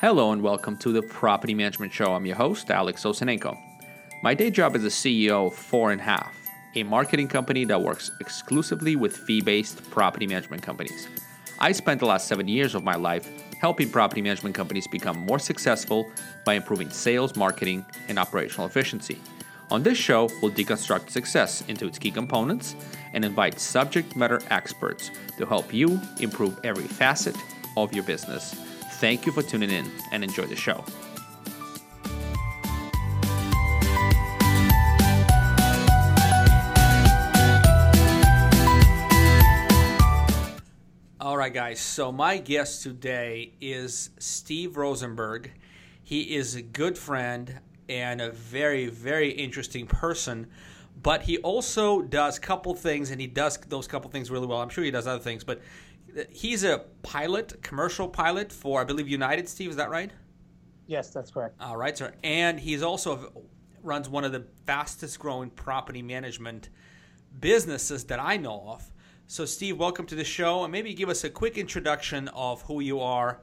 Hello 0.00 0.32
and 0.32 0.40
welcome 0.40 0.78
to 0.78 0.92
the 0.92 1.02
Property 1.02 1.52
Management 1.52 1.92
Show. 1.92 2.14
I'm 2.14 2.24
your 2.24 2.36
host, 2.36 2.70
Alex 2.70 3.02
Osenenko. 3.04 3.54
My 4.22 4.32
day 4.32 4.50
job 4.50 4.74
is 4.74 4.82
the 4.82 4.88
CEO 4.88 5.48
of 5.48 5.54
Four 5.54 5.92
and 5.92 6.00
Half, 6.00 6.34
a 6.74 6.84
marketing 6.84 7.28
company 7.28 7.66
that 7.66 7.82
works 7.82 8.10
exclusively 8.18 8.96
with 8.96 9.14
fee 9.14 9.42
based 9.42 9.90
property 9.90 10.26
management 10.26 10.62
companies. 10.62 11.06
I 11.58 11.72
spent 11.72 12.00
the 12.00 12.06
last 12.06 12.28
seven 12.28 12.48
years 12.48 12.74
of 12.74 12.82
my 12.82 12.94
life 12.94 13.28
helping 13.60 13.90
property 13.90 14.22
management 14.22 14.54
companies 14.54 14.86
become 14.86 15.18
more 15.18 15.38
successful 15.38 16.10
by 16.46 16.54
improving 16.54 16.88
sales, 16.88 17.36
marketing, 17.36 17.84
and 18.08 18.18
operational 18.18 18.66
efficiency. 18.66 19.20
On 19.70 19.82
this 19.82 19.98
show, 19.98 20.30
we'll 20.40 20.50
deconstruct 20.50 21.10
success 21.10 21.62
into 21.68 21.86
its 21.86 21.98
key 21.98 22.10
components 22.10 22.74
and 23.12 23.22
invite 23.22 23.60
subject 23.60 24.16
matter 24.16 24.40
experts 24.48 25.10
to 25.36 25.44
help 25.44 25.74
you 25.74 26.00
improve 26.20 26.58
every 26.64 26.84
facet 26.84 27.36
of 27.76 27.92
your 27.92 28.04
business. 28.04 28.69
Thank 29.00 29.24
you 29.24 29.32
for 29.32 29.42
tuning 29.42 29.70
in 29.70 29.90
and 30.12 30.22
enjoy 30.22 30.44
the 30.44 30.54
show. 30.54 30.84
All 41.18 41.38
right, 41.38 41.54
guys. 41.54 41.80
So, 41.80 42.12
my 42.12 42.36
guest 42.36 42.82
today 42.82 43.54
is 43.58 44.10
Steve 44.18 44.72
Rozenberg. 44.72 45.46
He 46.04 46.36
is 46.36 46.54
a 46.54 46.60
good 46.60 46.98
friend 46.98 47.58
and 47.88 48.20
a 48.20 48.30
very, 48.30 48.88
very 48.88 49.30
interesting 49.30 49.86
person. 49.86 50.46
But 51.02 51.22
he 51.22 51.38
also 51.38 52.02
does 52.02 52.38
couple 52.38 52.74
things, 52.74 53.10
and 53.10 53.18
he 53.18 53.26
does 53.26 53.56
those 53.56 53.86
couple 53.86 54.10
things 54.10 54.30
really 54.30 54.46
well. 54.46 54.60
I'm 54.60 54.68
sure 54.68 54.84
he 54.84 54.90
does 54.90 55.06
other 55.06 55.22
things, 55.22 55.42
but 55.42 55.62
he's 56.30 56.64
a 56.64 56.84
pilot, 57.02 57.62
commercial 57.62 58.08
pilot 58.08 58.52
for 58.52 58.80
I 58.80 58.84
believe 58.84 59.08
United. 59.08 59.48
Steve, 59.48 59.70
is 59.70 59.76
that 59.76 59.90
right? 59.90 60.10
Yes, 60.86 61.10
that's 61.10 61.30
correct. 61.30 61.56
All 61.60 61.76
right, 61.76 61.96
sir. 61.96 62.12
And 62.24 62.58
he's 62.58 62.82
also 62.82 63.32
runs 63.82 64.08
one 64.08 64.24
of 64.24 64.32
the 64.32 64.44
fastest 64.66 65.18
growing 65.18 65.50
property 65.50 66.02
management 66.02 66.68
businesses 67.38 68.04
that 68.04 68.20
I 68.20 68.36
know 68.36 68.64
of. 68.66 68.90
So, 69.26 69.44
Steve, 69.44 69.78
welcome 69.78 70.06
to 70.06 70.16
the 70.16 70.24
show, 70.24 70.64
and 70.64 70.72
maybe 70.72 70.92
give 70.92 71.08
us 71.08 71.22
a 71.22 71.30
quick 71.30 71.56
introduction 71.56 72.26
of 72.28 72.62
who 72.62 72.80
you 72.80 73.00
are 73.00 73.40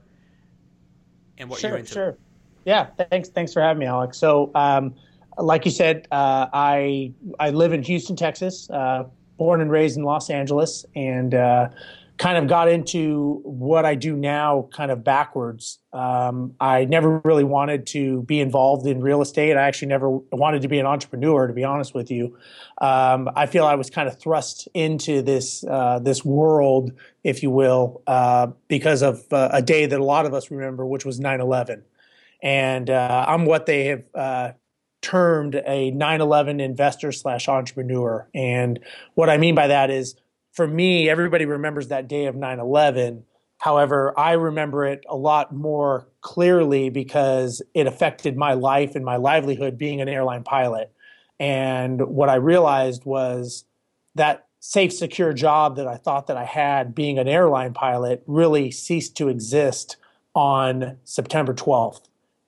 and 1.37 1.49
what 1.49 1.59
sure, 1.59 1.69
you're 1.69 1.79
into. 1.79 1.93
Sure. 1.93 2.17
Yeah. 2.65 2.87
Thanks. 3.09 3.29
Thanks 3.29 3.53
for 3.53 3.61
having 3.61 3.79
me, 3.79 3.85
Alex. 3.85 4.17
So, 4.17 4.51
um, 4.53 4.95
like 5.37 5.63
you 5.63 5.71
said, 5.71 6.07
uh, 6.11 6.47
I 6.51 7.13
I 7.39 7.51
live 7.51 7.71
in 7.71 7.83
Houston, 7.83 8.17
Texas. 8.17 8.69
Uh, 8.69 9.05
born 9.37 9.61
and 9.61 9.71
raised 9.71 9.97
in 9.97 10.03
Los 10.03 10.29
Angeles, 10.29 10.85
and 10.95 11.33
uh, 11.33 11.69
kind 12.17 12.37
of 12.37 12.47
got 12.47 12.67
into 12.67 13.41
what 13.43 13.85
I 13.85 13.93
do 13.93 14.15
now 14.15 14.69
kind 14.73 14.89
of 14.89 15.03
backwards. 15.03 15.79
Um, 15.93 16.55
I 16.59 16.85
never 16.85 17.19
really 17.23 17.43
wanted 17.43 17.85
to 17.87 18.23
be 18.23 18.39
involved 18.39 18.87
in 18.87 19.01
real 19.01 19.21
estate. 19.21 19.55
I 19.55 19.67
actually 19.67 19.89
never 19.89 20.09
wanted 20.09 20.63
to 20.63 20.67
be 20.67 20.79
an 20.79 20.87
entrepreneur, 20.87 21.45
to 21.45 21.53
be 21.53 21.63
honest 21.63 21.93
with 21.93 22.09
you. 22.09 22.37
Um, 22.79 23.29
I 23.35 23.45
feel 23.45 23.65
I 23.65 23.75
was 23.75 23.89
kind 23.89 24.07
of 24.07 24.19
thrust 24.19 24.67
into 24.73 25.21
this 25.21 25.63
uh, 25.63 25.99
this 25.99 26.25
world, 26.25 26.91
if 27.23 27.43
you 27.43 27.51
will, 27.51 28.01
uh, 28.07 28.47
because 28.67 29.03
of 29.03 29.25
uh, 29.31 29.49
a 29.53 29.61
day 29.61 29.85
that 29.85 29.99
a 29.99 30.03
lot 30.03 30.25
of 30.25 30.33
us 30.33 30.49
remember, 30.49 30.85
which 30.85 31.05
was 31.05 31.19
9/11, 31.19 31.83
and 32.41 32.89
uh, 32.89 33.25
I'm 33.27 33.45
what 33.45 33.67
they 33.67 33.85
have 33.85 34.03
uh, 34.15 34.51
termed 35.01 35.53
a 35.53 35.91
9/11 35.91 36.59
investor 36.61 37.11
slash 37.11 37.47
entrepreneur. 37.47 38.27
And 38.33 38.79
what 39.13 39.29
I 39.29 39.37
mean 39.37 39.53
by 39.53 39.67
that 39.67 39.91
is 39.91 40.15
for 40.57 40.67
me, 40.67 41.07
everybody 41.07 41.45
remembers 41.45 41.89
that 41.89 42.07
day 42.07 42.25
of 42.25 42.35
9 42.35 42.59
11. 42.59 43.23
However, 43.59 44.19
I 44.19 44.31
remember 44.31 44.85
it 44.85 45.05
a 45.07 45.15
lot 45.15 45.53
more 45.53 46.07
clearly 46.21 46.89
because 46.89 47.61
it 47.75 47.85
affected 47.85 48.35
my 48.35 48.53
life 48.53 48.95
and 48.95 49.05
my 49.05 49.17
livelihood 49.17 49.77
being 49.77 50.01
an 50.01 50.09
airline 50.09 50.43
pilot. 50.43 50.91
And 51.39 52.01
what 52.07 52.29
I 52.29 52.35
realized 52.35 53.05
was 53.05 53.65
that 54.15 54.47
safe, 54.59 54.91
secure 54.91 55.31
job 55.31 55.75
that 55.75 55.87
I 55.87 55.95
thought 55.95 56.25
that 56.25 56.37
I 56.37 56.45
had 56.45 56.95
being 56.95 57.19
an 57.19 57.27
airline 57.27 57.73
pilot 57.73 58.23
really 58.25 58.71
ceased 58.71 59.15
to 59.17 59.27
exist 59.27 59.97
on 60.33 60.97
September 61.03 61.53
12th. 61.53 62.01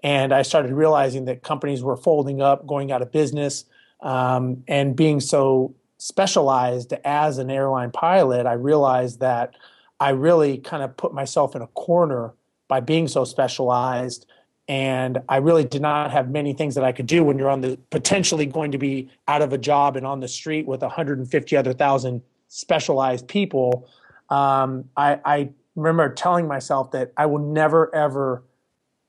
And 0.03 0.33
I 0.33 0.41
started 0.41 0.71
realizing 0.71 1.25
that 1.25 1.43
companies 1.43 1.83
were 1.83 1.95
folding 1.95 2.41
up, 2.41 2.65
going 2.65 2.91
out 2.91 3.03
of 3.03 3.11
business, 3.11 3.65
um, 4.01 4.63
and 4.67 4.95
being 4.95 5.19
so 5.19 5.75
specialized 5.99 6.93
as 7.03 7.37
an 7.37 7.51
airline 7.51 7.91
pilot, 7.91 8.47
I 8.47 8.53
realized 8.53 9.19
that 9.19 9.53
I 9.99 10.09
really 10.11 10.57
kind 10.57 10.81
of 10.81 10.97
put 10.97 11.13
myself 11.13 11.55
in 11.55 11.61
a 11.61 11.67
corner 11.67 12.33
by 12.67 12.79
being 12.79 13.07
so 13.07 13.25
specialized. 13.25 14.25
And 14.67 15.19
I 15.27 15.37
really 15.37 15.65
did 15.65 15.81
not 15.81 16.11
have 16.11 16.29
many 16.29 16.53
things 16.53 16.75
that 16.75 16.83
I 16.83 16.91
could 16.91 17.07
do 17.07 17.23
when 17.23 17.37
you're 17.37 17.49
on 17.49 17.61
the 17.61 17.77
potentially 17.89 18.45
going 18.45 18.71
to 18.71 18.77
be 18.77 19.09
out 19.27 19.41
of 19.41 19.51
a 19.51 19.57
job 19.57 19.97
and 19.97 20.05
on 20.05 20.21
the 20.21 20.27
street 20.27 20.65
with 20.65 20.81
150 20.81 21.57
other 21.57 21.73
thousand 21.73 22.21
specialized 22.47 23.27
people. 23.27 23.87
Um, 24.29 24.85
I, 24.95 25.19
I 25.25 25.49
remember 25.75 26.13
telling 26.13 26.47
myself 26.47 26.91
that 26.91 27.11
I 27.17 27.25
will 27.25 27.39
never 27.39 27.93
ever 27.93 28.43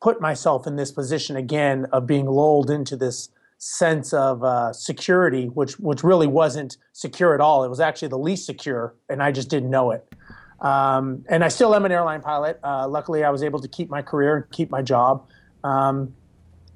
put 0.00 0.20
myself 0.20 0.66
in 0.66 0.76
this 0.76 0.90
position 0.90 1.36
again 1.36 1.86
of 1.92 2.06
being 2.06 2.26
lulled 2.26 2.70
into 2.70 2.96
this 2.96 3.28
sense 3.60 4.14
of 4.14 4.42
uh, 4.42 4.72
security, 4.72 5.46
which 5.46 5.78
which 5.78 6.02
really 6.02 6.26
wasn't 6.26 6.78
secure 6.92 7.34
at 7.34 7.40
all. 7.40 7.62
It 7.62 7.68
was 7.68 7.78
actually 7.78 8.08
the 8.08 8.18
least 8.18 8.46
secure, 8.46 8.94
and 9.08 9.22
I 9.22 9.30
just 9.30 9.48
didn't 9.48 9.70
know 9.70 9.92
it. 9.92 10.12
Um, 10.60 11.24
and 11.28 11.44
I 11.44 11.48
still 11.48 11.74
am 11.74 11.84
an 11.84 11.92
airline 11.92 12.22
pilot. 12.22 12.58
Uh, 12.64 12.88
luckily, 12.88 13.22
I 13.22 13.30
was 13.30 13.42
able 13.42 13.60
to 13.60 13.68
keep 13.68 13.90
my 13.90 14.02
career 14.02 14.36
and 14.36 14.50
keep 14.50 14.70
my 14.70 14.82
job. 14.82 15.28
Um, 15.62 16.14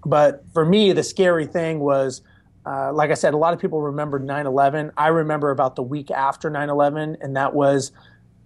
but 0.04 0.44
for 0.52 0.64
me, 0.64 0.92
the 0.92 1.02
scary 1.02 1.46
thing 1.46 1.80
was, 1.80 2.20
uh, 2.66 2.92
like 2.92 3.10
I 3.10 3.14
said, 3.14 3.32
a 3.32 3.38
lot 3.38 3.54
of 3.54 3.60
people 3.60 3.80
remember 3.80 4.20
9/11. 4.20 4.92
I 4.98 5.08
remember 5.08 5.50
about 5.50 5.76
the 5.76 5.82
week 5.82 6.10
after 6.10 6.50
9/11, 6.50 7.16
and 7.22 7.34
that 7.34 7.54
was 7.54 7.92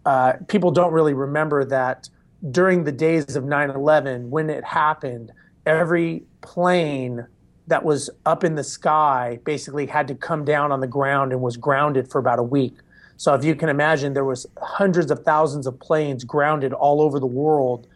uh, 0.07 0.35
people 0.47 0.71
don't 0.71 0.93
really 0.93 1.15
remember 1.15 1.65
that 1.65 2.09
during 2.53 2.85
the 2.85 2.93
days 2.93 3.35
of 3.35 3.43
9/11 3.43 4.29
when 4.29 4.49
it 4.49 4.63
happened, 4.63 5.33
every 5.67 6.23
plane 6.41 7.27
that 7.69 7.85
was 7.85 8.11
up 8.27 8.45
in 8.45 8.55
the 8.55 8.65
sky 8.65 9.39
basically 9.45 9.87
had 9.87 10.09
to 10.09 10.15
come 10.15 10.45
down 10.45 10.73
on 10.73 10.81
the 10.81 10.87
ground 10.87 11.33
and 11.33 11.41
was 11.41 11.57
grounded 11.57 12.11
for 12.11 12.19
about 12.19 12.39
a 12.39 12.43
week. 12.43 12.75
So 13.17 13.35
if 13.35 13.45
you 13.45 13.55
can 13.55 13.69
imagine, 13.69 14.15
there 14.15 14.25
was 14.25 14.47
hundreds 14.61 15.11
of 15.11 15.25
thousands 15.25 15.67
of 15.67 15.79
planes 15.79 16.25
grounded 16.25 16.73
all 16.73 17.03
over 17.03 17.19
the 17.21 17.27
world, 17.27 17.87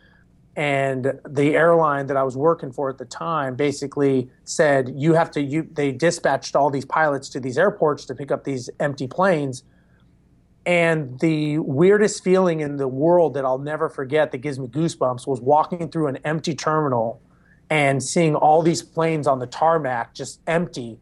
and 0.57 1.19
the 1.27 1.55
airline 1.55 2.07
that 2.09 2.17
I 2.17 2.23
was 2.25 2.37
working 2.37 2.73
for 2.73 2.91
at 2.91 2.99
the 2.99 3.07
time 3.07 3.55
basically 3.55 4.29
said 4.45 4.93
you 4.95 5.15
have 5.15 5.31
to. 5.31 5.41
You 5.41 5.67
they 5.73 5.93
dispatched 5.93 6.55
all 6.55 6.69
these 6.69 6.85
pilots 6.85 7.31
to 7.31 7.41
these 7.41 7.57
airports 7.57 8.05
to 8.07 8.15
pick 8.15 8.31
up 8.31 8.45
these 8.45 8.69
empty 8.79 9.07
planes. 9.07 9.63
And 10.67 11.19
the 11.21 11.59
weirdest 11.59 12.23
feeling 12.23 12.61
in 12.61 12.77
the 12.77 12.87
world 12.87 13.35
that 13.35 13.45
I'll 13.45 13.59
never 13.59 13.89
forget 13.89 14.31
that 14.31 14.39
gives 14.39 14.59
me 14.59 14.67
goosebumps 14.67 15.27
was 15.27 15.41
walking 15.41 15.89
through 15.89 16.09
an 16.09 16.19
empty 16.19 16.55
terminal 16.55 17.21
and 17.73 18.03
seeing 18.03 18.35
all 18.35 18.61
these 18.61 18.83
planes 18.83 19.27
on 19.27 19.39
the 19.39 19.47
tarmac 19.47 20.13
just 20.13 20.41
empty. 20.47 21.01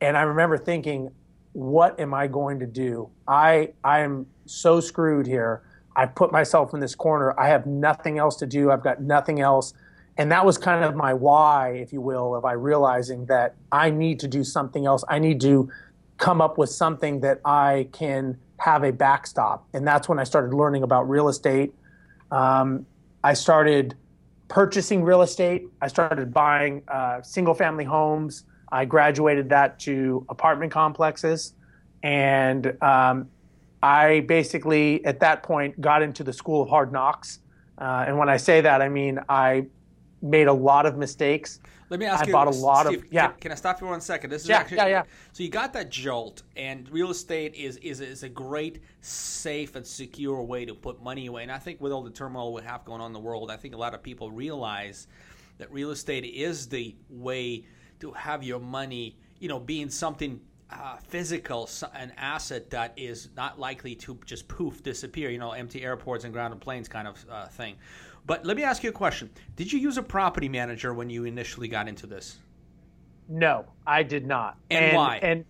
And 0.00 0.16
I 0.16 0.22
remember 0.22 0.58
thinking, 0.58 1.12
what 1.52 2.00
am 2.00 2.12
I 2.12 2.26
going 2.26 2.58
to 2.58 2.66
do? 2.66 3.08
I 3.28 3.68
I 3.84 4.00
am 4.00 4.26
so 4.44 4.80
screwed 4.80 5.28
here. 5.28 5.62
I've 5.94 6.16
put 6.16 6.32
myself 6.32 6.74
in 6.74 6.80
this 6.80 6.96
corner. 6.96 7.38
I 7.38 7.46
have 7.46 7.66
nothing 7.66 8.18
else 8.18 8.34
to 8.38 8.46
do. 8.46 8.72
I've 8.72 8.82
got 8.82 9.00
nothing 9.00 9.38
else. 9.40 9.74
And 10.16 10.32
that 10.32 10.44
was 10.44 10.58
kind 10.58 10.84
of 10.84 10.96
my 10.96 11.14
why, 11.14 11.74
if 11.74 11.92
you 11.92 12.00
will, 12.00 12.34
of 12.34 12.44
I 12.44 12.54
realizing 12.54 13.26
that 13.26 13.54
I 13.70 13.90
need 13.90 14.18
to 14.18 14.26
do 14.26 14.42
something 14.42 14.86
else. 14.86 15.04
I 15.08 15.20
need 15.20 15.40
to 15.42 15.70
come 16.16 16.40
up 16.40 16.58
with 16.58 16.70
something 16.70 17.20
that 17.20 17.40
I 17.44 17.86
can 17.92 18.38
have 18.56 18.82
a 18.82 18.90
backstop. 18.90 19.68
And 19.72 19.86
that's 19.86 20.08
when 20.08 20.18
I 20.18 20.24
started 20.24 20.52
learning 20.52 20.82
about 20.82 21.08
real 21.08 21.28
estate. 21.28 21.72
Um, 22.32 22.86
I 23.22 23.34
started 23.34 23.94
purchasing 24.48 25.02
real 25.02 25.22
estate. 25.22 25.68
I 25.80 25.88
started 25.88 26.32
buying 26.32 26.82
uh, 26.88 27.22
single 27.22 27.54
family 27.54 27.84
homes. 27.84 28.44
I 28.70 28.84
graduated 28.84 29.48
that 29.50 29.78
to 29.80 30.26
apartment 30.28 30.72
complexes. 30.72 31.54
And 32.02 32.76
um, 32.82 33.28
I 33.82 34.20
basically, 34.20 35.04
at 35.04 35.20
that 35.20 35.42
point, 35.42 35.80
got 35.80 36.02
into 36.02 36.24
the 36.24 36.32
school 36.32 36.62
of 36.62 36.68
hard 36.68 36.92
knocks. 36.92 37.40
Uh, 37.76 38.04
and 38.06 38.18
when 38.18 38.28
I 38.28 38.36
say 38.36 38.60
that, 38.60 38.82
I 38.82 38.88
mean 38.88 39.20
I 39.28 39.66
made 40.20 40.48
a 40.48 40.52
lot 40.52 40.86
of 40.86 40.96
mistakes. 40.96 41.60
Let 41.90 42.00
me 42.00 42.06
ask 42.06 42.24
I 42.24 42.26
you. 42.26 42.32
I 42.32 42.44
bought 42.44 42.48
a 42.48 42.58
lot 42.58 42.86
Steve, 42.86 43.04
of 43.04 43.12
yeah. 43.12 43.28
Can, 43.28 43.40
can, 43.40 43.52
I 43.52 43.54
stop 43.54 43.80
you 43.80 43.86
one 43.86 44.00
second? 44.00 44.30
This 44.30 44.42
is 44.42 44.48
yeah, 44.48 44.58
actually, 44.58 44.76
yeah, 44.76 44.86
yeah. 44.86 45.02
So 45.32 45.42
you 45.42 45.48
got 45.48 45.72
that 45.72 45.90
jolt, 45.90 46.42
and 46.56 46.88
real 46.90 47.10
estate 47.10 47.54
is 47.54 47.76
is 47.78 48.00
is 48.00 48.22
a 48.22 48.28
great, 48.28 48.82
safe 49.00 49.74
and 49.74 49.86
secure 49.86 50.42
way 50.42 50.64
to 50.64 50.74
put 50.74 51.02
money 51.02 51.26
away. 51.26 51.42
And 51.42 51.52
I 51.52 51.58
think 51.58 51.80
with 51.80 51.92
all 51.92 52.02
the 52.02 52.10
turmoil 52.10 52.52
we 52.52 52.62
have 52.62 52.84
going 52.84 53.00
on 53.00 53.06
in 53.06 53.12
the 53.12 53.20
world, 53.20 53.50
I 53.50 53.56
think 53.56 53.74
a 53.74 53.78
lot 53.78 53.94
of 53.94 54.02
people 54.02 54.30
realize 54.30 55.06
that 55.58 55.72
real 55.72 55.90
estate 55.90 56.24
is 56.24 56.68
the 56.68 56.94
way 57.08 57.64
to 58.00 58.12
have 58.12 58.42
your 58.42 58.60
money, 58.60 59.16
you 59.40 59.48
know, 59.48 59.58
being 59.58 59.90
something 59.90 60.40
uh, 60.70 60.96
physical, 61.08 61.68
an 61.94 62.12
asset 62.16 62.70
that 62.70 62.92
is 62.96 63.30
not 63.36 63.58
likely 63.58 63.94
to 63.94 64.18
just 64.26 64.46
poof 64.48 64.82
disappear. 64.82 65.30
You 65.30 65.38
know, 65.38 65.52
empty 65.52 65.82
airports 65.82 66.24
and 66.24 66.32
grounded 66.32 66.60
planes 66.60 66.88
kind 66.88 67.08
of 67.08 67.24
uh, 67.30 67.46
thing. 67.46 67.76
But 68.28 68.44
let 68.44 68.56
me 68.58 68.62
ask 68.62 68.84
you 68.84 68.90
a 68.90 68.92
question: 68.92 69.30
Did 69.56 69.72
you 69.72 69.80
use 69.80 69.96
a 69.96 70.02
property 70.02 70.48
manager 70.48 70.94
when 70.94 71.10
you 71.10 71.24
initially 71.24 71.66
got 71.66 71.88
into 71.88 72.06
this? 72.06 72.38
No, 73.26 73.64
I 73.86 74.02
did 74.04 74.26
not. 74.26 74.58
And, 74.70 74.84
and 74.84 74.96
why? 74.96 75.18
And 75.22 75.44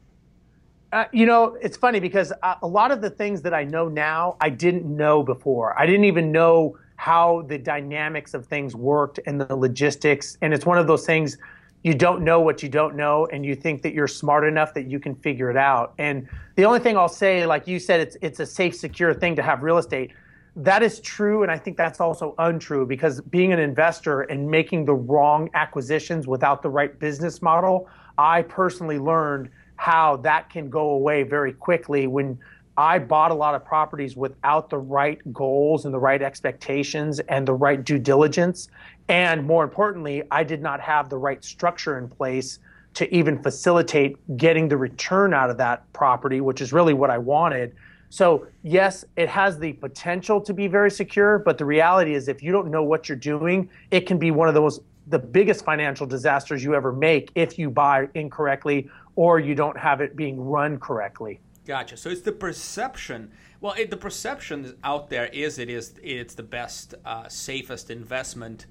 uh, 0.92 1.04
you 1.12 1.26
know, 1.26 1.58
it's 1.60 1.76
funny 1.76 2.00
because 2.00 2.32
uh, 2.42 2.54
a 2.62 2.66
lot 2.66 2.90
of 2.92 3.02
the 3.02 3.10
things 3.10 3.42
that 3.42 3.52
I 3.52 3.64
know 3.64 3.88
now, 3.88 4.36
I 4.40 4.48
didn't 4.48 4.84
know 4.84 5.22
before. 5.22 5.78
I 5.78 5.86
didn't 5.86 6.04
even 6.04 6.32
know 6.32 6.78
how 6.96 7.42
the 7.48 7.58
dynamics 7.58 8.32
of 8.32 8.46
things 8.46 8.74
worked 8.74 9.20
and 9.26 9.40
the 9.40 9.54
logistics. 9.54 10.38
And 10.40 10.54
it's 10.54 10.64
one 10.64 10.78
of 10.78 10.86
those 10.86 11.04
things 11.04 11.36
you 11.82 11.94
don't 11.94 12.22
know 12.22 12.40
what 12.40 12.62
you 12.62 12.68
don't 12.68 12.96
know, 12.96 13.26
and 13.32 13.44
you 13.44 13.54
think 13.54 13.82
that 13.82 13.92
you're 13.92 14.08
smart 14.08 14.44
enough 14.44 14.74
that 14.74 14.86
you 14.90 14.98
can 14.98 15.14
figure 15.14 15.50
it 15.50 15.56
out. 15.56 15.94
And 15.98 16.28
the 16.56 16.64
only 16.64 16.80
thing 16.80 16.96
I'll 16.96 17.08
say, 17.08 17.44
like 17.46 17.66
you 17.66 17.78
said, 17.78 18.00
it's 18.00 18.16
it's 18.22 18.40
a 18.40 18.46
safe, 18.46 18.74
secure 18.74 19.14
thing 19.14 19.36
to 19.36 19.42
have 19.42 19.62
real 19.62 19.78
estate. 19.78 20.12
That 20.58 20.82
is 20.82 20.98
true, 20.98 21.44
and 21.44 21.52
I 21.52 21.56
think 21.56 21.76
that's 21.76 22.00
also 22.00 22.34
untrue 22.36 22.84
because 22.84 23.20
being 23.20 23.52
an 23.52 23.60
investor 23.60 24.22
and 24.22 24.50
making 24.50 24.86
the 24.86 24.94
wrong 24.94 25.48
acquisitions 25.54 26.26
without 26.26 26.62
the 26.62 26.68
right 26.68 26.98
business 26.98 27.40
model, 27.40 27.88
I 28.18 28.42
personally 28.42 28.98
learned 28.98 29.50
how 29.76 30.16
that 30.16 30.50
can 30.50 30.68
go 30.68 30.90
away 30.90 31.22
very 31.22 31.52
quickly 31.52 32.08
when 32.08 32.40
I 32.76 32.98
bought 32.98 33.30
a 33.30 33.34
lot 33.34 33.54
of 33.54 33.64
properties 33.64 34.16
without 34.16 34.68
the 34.68 34.78
right 34.78 35.20
goals 35.32 35.84
and 35.84 35.94
the 35.94 36.00
right 36.00 36.20
expectations 36.20 37.20
and 37.20 37.46
the 37.46 37.54
right 37.54 37.84
due 37.84 38.00
diligence. 38.00 38.66
And 39.08 39.46
more 39.46 39.62
importantly, 39.62 40.24
I 40.32 40.42
did 40.42 40.60
not 40.60 40.80
have 40.80 41.08
the 41.08 41.18
right 41.18 41.44
structure 41.44 41.98
in 41.98 42.08
place 42.08 42.58
to 42.94 43.14
even 43.14 43.40
facilitate 43.44 44.16
getting 44.36 44.66
the 44.66 44.76
return 44.76 45.32
out 45.32 45.50
of 45.50 45.58
that 45.58 45.92
property, 45.92 46.40
which 46.40 46.60
is 46.60 46.72
really 46.72 46.94
what 46.94 47.10
I 47.10 47.18
wanted. 47.18 47.76
So, 48.10 48.46
yes, 48.62 49.04
it 49.16 49.28
has 49.28 49.58
the 49.58 49.74
potential 49.74 50.40
to 50.40 50.54
be 50.54 50.66
very 50.66 50.90
secure, 50.90 51.38
but 51.38 51.58
the 51.58 51.64
reality 51.64 52.14
is 52.14 52.28
if 52.28 52.42
you 52.42 52.52
don't 52.52 52.70
know 52.70 52.82
what 52.82 53.08
you're 53.08 53.16
doing, 53.16 53.68
it 53.90 54.06
can 54.06 54.18
be 54.18 54.30
one 54.30 54.48
of 54.48 54.54
those 54.54 54.80
the 55.08 55.18
biggest 55.18 55.64
financial 55.64 56.06
disasters 56.06 56.62
you 56.62 56.74
ever 56.74 56.92
make 56.92 57.30
if 57.34 57.58
you 57.58 57.70
buy 57.70 58.08
incorrectly 58.14 58.90
or 59.16 59.40
you 59.40 59.54
don't 59.54 59.76
have 59.76 60.00
it 60.00 60.14
being 60.14 60.38
run 60.38 60.78
correctly. 60.78 61.40
Gotcha. 61.66 61.96
So 61.96 62.10
it's 62.10 62.20
the 62.20 62.32
perception. 62.32 63.30
Well, 63.60 63.74
it, 63.76 63.90
the 63.90 63.96
perception 63.96 64.76
out 64.84 65.10
there 65.10 65.26
is 65.26 65.58
it 65.58 65.68
is 65.68 65.94
it's 66.02 66.34
the 66.34 66.42
best, 66.42 66.94
uh, 67.04 67.28
safest 67.28 67.90
investment, 67.90 68.66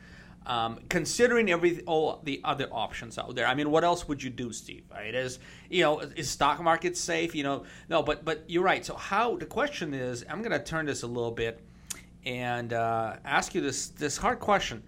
um, 0.47 0.79
considering 0.89 1.51
every 1.51 1.81
all 1.81 2.21
the 2.23 2.41
other 2.43 2.67
options 2.71 3.17
out 3.19 3.35
there. 3.35 3.45
I 3.45 3.53
mean, 3.53 3.69
what 3.69 3.83
else 3.83 4.07
would 4.07 4.23
you 4.23 4.29
do, 4.29 4.51
Steve? 4.51 4.85
Right? 4.89 5.13
Is 5.13 5.39
you 5.69 5.83
know, 5.83 5.99
is 5.99 6.29
stock 6.29 6.61
market 6.63 6.97
safe? 6.97 7.35
You 7.35 7.43
know, 7.43 7.65
no, 7.89 8.01
but 8.01 8.25
but 8.25 8.43
you're 8.47 8.63
right. 8.63 8.83
So 8.83 8.95
how 8.95 9.35
the 9.35 9.45
question 9.45 9.93
is, 9.93 10.25
I'm 10.29 10.41
going 10.41 10.57
to 10.57 10.63
turn 10.63 10.85
this 10.85 11.03
a 11.03 11.07
little 11.07 11.31
bit 11.31 11.61
and 12.25 12.73
uh, 12.73 13.17
ask 13.25 13.53
you 13.53 13.61
this 13.61 13.89
this 13.89 14.17
hard 14.17 14.39
question. 14.39 14.81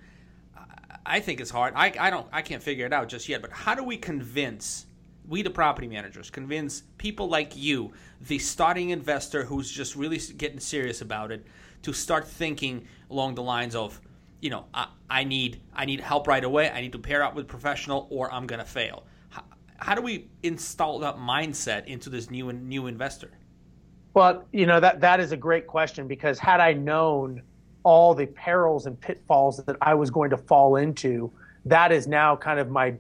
I 1.06 1.20
think 1.20 1.40
it's 1.40 1.50
hard. 1.50 1.74
I, 1.76 1.94
I 2.00 2.10
don't 2.10 2.28
I 2.32 2.42
can't 2.42 2.64
figure 2.64 2.86
it 2.86 2.94
out 2.94 3.10
just 3.10 3.28
yet. 3.28 3.42
But 3.42 3.52
how 3.52 3.76
do 3.76 3.84
we 3.84 3.98
convince 3.98 4.86
we 5.28 5.44
the 5.44 5.50
property 5.50 5.88
managers 5.88 6.30
convince 6.30 6.84
people 6.98 7.28
like 7.28 7.56
you, 7.56 7.94
the 8.22 8.40
starting 8.40 8.90
investor 8.90 9.44
who's 9.44 9.70
just 9.70 9.96
really 9.96 10.18
getting 10.38 10.60
serious 10.60 11.02
about 11.02 11.32
it, 11.32 11.46
to 11.84 11.94
start 11.94 12.28
thinking 12.28 12.86
along 13.12 13.36
the 13.36 13.44
lines 13.44 13.76
of, 13.76 14.02
you 14.42 14.50
know, 14.50 14.66
I, 14.74 14.88
I 15.10 15.24
need 15.24 15.62
I 15.74 15.86
need 15.86 16.00
help 16.00 16.28
right 16.28 16.44
away. 16.44 16.70
I 16.70 16.82
need 16.82 16.92
to 16.94 17.00
pair 17.00 17.24
up 17.24 17.36
with 17.36 17.48
professional, 17.48 18.08
or 18.10 18.32
I'm 18.34 18.48
gonna 18.48 18.66
fail. 18.66 19.04
How, 19.30 19.44
how 19.78 19.96
do 19.96 20.02
we 20.02 20.28
install 20.44 21.00
that 21.00 21.16
mindset 21.16 21.86
into 21.88 22.10
this 22.10 22.30
new 22.30 22.52
new 22.54 22.88
investor? 22.88 23.32
Well, 24.14 24.46
you 24.52 24.66
know 24.66 24.80
that 24.80 25.02
that 25.02 25.20
is 25.20 25.32
a 25.32 25.38
great 25.38 25.68
question 25.68 26.08
because 26.08 26.40
had 26.40 26.60
I 26.60 26.74
known 26.74 27.42
all 27.84 28.14
the 28.14 28.26
perils 28.28 28.86
and 28.86 29.00
pitfalls 29.00 29.58
that 29.66 29.76
I 29.82 29.94
was 29.94 30.10
going 30.10 30.30
to 30.32 30.38
fall 30.38 30.76
into, 30.76 31.32
that 31.66 31.92
is 31.92 32.08
now 32.08 32.36
kind 32.36 32.60
of 32.60 32.70
my 32.70 32.96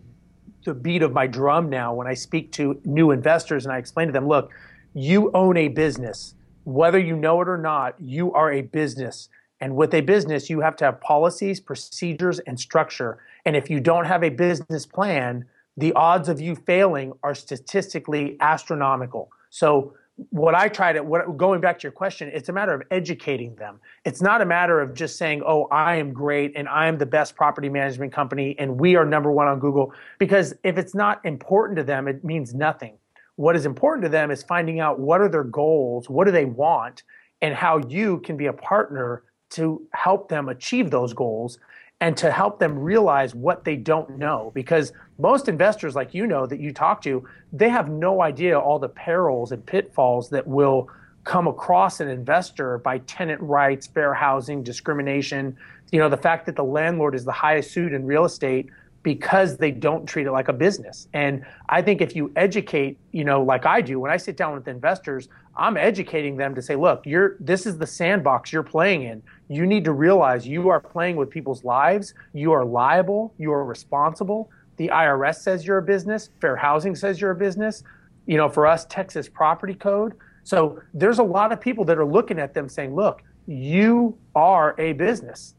the 0.65 0.73
beat 0.73 1.01
of 1.01 1.13
my 1.13 1.25
drum 1.25 1.69
now 1.69 1.93
when 1.93 2.07
I 2.07 2.13
speak 2.13 2.51
to 2.53 2.79
new 2.83 3.11
investors 3.11 3.65
and 3.65 3.73
I 3.73 3.77
explain 3.77 4.07
to 4.07 4.13
them, 4.13 4.27
look, 4.27 4.51
you 4.93 5.31
own 5.33 5.57
a 5.57 5.69
business. 5.69 6.35
Whether 6.65 6.99
you 6.99 7.15
know 7.15 7.41
it 7.41 7.47
or 7.47 7.57
not, 7.57 7.95
you 7.99 8.33
are 8.33 8.51
a 8.51 8.61
business. 8.61 9.29
And 9.61 9.75
with 9.75 9.93
a 9.93 10.01
business, 10.01 10.49
you 10.49 10.61
have 10.61 10.75
to 10.77 10.85
have 10.85 11.01
policies, 11.01 11.59
procedures, 11.59 12.39
and 12.39 12.59
structure. 12.59 13.19
And 13.45 13.55
if 13.55 13.69
you 13.69 13.79
don't 13.79 14.05
have 14.05 14.23
a 14.23 14.29
business 14.29 14.85
plan, 14.85 15.45
the 15.75 15.93
odds 15.93 16.29
of 16.29 16.39
you 16.39 16.55
failing 16.55 17.13
are 17.23 17.35
statistically 17.35 18.37
astronomical. 18.39 19.31
So 19.49 19.93
what 20.31 20.53
I 20.53 20.67
try 20.67 20.91
to 20.91 21.01
what 21.01 21.37
going 21.37 21.61
back 21.61 21.79
to 21.79 21.83
your 21.83 21.93
question, 21.93 22.29
it's 22.33 22.49
a 22.49 22.53
matter 22.53 22.73
of 22.73 22.83
educating 22.91 23.55
them. 23.55 23.79
It's 24.03 24.21
not 24.21 24.41
a 24.41 24.45
matter 24.45 24.81
of 24.81 24.93
just 24.93 25.17
saying, 25.17 25.41
"Oh, 25.45 25.67
I 25.71 25.95
am 25.95 26.11
great 26.11 26.51
and 26.57 26.67
I 26.67 26.87
am 26.87 26.97
the 26.97 27.05
best 27.05 27.37
property 27.37 27.69
management 27.69 28.11
company 28.11 28.55
and 28.59 28.79
we 28.79 28.97
are 28.97 29.05
number 29.05 29.31
1 29.31 29.47
on 29.47 29.59
Google." 29.59 29.93
Because 30.17 30.53
if 30.63 30.77
it's 30.77 30.93
not 30.93 31.25
important 31.25 31.77
to 31.77 31.83
them, 31.83 32.09
it 32.09 32.23
means 32.23 32.53
nothing. 32.53 32.95
What 33.37 33.55
is 33.55 33.65
important 33.65 34.03
to 34.03 34.09
them 34.09 34.31
is 34.31 34.43
finding 34.43 34.81
out 34.81 34.99
what 34.99 35.21
are 35.21 35.29
their 35.29 35.45
goals, 35.45 36.09
what 36.09 36.25
do 36.25 36.31
they 36.31 36.43
want, 36.43 37.03
and 37.41 37.55
how 37.55 37.77
you 37.77 38.19
can 38.19 38.35
be 38.35 38.47
a 38.47 38.53
partner 38.53 39.23
to 39.51 39.81
help 39.93 40.29
them 40.29 40.49
achieve 40.49 40.91
those 40.91 41.13
goals 41.13 41.59
and 42.01 42.15
to 42.17 42.31
help 42.31 42.59
them 42.59 42.79
realize 42.79 43.35
what 43.35 43.65
they 43.65 43.75
don't 43.75 44.17
know. 44.17 44.51
Because 44.55 44.93
most 45.17 45.49
investors, 45.49 45.95
like 45.95 46.13
you 46.13 46.27
know, 46.27 46.45
that 46.45 46.59
you 46.59 46.71
talk 46.71 47.01
to, 47.03 47.27
they 47.51 47.69
have 47.69 47.89
no 47.89 48.21
idea 48.21 48.57
all 48.57 48.79
the 48.79 48.89
perils 48.89 49.51
and 49.51 49.65
pitfalls 49.65 50.29
that 50.29 50.47
will 50.47 50.89
come 51.25 51.47
across 51.47 51.99
an 51.99 52.07
investor 52.07 52.77
by 52.77 52.99
tenant 52.99 53.41
rights, 53.41 53.87
fair 53.87 54.13
housing, 54.13 54.63
discrimination. 54.63 55.57
You 55.91 55.99
know, 55.99 56.09
the 56.09 56.17
fact 56.17 56.45
that 56.45 56.55
the 56.55 56.63
landlord 56.63 57.15
is 57.15 57.25
the 57.25 57.31
highest 57.31 57.71
suit 57.71 57.93
in 57.93 58.05
real 58.05 58.25
estate 58.25 58.69
because 59.09 59.57
they 59.57 59.71
don't 59.71 60.05
treat 60.05 60.27
it 60.27 60.31
like 60.31 60.49
a 60.49 60.53
business. 60.53 61.07
And 61.13 61.43
I 61.67 61.81
think 61.81 61.99
if 61.99 62.15
you 62.15 62.31
educate, 62.35 62.99
you 63.11 63.23
know, 63.23 63.41
like 63.41 63.65
I 63.65 63.81
do, 63.81 63.99
when 63.99 64.11
I 64.11 64.17
sit 64.17 64.37
down 64.37 64.53
with 64.53 64.67
investors, 64.67 65.29
I'm 65.57 65.77
educating 65.77 66.37
them 66.37 66.53
to 66.53 66.61
say, 66.61 66.75
look, 66.75 67.07
you're 67.07 67.35
this 67.39 67.65
is 67.65 67.79
the 67.79 67.87
sandbox 67.87 68.53
you're 68.53 68.61
playing 68.61 69.01
in. 69.01 69.23
You 69.47 69.65
need 69.65 69.83
to 69.85 69.93
realize 69.93 70.45
you 70.45 70.69
are 70.69 70.79
playing 70.79 71.15
with 71.15 71.31
people's 71.31 71.63
lives. 71.63 72.13
You 72.33 72.51
are 72.51 72.63
liable. 72.63 73.33
You 73.39 73.51
are 73.51 73.65
responsible. 73.65 74.51
The 74.77 74.89
IRS 74.89 75.37
says 75.37 75.65
you're 75.65 75.79
a 75.79 75.81
business. 75.81 76.29
Fair 76.39 76.55
housing 76.55 76.95
says 76.95 77.19
you're 77.19 77.31
a 77.31 77.35
business. 77.35 77.81
You 78.27 78.37
know, 78.37 78.47
for 78.47 78.67
us, 78.67 78.85
Texas 78.91 79.27
property 79.27 79.73
code. 79.73 80.13
So 80.43 80.83
there's 80.93 81.17
a 81.17 81.23
lot 81.23 81.51
of 81.51 81.59
people 81.59 81.83
that 81.85 81.97
are 81.97 82.05
looking 82.05 82.37
at 82.37 82.53
them 82.53 82.69
saying, 82.69 82.93
look, 82.93 83.23
you 83.47 84.15
are 84.35 84.75
a 84.77 84.93
business 84.93 85.55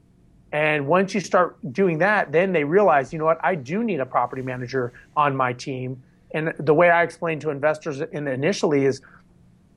and 0.52 0.86
once 0.86 1.14
you 1.14 1.20
start 1.20 1.56
doing 1.72 1.98
that, 1.98 2.32
then 2.32 2.52
they 2.52 2.64
realize, 2.64 3.12
you 3.12 3.18
know 3.18 3.24
what, 3.24 3.38
I 3.44 3.54
do 3.54 3.84
need 3.84 4.00
a 4.00 4.06
property 4.06 4.42
manager 4.42 4.92
on 5.16 5.36
my 5.36 5.52
team. 5.52 6.02
And 6.32 6.52
the 6.58 6.74
way 6.74 6.90
I 6.90 7.02
explain 7.02 7.38
to 7.40 7.50
investors 7.50 8.00
in 8.00 8.26
initially 8.26 8.84
is 8.84 9.00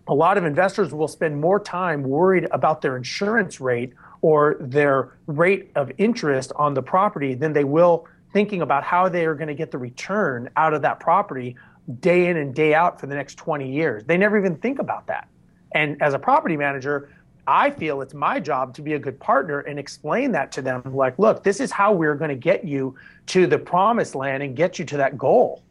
a 0.08 0.14
lot 0.14 0.38
of 0.38 0.46
investors 0.46 0.94
will 0.94 1.08
spend 1.08 1.40
more 1.40 1.60
time 1.60 2.04
worried 2.04 2.48
about 2.52 2.82
their 2.82 2.98
insurance 2.98 3.62
rate 3.62 3.94
or 4.22 4.58
their 4.60 5.14
rate 5.28 5.72
of 5.76 5.92
interest 5.98 6.52
on 6.56 6.74
the 6.74 6.82
property 6.82 7.36
than 7.36 7.54
they 7.54 7.64
will 7.64 8.08
thinking 8.32 8.62
about 8.62 8.84
how 8.84 9.08
they 9.08 9.26
are 9.26 9.36
going 9.36 9.48
to 9.48 9.54
get 9.54 9.72
the 9.72 9.78
return 9.78 10.50
out 10.56 10.74
of 10.74 10.82
that 10.82 11.00
property 11.00 11.56
day 12.00 12.28
in 12.28 12.38
and 12.38 12.56
day 12.56 12.74
out 12.74 13.00
for 13.00 13.08
the 13.08 13.16
next 13.16 13.36
20 13.36 13.72
years. 13.72 14.04
They 14.06 14.18
never 14.18 14.38
even 14.38 14.56
think 14.56 14.80
about 14.80 15.08
that. 15.08 15.28
And 15.74 16.02
as 16.02 16.14
a 16.14 16.20
property 16.20 16.58
manager, 16.58 17.10
I 17.48 17.70
feel 17.72 18.02
it's 18.02 18.14
my 18.14 18.40
job 18.40 18.74
to 18.76 18.82
be 18.82 18.94
a 18.94 19.00
good 19.00 19.20
partner 19.20 19.62
and 19.62 19.78
explain 19.78 20.32
that 20.32 20.52
to 20.54 20.62
them. 20.62 20.82
Like, 20.86 21.20
look, 21.20 21.44
this 21.44 21.60
is 21.60 21.72
how 21.72 21.92
we're 21.92 22.16
going 22.16 22.30
to 22.30 22.36
get 22.36 22.64
you 22.64 22.96
to 23.28 23.48
the 23.48 23.58
promised 23.58 24.16
land 24.16 24.44
and 24.44 24.56
get 24.56 24.80
you 24.80 24.86
to 24.86 24.98
that 24.98 25.18
goal. 25.18 25.62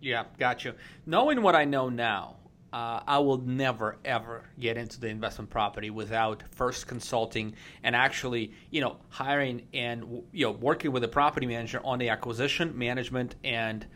Yeah, 0.00 0.24
got 0.38 0.64
you. 0.64 0.74
Knowing 1.06 1.42
what 1.42 1.54
I 1.54 1.64
know 1.64 1.88
now, 1.88 2.36
uh, 2.72 3.00
I 3.06 3.18
will 3.18 3.38
never 3.38 3.96
ever 4.04 4.44
get 4.60 4.76
into 4.76 5.00
the 5.00 5.08
investment 5.08 5.50
property 5.50 5.90
without 5.90 6.42
first 6.50 6.86
consulting 6.86 7.54
and 7.82 7.96
actually, 7.96 8.52
you 8.70 8.80
know, 8.80 8.96
hiring 9.08 9.66
and 9.72 10.22
you 10.32 10.46
know 10.46 10.52
working 10.52 10.92
with 10.92 11.02
a 11.04 11.08
property 11.08 11.46
manager 11.46 11.80
on 11.82 11.98
the 11.98 12.10
acquisition, 12.10 12.76
management, 12.76 13.36
and 13.42 13.86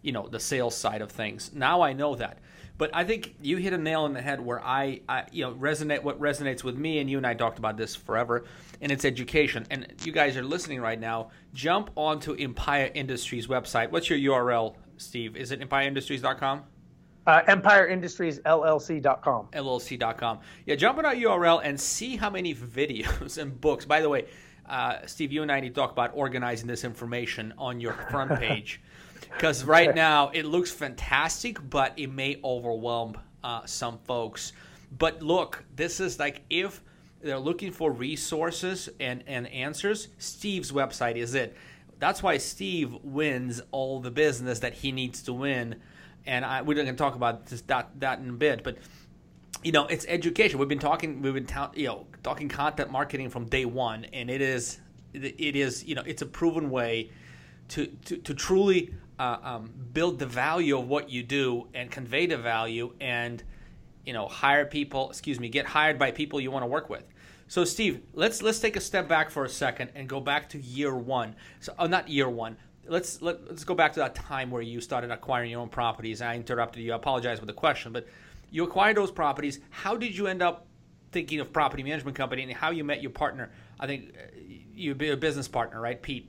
you 0.00 0.12
know 0.12 0.28
the 0.28 0.40
sales 0.40 0.74
side 0.74 1.02
of 1.02 1.10
things. 1.10 1.50
Now 1.54 1.82
I 1.82 1.92
know 1.92 2.14
that. 2.14 2.38
But 2.82 2.90
I 2.92 3.04
think 3.04 3.36
you 3.40 3.58
hit 3.58 3.72
a 3.72 3.78
nail 3.78 4.02
on 4.02 4.12
the 4.12 4.20
head 4.20 4.44
where 4.44 4.60
I, 4.60 5.02
I, 5.08 5.26
you 5.30 5.44
know, 5.44 5.54
resonate 5.54 6.02
what 6.02 6.20
resonates 6.20 6.64
with 6.64 6.76
me, 6.76 6.98
and 6.98 7.08
you 7.08 7.16
and 7.16 7.24
I 7.24 7.32
talked 7.32 7.60
about 7.60 7.76
this 7.76 7.94
forever, 7.94 8.42
and 8.80 8.90
it's 8.90 9.04
education. 9.04 9.64
And 9.70 9.86
you 10.02 10.10
guys 10.10 10.36
are 10.36 10.42
listening 10.42 10.80
right 10.80 10.98
now. 10.98 11.30
Jump 11.54 11.90
onto 11.94 12.34
Empire 12.34 12.90
Industries 12.92 13.46
website. 13.46 13.92
What's 13.92 14.10
your 14.10 14.18
URL, 14.18 14.74
Steve? 14.96 15.36
Is 15.36 15.52
it 15.52 15.60
empireindustries.com? 15.60 16.64
Uh, 17.24 17.42
EmpireIndustriesLLC.com. 17.42 19.48
LLC.com. 19.52 20.40
Yeah, 20.66 20.74
jump 20.74 20.98
on 20.98 21.06
our 21.06 21.14
URL 21.14 21.60
and 21.62 21.80
see 21.80 22.16
how 22.16 22.30
many 22.30 22.52
videos 22.52 23.40
and 23.40 23.60
books. 23.60 23.84
By 23.84 24.00
the 24.00 24.08
way, 24.08 24.26
uh, 24.68 25.06
Steve, 25.06 25.30
you 25.30 25.42
and 25.42 25.52
I 25.52 25.60
need 25.60 25.68
to 25.68 25.80
talk 25.80 25.92
about 25.92 26.10
organizing 26.14 26.66
this 26.66 26.82
information 26.82 27.54
on 27.58 27.80
your 27.80 27.92
front 27.92 28.34
page 28.40 28.80
because 29.34 29.64
right 29.76 29.94
now 29.94 30.30
it 30.30 30.44
looks 30.44 30.70
fantastic, 30.70 31.58
but 31.68 31.92
it 31.98 32.10
may 32.10 32.38
overwhelm 32.44 33.16
uh, 33.44 33.64
some 33.66 33.98
folks. 34.04 34.52
But 34.98 35.22
look, 35.22 35.64
this 35.74 36.00
is 36.00 36.18
like 36.18 36.42
if 36.50 36.82
they're 37.22 37.38
looking 37.38 37.72
for 37.72 37.90
resources 37.90 38.88
and, 39.00 39.22
and 39.26 39.46
answers, 39.48 40.08
Steve's 40.18 40.72
website 40.72 41.16
is 41.16 41.34
it. 41.34 41.56
That's 41.98 42.22
why 42.22 42.38
Steve 42.38 42.94
wins 43.02 43.62
all 43.70 44.00
the 44.00 44.10
business 44.10 44.58
that 44.60 44.74
he 44.74 44.90
needs 44.90 45.22
to 45.22 45.32
win. 45.32 45.76
And 46.26 46.44
I, 46.44 46.62
we're 46.62 46.74
going 46.74 46.86
to 46.88 46.92
talk 46.94 47.14
about 47.14 47.46
this, 47.46 47.62
that, 47.62 47.90
that 48.00 48.18
in 48.18 48.30
a 48.30 48.32
bit. 48.32 48.64
But 48.64 48.78
you 49.62 49.70
know, 49.70 49.86
it's 49.86 50.04
education. 50.08 50.58
We've 50.58 50.68
been 50.68 50.80
talking, 50.80 51.22
we've 51.22 51.34
been 51.34 51.46
ta- 51.46 51.70
you 51.74 51.86
know 51.86 52.06
talking 52.22 52.48
content 52.48 52.90
marketing 52.90 53.30
from 53.30 53.46
day 53.46 53.64
one, 53.64 54.04
and 54.12 54.28
it 54.28 54.40
is, 54.40 54.80
it 55.14 55.54
is, 55.56 55.84
you 55.84 55.94
know, 55.94 56.02
it's 56.04 56.22
a 56.22 56.26
proven 56.26 56.70
way 56.70 57.10
to 57.68 57.86
to, 57.86 58.16
to 58.16 58.34
truly 58.34 58.92
uh, 59.22 59.38
um, 59.44 59.70
build 59.92 60.18
the 60.18 60.26
value 60.26 60.76
of 60.76 60.88
what 60.88 61.08
you 61.08 61.22
do 61.22 61.68
and 61.74 61.90
convey 61.92 62.26
the 62.26 62.36
value, 62.36 62.92
and 63.00 63.42
you 64.04 64.12
know, 64.12 64.26
hire 64.26 64.64
people. 64.64 65.10
Excuse 65.10 65.38
me, 65.38 65.48
get 65.48 65.64
hired 65.64 65.96
by 65.96 66.10
people 66.10 66.40
you 66.40 66.50
want 66.50 66.64
to 66.64 66.66
work 66.66 66.90
with. 66.90 67.04
So, 67.46 67.64
Steve, 67.64 68.02
let's 68.14 68.42
let's 68.42 68.58
take 68.58 68.74
a 68.74 68.80
step 68.80 69.08
back 69.08 69.30
for 69.30 69.44
a 69.44 69.48
second 69.48 69.90
and 69.94 70.08
go 70.08 70.18
back 70.18 70.48
to 70.50 70.58
year 70.58 70.96
one. 70.96 71.36
So, 71.60 71.72
oh, 71.78 71.86
not 71.86 72.08
year 72.08 72.28
one. 72.28 72.56
Let's 72.88 73.22
let, 73.22 73.36
us 73.36 73.42
let 73.46 73.58
us 73.58 73.64
go 73.64 73.74
back 73.74 73.92
to 73.92 74.00
that 74.00 74.16
time 74.16 74.50
where 74.50 74.62
you 74.62 74.80
started 74.80 75.12
acquiring 75.12 75.52
your 75.52 75.60
own 75.60 75.68
properties. 75.68 76.20
I 76.20 76.34
interrupted 76.34 76.82
you. 76.82 76.92
I 76.92 76.96
apologize 76.96 77.38
for 77.38 77.46
the 77.46 77.52
question, 77.52 77.92
but 77.92 78.08
you 78.50 78.64
acquired 78.64 78.96
those 78.96 79.12
properties. 79.12 79.60
How 79.70 79.96
did 79.96 80.16
you 80.16 80.26
end 80.26 80.42
up 80.42 80.66
thinking 81.12 81.38
of 81.38 81.52
property 81.52 81.84
management 81.84 82.16
company 82.16 82.42
and 82.42 82.52
how 82.52 82.70
you 82.70 82.82
met 82.82 83.00
your 83.00 83.12
partner? 83.12 83.52
I 83.78 83.86
think 83.86 84.14
uh, 84.18 84.22
you 84.74 84.96
be 84.96 85.10
a 85.10 85.16
business 85.16 85.46
partner, 85.46 85.80
right, 85.80 86.02
Pete? 86.02 86.28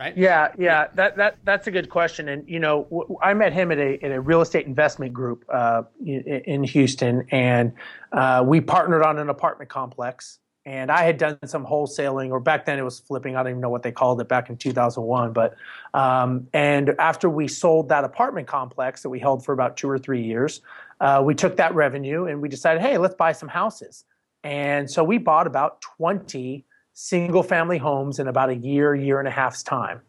Right? 0.00 0.16
Yeah, 0.16 0.52
yeah. 0.56 0.86
That 0.94 1.18
that 1.18 1.36
that's 1.44 1.66
a 1.66 1.70
good 1.70 1.90
question. 1.90 2.30
And 2.30 2.48
you 2.48 2.58
know, 2.58 2.84
w- 2.84 3.18
I 3.20 3.34
met 3.34 3.52
him 3.52 3.70
at 3.70 3.76
a 3.76 4.02
at 4.02 4.10
a 4.12 4.18
real 4.18 4.40
estate 4.40 4.64
investment 4.64 5.12
group 5.12 5.44
uh, 5.52 5.82
in, 6.02 6.22
in, 6.46 6.64
Houston, 6.64 7.26
and 7.30 7.74
uh, 8.10 8.42
we 8.46 8.62
partnered 8.62 9.02
on 9.02 9.18
an 9.18 9.28
apartment 9.28 9.68
complex. 9.68 10.38
And 10.64 10.90
I 10.90 11.02
had 11.02 11.18
done 11.18 11.38
some 11.44 11.66
wholesaling, 11.66 12.30
or 12.30 12.40
back 12.40 12.64
then 12.64 12.78
it 12.78 12.82
was 12.82 12.98
flipping. 12.98 13.36
I 13.36 13.42
don't 13.42 13.50
even 13.50 13.60
know 13.60 13.68
what 13.68 13.82
they 13.82 13.92
called 13.92 14.22
it 14.22 14.28
back 14.28 14.48
in 14.48 14.56
2001. 14.56 15.34
But 15.34 15.56
um, 15.92 16.48
and 16.54 16.94
after 16.98 17.28
we 17.28 17.46
sold 17.46 17.90
that 17.90 18.04
apartment 18.04 18.46
complex 18.46 19.02
that 19.02 19.10
we 19.10 19.18
held 19.18 19.44
for 19.44 19.52
about 19.52 19.76
two 19.76 19.90
or 19.90 19.98
three 19.98 20.22
years, 20.22 20.62
uh, 21.00 21.22
we 21.22 21.34
took 21.34 21.58
that 21.58 21.74
revenue 21.74 22.24
and 22.24 22.40
we 22.40 22.48
decided, 22.48 22.80
hey, 22.80 22.96
let's 22.96 23.16
buy 23.16 23.32
some 23.32 23.50
houses. 23.50 24.04
And 24.44 24.90
so 24.90 25.04
we 25.04 25.18
bought 25.18 25.46
about 25.46 25.82
20 25.82 26.64
single 27.00 27.42
family 27.42 27.78
homes 27.78 28.18
in 28.18 28.28
about 28.28 28.50
a 28.50 28.54
year, 28.54 28.94
year 28.94 29.20
and 29.20 29.26
a 29.26 29.30
half's 29.30 29.62
time. 29.62 30.02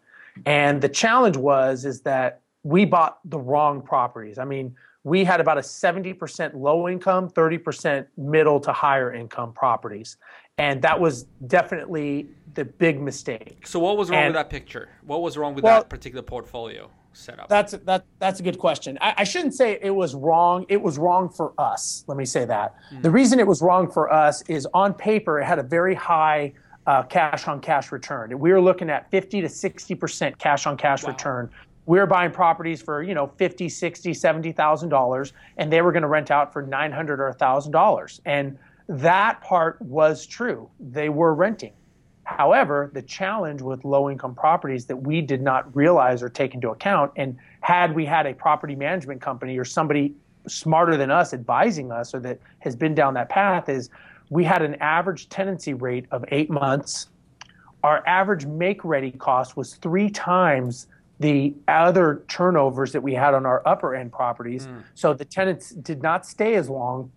And 0.45 0.81
the 0.81 0.89
challenge 0.89 1.37
was 1.37 1.85
is 1.85 2.01
that 2.01 2.41
we 2.63 2.83
bought 2.83 3.19
the 3.23 3.39
wrong 3.39 3.81
properties. 3.81 4.37
I 4.37 4.43
mean, 4.43 4.75
we 5.05 5.23
had 5.23 5.39
about 5.39 5.57
a 5.57 5.61
70% 5.61 6.53
low 6.53 6.89
income, 6.89 7.29
30% 7.29 8.05
middle 8.17 8.59
to 8.59 8.73
higher 8.73 9.13
income 9.13 9.53
properties. 9.53 10.17
And 10.57 10.81
that 10.81 10.99
was 10.99 11.23
definitely 11.47 12.27
the 12.55 12.65
big 12.65 12.99
mistake. 12.99 13.65
So 13.65 13.79
what 13.79 13.95
was 13.97 14.09
wrong 14.09 14.19
and, 14.19 14.27
with 14.27 14.35
that 14.35 14.49
picture? 14.49 14.89
What 15.05 15.21
was 15.21 15.37
wrong 15.37 15.55
with 15.55 15.63
well, 15.63 15.79
that 15.79 15.89
particular 15.89 16.21
portfolio? 16.21 16.91
setup? 17.13 17.49
That's 17.49 17.73
that. 17.73 18.05
That's 18.19 18.39
a 18.39 18.43
good 18.43 18.57
question. 18.57 18.97
I, 19.01 19.13
I, 19.17 19.23
shouldn't 19.25 19.53
say 19.53 19.77
it 19.81 19.89
was 19.89 20.15
wrong. 20.15 20.65
It 20.69 20.81
was 20.81 20.97
wrong 20.97 21.27
for 21.27 21.53
us. 21.57 22.05
Let 22.07 22.17
me 22.17 22.23
say 22.23 22.45
that. 22.45 22.73
Mm. 22.93 23.01
The 23.01 23.11
reason 23.11 23.37
it 23.37 23.47
was 23.47 23.61
wrong 23.61 23.91
for 23.91 24.11
us 24.11 24.41
is 24.43 24.65
on 24.73 24.93
paper 24.93 25.41
it 25.41 25.45
had 25.45 25.59
a 25.59 25.63
very 25.63 25.93
high 25.93 26.53
uh, 26.87 27.03
cash 27.03 27.47
on 27.47 27.59
cash 27.61 27.91
return. 27.91 28.37
We 28.39 28.51
were 28.51 28.61
looking 28.61 28.89
at 28.89 29.09
50 29.11 29.41
to 29.41 29.49
60 29.49 29.95
percent 29.95 30.37
cash 30.37 30.65
on 30.65 30.77
cash 30.77 31.03
wow. 31.03 31.11
return. 31.11 31.49
We 31.85 31.99
were 31.99 32.05
buying 32.05 32.31
properties 32.31 32.81
for 32.81 33.03
you 33.03 33.13
know 33.13 33.27
50, 33.37 33.69
60, 33.69 34.13
70 34.13 34.51
thousand 34.51 34.89
dollars, 34.89 35.33
and 35.57 35.71
they 35.71 35.81
were 35.81 35.91
going 35.91 36.03
to 36.03 36.07
rent 36.07 36.31
out 36.31 36.53
for 36.53 36.61
900 36.61 37.19
or 37.19 37.33
thousand 37.33 37.71
dollars. 37.71 38.21
And 38.25 38.57
that 38.87 39.41
part 39.41 39.81
was 39.81 40.25
true. 40.25 40.69
They 40.79 41.09
were 41.09 41.33
renting. 41.33 41.73
However, 42.23 42.91
the 42.93 43.01
challenge 43.01 43.61
with 43.61 43.83
low 43.83 44.09
income 44.09 44.35
properties 44.35 44.85
that 44.85 44.97
we 44.97 45.21
did 45.21 45.41
not 45.41 45.75
realize 45.75 46.23
or 46.23 46.29
take 46.29 46.53
into 46.53 46.69
account, 46.69 47.11
and 47.15 47.37
had 47.61 47.93
we 47.93 48.05
had 48.05 48.25
a 48.25 48.33
property 48.33 48.75
management 48.75 49.21
company 49.21 49.57
or 49.57 49.65
somebody 49.65 50.13
smarter 50.47 50.97
than 50.97 51.11
us 51.11 51.33
advising 51.33 51.91
us 51.91 52.13
or 52.13 52.19
that 52.19 52.39
has 52.59 52.75
been 52.75 52.95
down 52.95 53.13
that 53.13 53.29
path, 53.29 53.69
is 53.69 53.89
we 54.31 54.45
had 54.45 54.61
an 54.61 54.75
average 54.75 55.27
tenancy 55.27 55.73
rate 55.73 56.05
of 56.09 56.23
eight 56.29 56.49
months. 56.49 57.09
Our 57.83 58.01
average 58.07 58.45
make 58.45 58.83
ready 58.85 59.11
cost 59.11 59.57
was 59.57 59.75
three 59.75 60.09
times 60.09 60.87
the 61.19 61.53
other 61.67 62.23
turnovers 62.29 62.93
that 62.93 63.03
we 63.03 63.13
had 63.13 63.33
on 63.33 63.45
our 63.45 63.61
upper 63.65 63.93
end 63.93 64.13
properties. 64.13 64.65
Mm. 64.65 64.83
So 64.95 65.13
the 65.13 65.25
tenants 65.25 65.71
did 65.71 66.01
not 66.01 66.25
stay 66.25 66.55
as 66.55 66.69
long 66.69 67.11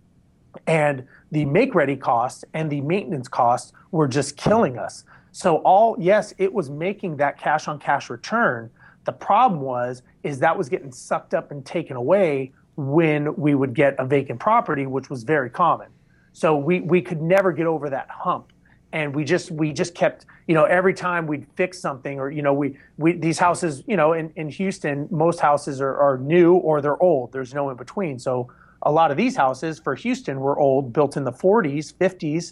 and 0.67 1.07
the 1.31 1.45
make 1.45 1.73
ready 1.73 1.95
costs 1.95 2.43
and 2.53 2.69
the 2.69 2.81
maintenance 2.81 3.29
costs 3.29 3.71
were 3.91 4.07
just 4.09 4.35
killing 4.35 4.77
us. 4.77 5.05
So 5.31 5.57
all 5.57 5.95
yes, 5.97 6.33
it 6.37 6.53
was 6.53 6.69
making 6.69 7.15
that 7.17 7.39
cash 7.39 7.69
on 7.69 7.79
cash 7.79 8.09
return. 8.09 8.69
The 9.05 9.13
problem 9.13 9.61
was 9.61 10.01
is 10.23 10.39
that 10.39 10.57
was 10.57 10.67
getting 10.67 10.91
sucked 10.91 11.33
up 11.33 11.51
and 11.51 11.65
taken 11.65 11.95
away 11.95 12.51
when 12.75 13.33
we 13.37 13.55
would 13.55 13.73
get 13.73 13.95
a 13.99 14.05
vacant 14.05 14.41
property, 14.41 14.85
which 14.85 15.09
was 15.09 15.23
very 15.23 15.49
common. 15.49 15.87
So 16.35 16.57
we 16.57 16.81
we 16.81 17.01
could 17.01 17.21
never 17.21 17.53
get 17.53 17.65
over 17.65 17.89
that 17.91 18.09
hump. 18.09 18.51
And 18.91 19.15
we 19.15 19.23
just 19.23 19.51
we 19.51 19.71
just 19.71 19.95
kept, 19.95 20.25
you 20.47 20.53
know, 20.53 20.65
every 20.65 20.93
time 20.93 21.27
we'd 21.27 21.47
fix 21.55 21.79
something 21.79 22.19
or, 22.19 22.29
you 22.29 22.41
know, 22.41 22.53
we, 22.53 22.77
we 22.97 23.13
these 23.13 23.39
houses, 23.39 23.83
you 23.87 23.95
know, 23.95 24.11
in, 24.11 24.33
in 24.35 24.49
Houston, 24.49 25.07
most 25.09 25.39
houses 25.39 25.79
are, 25.79 25.95
are 25.95 26.17
new 26.17 26.55
or 26.55 26.81
they're 26.81 27.01
old. 27.01 27.31
There's 27.31 27.53
no 27.53 27.69
in 27.69 27.77
between. 27.77 28.19
So 28.19 28.51
a 28.81 28.91
lot 28.91 29.11
of 29.11 29.17
these 29.17 29.37
houses 29.37 29.79
for 29.79 29.95
Houston 29.95 30.41
were 30.41 30.59
old, 30.59 30.91
built 30.91 31.15
in 31.15 31.23
the 31.23 31.31
40s, 31.31 31.93
50s. 31.93 32.51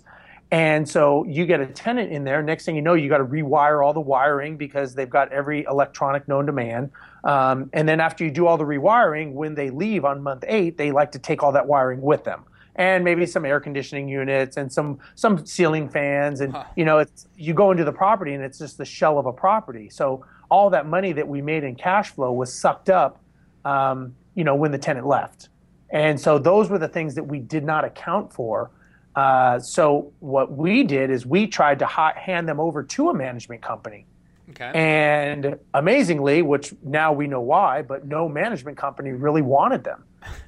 And 0.49 0.87
so 0.87 1.25
you 1.25 1.45
get 1.45 1.59
a 1.59 1.65
tenant 1.65 2.09
in 2.09 2.23
there. 2.23 2.41
Next 2.41 2.63
thing 2.63 2.77
you 2.77 2.81
know, 2.81 2.93
you 2.93 3.09
got 3.09 3.17
to 3.17 3.25
rewire 3.25 3.85
all 3.85 3.91
the 3.91 3.99
wiring 3.99 4.55
because 4.55 4.95
they've 4.95 5.09
got 5.09 5.29
every 5.33 5.63
electronic 5.63 6.25
known 6.29 6.45
to 6.45 6.53
man. 6.53 6.89
Um, 7.25 7.69
and 7.73 7.87
then 7.87 7.99
after 7.99 8.23
you 8.23 8.31
do 8.31 8.47
all 8.47 8.57
the 8.57 8.63
rewiring, 8.63 9.33
when 9.33 9.55
they 9.55 9.71
leave 9.71 10.05
on 10.05 10.23
month 10.23 10.45
eight, 10.47 10.77
they 10.77 10.93
like 10.93 11.11
to 11.11 11.19
take 11.19 11.43
all 11.43 11.51
that 11.51 11.67
wiring 11.67 12.01
with 12.01 12.23
them 12.23 12.45
and 12.75 13.03
maybe 13.03 13.25
some 13.25 13.45
air 13.45 13.59
conditioning 13.59 14.07
units 14.07 14.57
and 14.57 14.71
some 14.71 14.99
some 15.15 15.45
ceiling 15.45 15.87
fans 15.87 16.41
and 16.41 16.53
huh. 16.53 16.63
you 16.75 16.85
know 16.85 16.99
it's 16.99 17.27
you 17.37 17.53
go 17.53 17.71
into 17.71 17.83
the 17.83 17.91
property 17.91 18.33
and 18.33 18.43
it's 18.43 18.57
just 18.57 18.77
the 18.77 18.85
shell 18.85 19.19
of 19.19 19.25
a 19.25 19.33
property 19.33 19.89
so 19.89 20.25
all 20.49 20.69
that 20.69 20.87
money 20.87 21.11
that 21.11 21.27
we 21.27 21.41
made 21.41 21.63
in 21.63 21.75
cash 21.75 22.09
flow 22.11 22.31
was 22.31 22.51
sucked 22.53 22.89
up 22.89 23.19
um, 23.65 24.15
you 24.35 24.43
know 24.43 24.55
when 24.55 24.71
the 24.71 24.77
tenant 24.77 25.05
left 25.05 25.49
and 25.93 26.19
so 26.19 26.39
those 26.39 26.69
were 26.69 26.79
the 26.79 26.87
things 26.87 27.13
that 27.15 27.23
we 27.23 27.39
did 27.39 27.63
not 27.63 27.85
account 27.85 28.33
for. 28.33 28.71
Uh, 29.15 29.59
so 29.59 30.11
what 30.19 30.51
we 30.51 30.83
did 30.83 31.11
is 31.11 31.23
we 31.23 31.45
tried 31.45 31.77
to 31.79 31.85
ha- 31.85 32.15
hand 32.15 32.49
them 32.49 32.59
over 32.59 32.81
to 32.81 33.09
a 33.09 33.13
management 33.13 33.61
company. 33.61 34.07
Okay. 34.49 34.71
And 34.73 35.55
amazingly, 35.75 36.41
which 36.41 36.73
now 36.83 37.13
we 37.13 37.27
know 37.27 37.41
why, 37.41 37.83
but 37.83 38.07
no 38.07 38.27
management 38.27 38.75
company 38.75 39.11
really 39.11 39.43
wanted 39.43 39.83
them. 39.83 40.03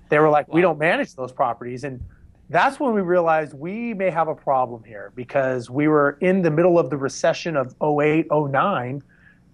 They 0.10 0.20
were 0.20 0.30
like, 0.30 0.48
wow. 0.48 0.56
we 0.56 0.62
don't 0.62 0.80
manage 0.80 1.14
those 1.14 1.32
properties. 1.32 1.84
And 1.84 2.04
that's 2.50 2.80
when 2.80 2.94
we 2.94 3.02
realized 3.02 3.54
we 3.54 3.94
may 3.94 4.10
have 4.10 4.28
a 4.28 4.36
problem 4.36 4.84
here 4.84 5.12
because 5.16 5.70
we 5.70 5.88
were 5.88 6.18
in 6.22 6.42
the 6.42 6.52
middle 6.52 6.78
of 6.78 6.90
the 6.90 6.98
recession 6.98 7.56
of 7.56 7.76
08, 7.82 8.28
09. 8.32 9.02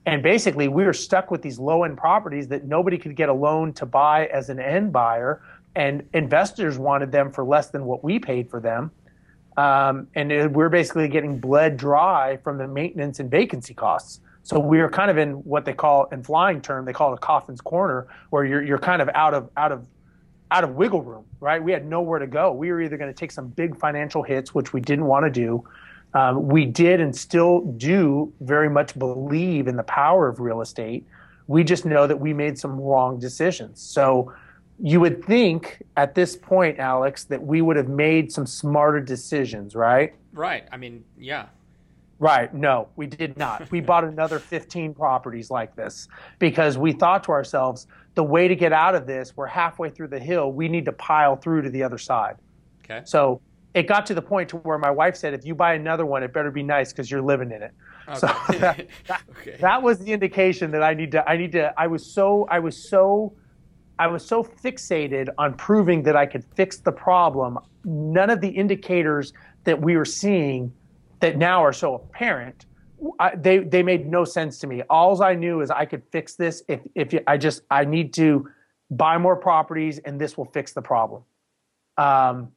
And 0.05 0.23
basically, 0.23 0.67
we 0.67 0.83
were 0.83 0.93
stuck 0.93 1.31
with 1.31 1.41
these 1.41 1.59
low 1.59 1.83
end 1.83 1.97
properties 1.97 2.47
that 2.49 2.65
nobody 2.65 2.97
could 2.97 3.15
get 3.15 3.29
a 3.29 3.33
loan 3.33 3.71
to 3.73 3.85
buy 3.85 4.25
as 4.27 4.49
an 4.49 4.59
end 4.59 4.91
buyer 4.91 5.41
and 5.75 6.07
investors 6.13 6.77
wanted 6.77 7.11
them 7.11 7.31
for 7.31 7.43
less 7.43 7.69
than 7.69 7.85
what 7.85 8.03
we 8.03 8.19
paid 8.19 8.49
for 8.49 8.59
them. 8.59 8.91
Um, 9.57 10.07
and 10.15 10.31
it, 10.31 10.51
we're 10.51 10.69
basically 10.69 11.07
getting 11.07 11.39
bled 11.39 11.77
dry 11.77 12.37
from 12.37 12.57
the 12.57 12.67
maintenance 12.67 13.19
and 13.19 13.29
vacancy 13.29 13.73
costs. 13.73 14.21
So 14.43 14.59
we 14.59 14.79
are 14.79 14.89
kind 14.89 15.11
of 15.11 15.17
in 15.17 15.33
what 15.43 15.65
they 15.65 15.73
call, 15.73 16.05
in 16.05 16.23
flying 16.23 16.61
term, 16.61 16.85
they 16.85 16.93
call 16.93 17.13
it 17.13 17.15
a 17.15 17.19
coffin's 17.19 17.61
corner, 17.61 18.07
where 18.31 18.43
you're 18.43 18.63
you're 18.63 18.79
kind 18.79 19.01
of 19.01 19.09
out 19.13 19.33
of 19.33 19.49
out 19.55 19.71
of 19.71 19.85
out 20.51 20.65
of 20.65 20.75
wiggle 20.75 21.01
room, 21.01 21.25
right? 21.39 21.63
We 21.63 21.71
had 21.71 21.85
nowhere 21.85 22.19
to 22.19 22.27
go. 22.27 22.51
We 22.51 22.71
were 22.71 22.81
either 22.81 22.97
going 22.97 23.11
to 23.11 23.17
take 23.17 23.31
some 23.31 23.47
big 23.47 23.77
financial 23.77 24.21
hits, 24.21 24.53
which 24.53 24.73
we 24.73 24.81
didn't 24.81 25.05
want 25.05 25.25
to 25.25 25.31
do. 25.31 25.67
Um, 26.13 26.49
we 26.49 26.65
did 26.65 26.99
and 26.99 27.15
still 27.15 27.61
do 27.61 28.31
very 28.41 28.69
much 28.69 28.99
believe 28.99 29.67
in 29.67 29.77
the 29.77 29.83
power 29.83 30.27
of 30.27 30.41
real 30.41 30.59
estate. 30.59 31.07
We 31.47 31.63
just 31.63 31.85
know 31.85 32.05
that 32.05 32.19
we 32.19 32.33
made 32.33 32.59
some 32.59 32.79
wrong 32.79 33.17
decisions. 33.17 33.81
So 33.81 34.33
you 34.77 34.99
would 34.99 35.23
think 35.23 35.81
at 35.95 36.15
this 36.15 36.35
point, 36.35 36.79
Alex, 36.79 37.23
that 37.25 37.41
we 37.41 37.61
would 37.61 37.77
have 37.77 37.87
made 37.87 38.31
some 38.31 38.45
smarter 38.45 38.99
decisions, 38.99 39.73
right? 39.73 40.13
Right. 40.33 40.67
I 40.71 40.77
mean, 40.77 41.05
yeah. 41.17 41.45
Right. 42.21 42.53
No, 42.53 42.87
we 42.97 43.07
did 43.07 43.35
not. 43.35 43.71
We 43.71 43.81
bought 43.81 44.03
another 44.03 44.37
15 44.53 44.93
properties 44.93 45.49
like 45.49 45.75
this 45.75 46.07
because 46.37 46.77
we 46.77 46.91
thought 46.91 47.23
to 47.23 47.31
ourselves, 47.31 47.87
the 48.13 48.23
way 48.23 48.47
to 48.47 48.55
get 48.55 48.71
out 48.71 48.93
of 48.93 49.07
this, 49.07 49.35
we're 49.35 49.47
halfway 49.47 49.89
through 49.89 50.09
the 50.09 50.19
hill. 50.19 50.51
We 50.51 50.67
need 50.67 50.85
to 50.85 50.91
pile 50.91 51.35
through 51.35 51.63
to 51.63 51.71
the 51.71 51.81
other 51.81 51.97
side. 51.97 52.35
Okay. 52.85 53.01
So 53.05 53.41
it 53.73 53.87
got 53.87 54.05
to 54.05 54.13
the 54.13 54.21
point 54.21 54.49
to 54.49 54.57
where 54.57 54.77
my 54.77 54.91
wife 54.91 55.15
said, 55.15 55.33
if 55.33 55.43
you 55.45 55.55
buy 55.55 55.73
another 55.73 56.05
one, 56.05 56.21
it 56.21 56.31
better 56.31 56.51
be 56.51 56.61
nice 56.61 56.93
because 56.93 57.09
you're 57.09 57.23
living 57.23 57.51
in 57.51 57.63
it. 57.63 57.73
Okay. 58.07 58.19
So 58.19 58.27
that, 58.59 58.87
that, 59.07 59.21
okay. 59.39 59.57
that 59.59 59.81
was 59.81 59.97
the 59.97 60.13
indication 60.13 60.69
that 60.71 60.83
I 60.83 60.93
need 60.93 61.11
to, 61.13 61.27
I 61.27 61.37
need 61.37 61.53
to, 61.53 61.73
I 61.75 61.87
was 61.87 62.05
so, 62.05 62.45
I 62.51 62.59
was 62.59 62.77
so 62.77 63.33
I 63.97 64.07
was 64.07 64.25
so 64.25 64.43
fixated 64.43 65.29
on 65.37 65.53
proving 65.55 66.01
that 66.03 66.15
I 66.15 66.25
could 66.25 66.43
fix 66.55 66.77
the 66.77 66.91
problem. 66.91 67.59
None 67.83 68.31
of 68.31 68.41
the 68.41 68.49
indicators 68.49 69.31
that 69.63 69.79
we 69.79 69.95
were 69.95 70.05
seeing 70.05 70.73
that 71.21 71.37
now 71.37 71.63
are 71.63 71.73
so 71.73 71.95
apparent, 71.95 72.65
I, 73.19 73.35
they 73.35 73.59
they 73.59 73.81
made 73.83 74.09
no 74.09 74.25
sense 74.25 74.59
to 74.59 74.67
me. 74.67 74.83
All 74.89 75.23
I 75.23 75.33
knew 75.33 75.61
is 75.61 75.71
I 75.71 75.85
could 75.85 76.03
fix 76.11 76.35
this 76.35 76.63
if 76.67 76.81
if 76.95 77.13
I 77.25 77.37
just 77.37 77.63
I 77.71 77.85
need 77.85 78.13
to 78.15 78.49
buy 78.91 79.17
more 79.17 79.35
properties 79.35 79.99
and 79.99 80.19
this 80.19 80.37
will 80.37 80.45
fix 80.45 80.73
the 80.73 80.81
problem. 80.81 81.23
Um, 81.97 82.51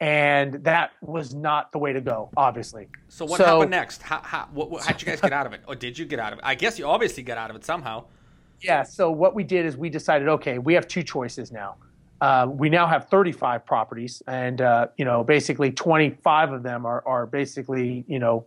and 0.00 0.54
that 0.64 0.92
was 1.00 1.34
not 1.34 1.70
the 1.72 1.78
way 1.78 1.92
to 1.92 2.00
go, 2.00 2.30
obviously. 2.36 2.88
So 3.08 3.24
what 3.24 3.38
so, 3.38 3.44
happened 3.44 3.70
next? 3.70 4.02
How 4.02 4.20
how 4.22 4.48
what, 4.52 4.84
how'd 4.84 5.00
you 5.00 5.06
guys 5.06 5.20
get 5.20 5.32
out 5.32 5.46
of 5.46 5.52
it, 5.52 5.60
or 5.68 5.74
did 5.74 5.98
you 5.98 6.04
get 6.04 6.18
out 6.18 6.32
of 6.32 6.40
it? 6.40 6.44
I 6.44 6.54
guess 6.54 6.78
you 6.78 6.86
obviously 6.86 7.22
got 7.22 7.38
out 7.38 7.50
of 7.50 7.56
it 7.56 7.64
somehow. 7.64 8.04
Yeah. 8.60 8.82
So 8.82 9.10
what 9.10 9.34
we 9.34 9.44
did 9.44 9.66
is 9.66 9.76
we 9.76 9.90
decided, 9.90 10.28
okay, 10.28 10.58
we 10.58 10.74
have 10.74 10.88
two 10.88 11.02
choices 11.02 11.52
now. 11.52 11.76
Uh, 12.24 12.46
we 12.46 12.70
now 12.70 12.86
have 12.86 13.06
35 13.10 13.66
properties, 13.66 14.22
and 14.26 14.62
uh, 14.62 14.86
you 14.96 15.04
know, 15.04 15.22
basically 15.22 15.70
25 15.70 16.52
of 16.52 16.62
them 16.62 16.86
are 16.86 17.02
are 17.06 17.26
basically 17.26 18.02
you 18.08 18.18
know 18.18 18.46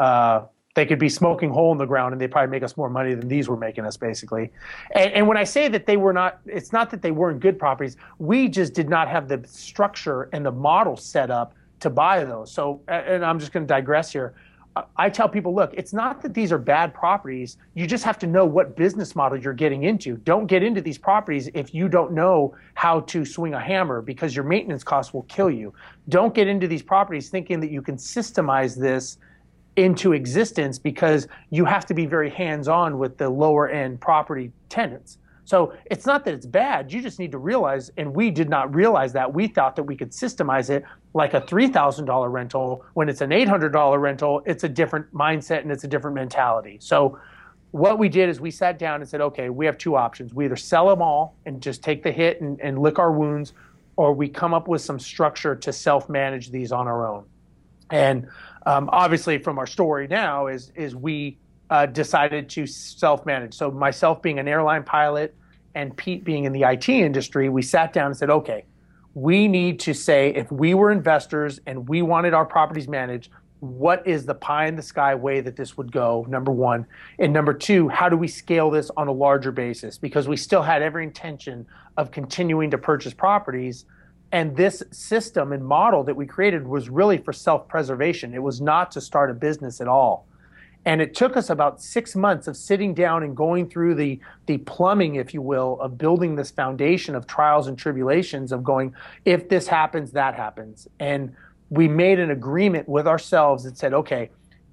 uh, 0.00 0.42
they 0.74 0.84
could 0.84 0.98
be 0.98 1.08
smoking 1.08 1.48
hole 1.48 1.70
in 1.70 1.78
the 1.78 1.86
ground 1.86 2.12
and 2.12 2.20
they 2.20 2.26
probably 2.26 2.50
make 2.50 2.64
us 2.64 2.76
more 2.76 2.90
money 2.90 3.14
than 3.14 3.28
these 3.28 3.48
were 3.48 3.56
making 3.56 3.84
us 3.84 3.96
basically. 3.96 4.50
And, 4.96 5.12
and, 5.12 5.28
when 5.28 5.36
i 5.36 5.44
say 5.44 5.68
that 5.68 5.86
they 5.86 5.96
were 5.96 6.12
not 6.12 6.40
it's 6.46 6.72
not 6.72 6.90
that 6.90 7.00
they 7.00 7.12
weren't 7.12 7.38
good 7.38 7.60
properties. 7.60 7.96
We 8.18 8.48
just 8.48 8.74
did 8.74 8.88
not 8.88 9.06
have 9.06 9.28
the 9.28 9.40
structure 9.46 10.28
and 10.32 10.44
the 10.44 10.50
model 10.50 10.96
set 10.96 11.30
up 11.30 11.54
to 11.78 11.90
buy 11.90 12.24
those. 12.24 12.50
So 12.50 12.80
and 12.88 13.24
i'm 13.24 13.38
just 13.38 13.52
going 13.52 13.64
to 13.64 13.68
digress 13.68 14.10
here 14.10 14.34
i 14.96 15.10
tell 15.10 15.28
people 15.28 15.54
look 15.54 15.72
it's 15.74 15.92
not 15.92 16.22
that 16.22 16.34
these 16.34 16.52
are 16.52 16.58
bad 16.58 16.94
properties. 16.94 17.56
You 17.74 17.86
just 17.86 18.04
have 18.04 18.18
to 18.20 18.26
know 18.26 18.46
what 18.46 18.76
business 18.76 19.14
model 19.14 19.38
you're 19.38 19.52
getting 19.52 19.84
into. 19.84 20.16
Don't 20.18 20.46
get 20.46 20.62
into 20.62 20.80
these 20.80 20.98
properties 20.98 21.48
if 21.54 21.74
you 21.74 21.88
don't 21.88 22.12
know 22.12 22.54
how 22.74 23.00
to 23.00 23.24
swing 23.24 23.54
a 23.54 23.60
hammer 23.60 24.00
because 24.00 24.34
your 24.34 24.44
maintenance 24.44 24.84
costs 24.84 25.12
will 25.12 25.24
kill 25.24 25.50
you. 25.50 25.72
Don't 26.08 26.34
get 26.34 26.48
into 26.48 26.66
these 26.66 26.82
properties 26.82 27.28
thinking 27.28 27.60
that 27.60 27.70
you 27.70 27.82
can 27.82 27.96
systemize 27.96 28.78
this 28.78 29.18
into 29.76 30.12
existence 30.12 30.78
because 30.78 31.26
you 31.50 31.64
have 31.64 31.86
to 31.86 31.94
be 31.94 32.06
very 32.06 32.30
hands 32.30 32.68
on 32.68 32.98
with 32.98 33.16
the 33.16 33.28
lower 33.28 33.68
end 33.68 34.00
property 34.00 34.52
tenants. 34.68 35.18
So 35.44 35.74
it's 35.86 36.06
not 36.06 36.24
that 36.24 36.34
it's 36.34 36.46
bad. 36.46 36.92
You 36.92 37.02
just 37.02 37.18
need 37.18 37.32
to 37.32 37.38
realize, 37.38 37.90
and 37.96 38.14
we 38.14 38.30
did 38.30 38.48
not 38.48 38.74
realize 38.74 39.12
that. 39.14 39.32
We 39.32 39.48
thought 39.48 39.76
that 39.76 39.82
we 39.82 39.96
could 39.96 40.10
systemize 40.10 40.70
it 40.70 40.84
like 41.14 41.34
a 41.34 41.40
$3,000 41.40 42.32
rental. 42.32 42.84
When 42.94 43.08
it's 43.08 43.20
an 43.20 43.30
$800 43.30 44.00
rental, 44.00 44.42
it's 44.46 44.64
a 44.64 44.68
different 44.68 45.12
mindset 45.12 45.62
and 45.62 45.72
it's 45.72 45.84
a 45.84 45.88
different 45.88 46.14
mentality. 46.14 46.78
So 46.80 47.18
what 47.72 47.98
we 47.98 48.08
did 48.08 48.28
is 48.28 48.40
we 48.40 48.50
sat 48.50 48.78
down 48.78 49.00
and 49.00 49.08
said, 49.08 49.20
okay, 49.20 49.48
we 49.48 49.66
have 49.66 49.78
two 49.78 49.96
options. 49.96 50.32
We 50.32 50.44
either 50.44 50.56
sell 50.56 50.88
them 50.88 51.02
all 51.02 51.36
and 51.46 51.60
just 51.60 51.82
take 51.82 52.02
the 52.02 52.12
hit 52.12 52.40
and, 52.40 52.60
and 52.60 52.78
lick 52.78 52.98
our 52.98 53.10
wounds, 53.10 53.54
or 53.96 54.12
we 54.12 54.28
come 54.28 54.54
up 54.54 54.68
with 54.68 54.82
some 54.82 54.98
structure 54.98 55.56
to 55.56 55.72
self 55.72 56.08
manage 56.08 56.50
these 56.50 56.70
on 56.70 56.86
our 56.86 57.06
own. 57.06 57.24
And 57.90 58.28
um, 58.64 58.88
obviously, 58.92 59.38
from 59.38 59.58
our 59.58 59.66
story 59.66 60.06
now, 60.06 60.46
is 60.46 60.70
is 60.74 60.94
we 60.94 61.38
uh, 61.72 61.86
decided 61.86 62.50
to 62.50 62.66
self 62.66 63.24
manage. 63.24 63.54
So 63.54 63.70
myself 63.70 64.20
being 64.20 64.38
an 64.38 64.46
airline 64.46 64.84
pilot 64.84 65.34
and 65.74 65.96
Pete 65.96 66.22
being 66.22 66.44
in 66.44 66.52
the 66.52 66.64
IT 66.64 66.86
industry, 66.90 67.48
we 67.48 67.62
sat 67.62 67.94
down 67.94 68.08
and 68.08 68.16
said, 68.16 68.28
okay, 68.28 68.66
we 69.14 69.48
need 69.48 69.80
to 69.80 69.94
say 69.94 70.34
if 70.34 70.52
we 70.52 70.74
were 70.74 70.92
investors 70.92 71.60
and 71.66 71.88
we 71.88 72.02
wanted 72.02 72.34
our 72.34 72.44
properties 72.44 72.88
managed, 72.88 73.30
what 73.60 74.06
is 74.06 74.26
the 74.26 74.34
pie 74.34 74.66
in 74.66 74.76
the 74.76 74.82
sky 74.82 75.14
way 75.14 75.40
that 75.40 75.56
this 75.56 75.78
would 75.78 75.90
go? 75.90 76.26
Number 76.28 76.52
one. 76.52 76.84
And 77.18 77.32
number 77.32 77.54
two, 77.54 77.88
how 77.88 78.10
do 78.10 78.18
we 78.18 78.28
scale 78.28 78.70
this 78.70 78.90
on 78.98 79.08
a 79.08 79.12
larger 79.12 79.50
basis? 79.50 79.96
Because 79.96 80.28
we 80.28 80.36
still 80.36 80.62
had 80.62 80.82
every 80.82 81.04
intention 81.04 81.66
of 81.96 82.10
continuing 82.10 82.70
to 82.72 82.76
purchase 82.76 83.14
properties 83.14 83.86
and 84.30 84.54
this 84.56 84.82
system 84.90 85.52
and 85.52 85.64
model 85.64 86.04
that 86.04 86.16
we 86.16 86.26
created 86.26 86.66
was 86.66 86.90
really 86.90 87.16
for 87.16 87.32
self 87.32 87.66
preservation. 87.66 88.34
It 88.34 88.42
was 88.42 88.60
not 88.60 88.90
to 88.92 89.00
start 89.00 89.30
a 89.30 89.34
business 89.34 89.80
at 89.80 89.88
all. 89.88 90.26
And 90.84 91.00
it 91.00 91.14
took 91.14 91.36
us 91.36 91.48
about 91.50 91.80
six 91.80 92.16
months 92.16 92.48
of 92.48 92.56
sitting 92.56 92.92
down 92.92 93.22
and 93.22 93.36
going 93.36 93.68
through 93.68 93.94
the, 93.94 94.18
the 94.46 94.58
plumbing, 94.58 95.14
if 95.14 95.32
you 95.32 95.40
will, 95.40 95.80
of 95.80 95.96
building 95.96 96.34
this 96.34 96.50
foundation 96.50 97.14
of 97.14 97.26
trials 97.26 97.68
and 97.68 97.78
tribulations 97.78 98.50
of 98.50 98.64
going, 98.64 98.94
if 99.24 99.48
this 99.48 99.68
happens, 99.68 100.10
that 100.12 100.34
happens. 100.34 100.88
And 100.98 101.34
we 101.70 101.86
made 101.86 102.18
an 102.18 102.30
agreement 102.30 102.88
with 102.88 103.06
ourselves 103.06 103.62
that 103.64 103.78
said, 103.78 103.94
okay, 103.94 104.30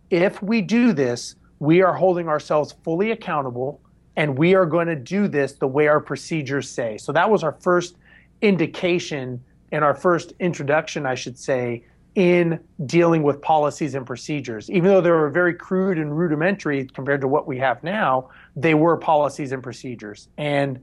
if 0.09 0.41
we 0.41 0.61
do 0.61 0.93
this, 0.93 1.35
we 1.59 1.81
are 1.81 1.93
holding 1.93 2.27
ourselves 2.27 2.73
fully 2.83 3.11
accountable 3.11 3.79
and 4.15 4.37
we 4.37 4.55
are 4.55 4.65
going 4.65 4.87
to 4.87 4.95
do 4.95 5.27
this 5.27 5.53
the 5.53 5.67
way 5.67 5.87
our 5.87 5.99
procedures 5.99 6.69
say. 6.69 6.97
So 6.97 7.11
that 7.11 7.29
was 7.29 7.43
our 7.43 7.55
first 7.61 7.95
indication 8.41 9.43
and 9.71 9.83
our 9.83 9.93
first 9.93 10.33
introduction, 10.39 11.05
I 11.05 11.15
should 11.15 11.37
say, 11.37 11.85
in 12.15 12.59
dealing 12.85 13.23
with 13.23 13.41
policies 13.41 13.95
and 13.95 14.05
procedures. 14.05 14.69
Even 14.69 14.85
though 14.85 15.01
they 15.01 15.11
were 15.11 15.29
very 15.29 15.53
crude 15.53 15.97
and 15.97 16.17
rudimentary 16.17 16.85
compared 16.85 17.21
to 17.21 17.27
what 17.27 17.47
we 17.47 17.57
have 17.57 17.83
now, 17.83 18.29
they 18.55 18.73
were 18.73 18.97
policies 18.97 19.51
and 19.51 19.61
procedures. 19.61 20.27
And 20.37 20.79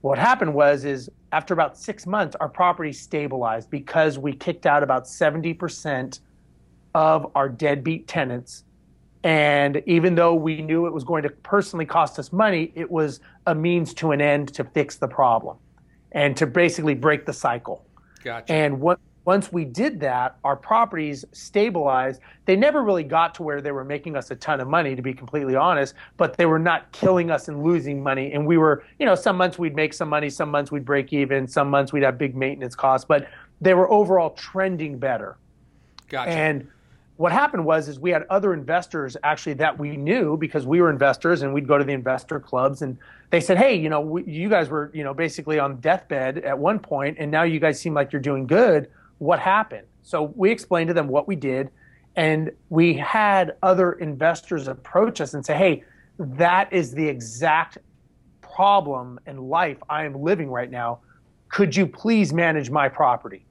what 0.00 0.18
happened 0.18 0.54
was 0.54 0.84
is 0.84 1.10
after 1.32 1.54
about 1.54 1.76
six 1.76 2.06
months, 2.06 2.36
our 2.40 2.48
property 2.48 2.92
stabilized 2.92 3.70
because 3.70 4.18
we 4.18 4.32
kicked 4.32 4.66
out 4.66 4.82
about 4.82 5.04
70% 5.04 6.20
of 6.94 7.30
our 7.34 7.48
deadbeat 7.48 8.08
tenants. 8.08 8.64
And 9.22 9.82
even 9.86 10.14
though 10.14 10.34
we 10.34 10.62
knew 10.62 10.86
it 10.86 10.92
was 10.92 11.04
going 11.04 11.22
to 11.24 11.30
personally 11.30 11.84
cost 11.84 12.18
us 12.18 12.32
money, 12.32 12.72
it 12.74 12.90
was 12.90 13.20
a 13.46 13.54
means 13.54 13.92
to 13.94 14.12
an 14.12 14.20
end 14.20 14.54
to 14.54 14.64
fix 14.64 14.96
the 14.96 15.08
problem 15.08 15.56
and 16.12 16.36
to 16.36 16.46
basically 16.46 16.94
break 16.94 17.26
the 17.26 17.32
cycle. 17.32 17.84
Gotcha. 18.22 18.52
And 18.52 18.80
what, 18.80 19.00
once 19.26 19.52
we 19.52 19.64
did 19.64 19.98
that, 20.00 20.36
our 20.44 20.56
properties 20.56 21.24
stabilized. 21.32 22.20
They 22.44 22.54
never 22.54 22.84
really 22.84 23.02
got 23.02 23.34
to 23.34 23.42
where 23.42 23.60
they 23.60 23.72
were 23.72 23.84
making 23.84 24.16
us 24.16 24.30
a 24.30 24.36
ton 24.36 24.60
of 24.60 24.68
money, 24.68 24.94
to 24.94 25.02
be 25.02 25.12
completely 25.12 25.56
honest, 25.56 25.94
but 26.16 26.36
they 26.36 26.46
were 26.46 26.60
not 26.60 26.90
killing 26.92 27.32
us 27.32 27.48
and 27.48 27.64
losing 27.64 28.00
money. 28.00 28.32
And 28.32 28.46
we 28.46 28.56
were, 28.56 28.84
you 29.00 29.04
know, 29.04 29.16
some 29.16 29.36
months 29.36 29.58
we'd 29.58 29.74
make 29.74 29.92
some 29.94 30.08
money, 30.08 30.30
some 30.30 30.48
months 30.48 30.70
we'd 30.70 30.84
break 30.84 31.12
even, 31.12 31.48
some 31.48 31.68
months 31.68 31.92
we'd 31.92 32.04
have 32.04 32.18
big 32.18 32.36
maintenance 32.36 32.76
costs, 32.76 33.04
but 33.04 33.28
they 33.60 33.74
were 33.74 33.90
overall 33.90 34.30
trending 34.30 34.96
better. 34.96 35.36
Gotcha. 36.08 36.30
And 36.30 36.68
what 37.16 37.32
happened 37.32 37.64
was 37.64 37.88
is 37.88 37.98
we 37.98 38.10
had 38.10 38.26
other 38.30 38.54
investors 38.54 39.16
actually 39.24 39.54
that 39.54 39.76
we 39.76 39.96
knew 39.96 40.36
because 40.36 40.66
we 40.66 40.80
were 40.80 40.88
investors 40.88 41.42
and 41.42 41.52
we'd 41.52 41.66
go 41.66 41.78
to 41.78 41.84
the 41.84 41.92
investor 41.92 42.38
clubs 42.38 42.82
and 42.82 42.96
they 43.30 43.40
said 43.40 43.56
hey 43.56 43.74
you 43.74 43.88
know 43.88 44.02
we, 44.02 44.22
you 44.24 44.50
guys 44.50 44.68
were 44.68 44.90
you 44.92 45.02
know 45.02 45.14
basically 45.14 45.58
on 45.58 45.80
deathbed 45.80 46.38
at 46.38 46.58
one 46.58 46.78
point 46.78 47.16
and 47.18 47.30
now 47.30 47.42
you 47.42 47.58
guys 47.58 47.80
seem 47.80 47.94
like 47.94 48.12
you're 48.12 48.20
doing 48.20 48.46
good 48.46 48.90
what 49.18 49.38
happened 49.38 49.86
so 50.02 50.32
we 50.34 50.50
explained 50.50 50.88
to 50.88 50.94
them 50.94 51.08
what 51.08 51.26
we 51.26 51.36
did 51.36 51.70
and 52.16 52.50
we 52.70 52.94
had 52.94 53.56
other 53.62 53.92
investors 53.92 54.68
approach 54.68 55.20
us 55.20 55.34
and 55.34 55.44
say 55.44 55.56
hey 55.56 55.84
that 56.18 56.72
is 56.72 56.92
the 56.92 57.06
exact 57.06 57.78
problem 58.40 59.18
and 59.26 59.40
life 59.48 59.78
i 59.88 60.04
am 60.04 60.22
living 60.22 60.50
right 60.50 60.70
now 60.70 60.98
could 61.48 61.74
you 61.74 61.86
please 61.86 62.32
manage 62.32 62.70
my 62.70 62.88
property 62.88 63.46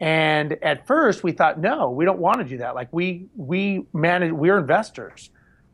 and 0.00 0.52
at 0.62 0.86
first 0.86 1.22
we 1.22 1.32
thought, 1.32 1.60
no, 1.60 1.90
we 1.90 2.06
don't 2.06 2.18
want 2.18 2.38
to 2.38 2.44
do 2.44 2.56
that. 2.58 2.74
Like 2.74 2.88
we 2.90 3.26
we 3.36 3.84
manage 3.92 4.32
we're 4.32 4.58
investors. 4.58 5.30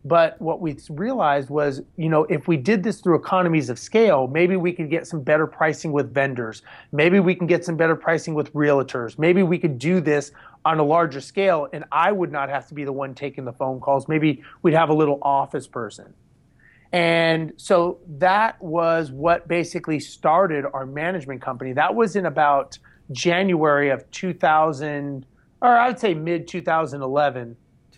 But 0.07 0.41
what 0.41 0.61
we 0.61 0.77
realized 0.89 1.51
was, 1.51 1.83
you 1.97 2.09
know, 2.09 2.25
if 2.27 2.47
we 2.47 2.57
did 2.57 2.85
this 2.85 3.01
through 3.01 3.17
economies 3.17 3.69
of 3.71 3.77
scale, 3.77 4.29
maybe 4.29 4.55
we 4.55 4.73
could 4.73 4.89
get 4.89 5.05
some 5.05 5.21
better 5.21 5.49
pricing 5.49 5.91
with 5.91 6.15
vendors. 6.15 6.63
Maybe 6.93 7.19
we 7.19 7.35
can 7.35 7.49
get 7.49 7.65
some 7.65 7.77
better 7.77 7.97
pricing 7.97 8.35
with 8.35 8.53
realtors. 8.53 9.19
Maybe 9.19 9.43
we 9.43 9.59
could 9.59 9.81
do 9.81 10.01
this 10.01 10.31
on 10.65 10.79
a 10.79 10.85
larger 10.85 11.21
scale 11.21 11.67
and 11.73 11.85
I 11.91 12.13
would 12.13 12.31
not 12.31 12.49
have 12.51 12.69
to 12.69 12.75
be 12.75 12.85
the 12.85 12.93
one 12.93 13.17
taking 13.17 13.45
the 13.45 13.53
phone 13.53 13.81
calls. 13.81 14.07
Maybe 14.07 14.45
we'd 14.63 14.75
have 14.75 14.91
a 14.91 14.95
little 14.95 15.19
office 15.23 15.67
person. 15.67 16.15
And 16.93 17.53
so 17.57 17.99
that 18.19 18.63
was 18.63 19.11
what 19.11 19.49
basically 19.49 19.99
started 19.99 20.67
our 20.73 20.87
management 20.87 21.43
company. 21.43 21.73
That 21.73 21.97
was 21.97 22.15
in 22.15 22.27
about 22.27 22.79
January 23.11 23.91
of 23.91 24.09
2000, 24.13 25.27
or 25.61 25.77
I 25.77 25.89
would 25.89 25.99
say 25.99 26.15
mid 26.15 26.47
2011. 26.47 27.57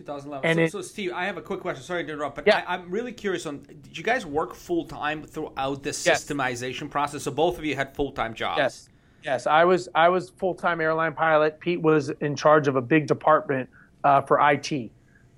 2011. 0.08 0.48
And 0.48 0.70
so, 0.70 0.78
it, 0.78 0.82
so, 0.82 0.88
Steve, 0.88 1.12
I 1.12 1.26
have 1.26 1.36
a 1.36 1.42
quick 1.42 1.60
question. 1.60 1.84
Sorry 1.84 2.04
to 2.04 2.12
interrupt, 2.12 2.36
but 2.36 2.46
yeah. 2.46 2.64
I, 2.66 2.76
am 2.76 2.90
really 2.90 3.12
curious 3.12 3.46
on 3.46 3.58
did 3.58 3.96
you 3.96 4.02
guys 4.02 4.24
work 4.24 4.54
full 4.54 4.84
time 4.84 5.24
throughout 5.24 5.82
this 5.82 6.04
yes. 6.04 6.24
systemization 6.24 6.90
process? 6.90 7.22
So 7.22 7.30
both 7.30 7.58
of 7.58 7.64
you 7.64 7.76
had 7.76 7.94
full 7.94 8.12
time 8.12 8.34
jobs. 8.34 8.58
Yes. 8.58 8.88
Yes, 9.24 9.46
I 9.48 9.64
was 9.64 9.88
I 9.94 10.08
was 10.08 10.30
full 10.30 10.54
time 10.54 10.80
airline 10.80 11.12
pilot. 11.12 11.58
Pete 11.60 11.82
was 11.82 12.10
in 12.20 12.36
charge 12.36 12.68
of 12.68 12.76
a 12.76 12.80
big 12.80 13.06
department 13.06 13.68
uh, 14.04 14.22
for 14.22 14.38
IT. 14.50 14.90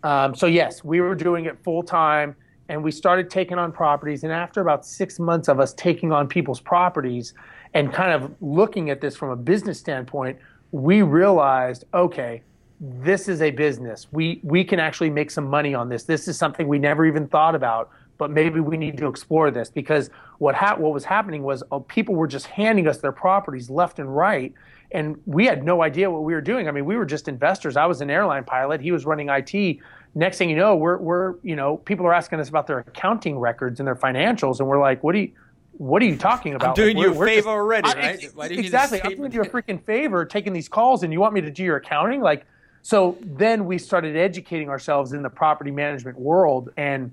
Um, 0.03 0.35
so 0.35 0.47
yes, 0.47 0.85
we 0.85 1.01
were 1.01 1.15
doing 1.15 1.47
it 1.47 1.59
full 1.65 1.83
time, 1.83 2.37
and 2.69 2.85
we 2.85 2.93
started 2.93 3.31
taking 3.31 3.59
on 3.59 3.73
properties. 3.73 4.23
And 4.23 4.33
after 4.33 4.61
about 4.61 4.85
six 4.85 5.19
months 5.19 5.49
of 5.49 5.61
us 5.61 5.73
taking 5.75 6.13
on 6.13 6.29
people's 6.29 6.61
properties, 6.61 7.33
and 7.73 7.93
kind 7.93 8.13
of 8.13 8.35
looking 8.43 8.91
at 8.91 9.01
this 9.01 9.17
from 9.17 9.31
a 9.31 9.37
business 9.37 9.79
standpoint, 9.79 10.39
we 10.73 11.01
realized, 11.01 11.85
okay, 11.95 12.43
this 12.81 13.29
is 13.29 13.43
a 13.43 13.51
business. 13.51 14.09
We 14.11 14.41
we 14.43 14.65
can 14.65 14.81
actually 14.81 15.11
make 15.11 15.31
some 15.31 15.47
money 15.47 15.75
on 15.75 15.91
this. 15.91 16.05
This 16.05 16.27
is 16.27 16.39
something 16.39 16.67
we 16.67 16.79
never 16.79 17.05
even 17.05 17.29
thought 17.29 17.55
about, 17.55 17.91
but 18.17 18.31
maybe 18.31 18.59
we 18.59 18.79
need 18.79 18.97
to 18.97 19.07
explore 19.07 19.51
this 19.51 19.69
because 19.69 20.09
what 20.39 20.55
ha- 20.55 20.77
what 20.77 20.95
was 20.95 21.05
happening 21.05 21.43
was 21.43 21.63
uh, 21.71 21.79
people 21.81 22.15
were 22.15 22.27
just 22.27 22.47
handing 22.47 22.89
us 22.89 22.99
their 22.99 23.13
properties 23.13 23.69
left 23.69 23.99
and 23.99 24.17
right, 24.17 24.55
and 24.93 25.21
we 25.27 25.45
had 25.45 25.63
no 25.63 25.83
idea 25.83 26.11
what 26.11 26.25
we 26.25 26.33
were 26.33 26.41
doing. 26.41 26.69
I 26.69 26.71
mean, 26.71 26.87
we 26.87 26.97
were 26.97 27.05
just 27.05 27.29
investors. 27.29 27.77
I 27.77 27.85
was 27.85 28.01
an 28.01 28.09
airline 28.09 28.45
pilot. 28.45 28.81
He 28.81 28.93
was 28.93 29.05
running 29.05 29.29
IT. 29.29 29.79
Next 30.15 30.39
thing 30.39 30.49
you 30.49 30.57
know, 30.57 30.75
we're 30.75 30.97
we're 30.97 31.35
you 31.43 31.57
know 31.57 31.77
people 31.77 32.07
are 32.07 32.15
asking 32.15 32.41
us 32.41 32.49
about 32.49 32.67
their 32.67 32.79
accounting 32.79 33.39
records 33.39 33.79
and 33.79 33.87
their 33.87 33.95
financials, 33.95 34.59
and 34.61 34.69
we're 34.69 34.81
like, 34.81 35.05
what 35.05 35.13
do 35.13 35.19
you 35.19 35.33
what 35.73 36.01
are 36.01 36.07
you 36.07 36.17
talking 36.17 36.55
about? 36.55 36.71
I'm 36.71 36.75
doing 36.75 36.97
like, 36.97 37.07
you 37.07 37.23
a 37.23 37.27
favor 37.27 37.37
just, 37.37 37.47
already, 37.47 37.89
right? 37.89 38.31
I, 38.39 38.47
exactly. 38.47 39.03
I'm 39.03 39.17
doing 39.17 39.33
you 39.33 39.43
a 39.43 39.49
freaking 39.49 39.83
favor 39.85 40.25
taking 40.25 40.55
these 40.55 40.69
calls, 40.69 41.03
and 41.03 41.13
you 41.13 41.21
want 41.21 41.35
me 41.35 41.43
to 41.43 41.51
do 41.51 41.63
your 41.63 41.77
accounting? 41.77 42.23
Like, 42.23 42.47
so 42.83 43.19
then 43.21 43.67
we 43.67 43.79
started 43.79 44.17
educating 44.17 44.69
ourselves 44.69 45.13
in 45.13 45.23
the 45.23 45.31
property 45.31 45.71
management 45.71 46.19
world, 46.19 46.71
and 46.77 47.13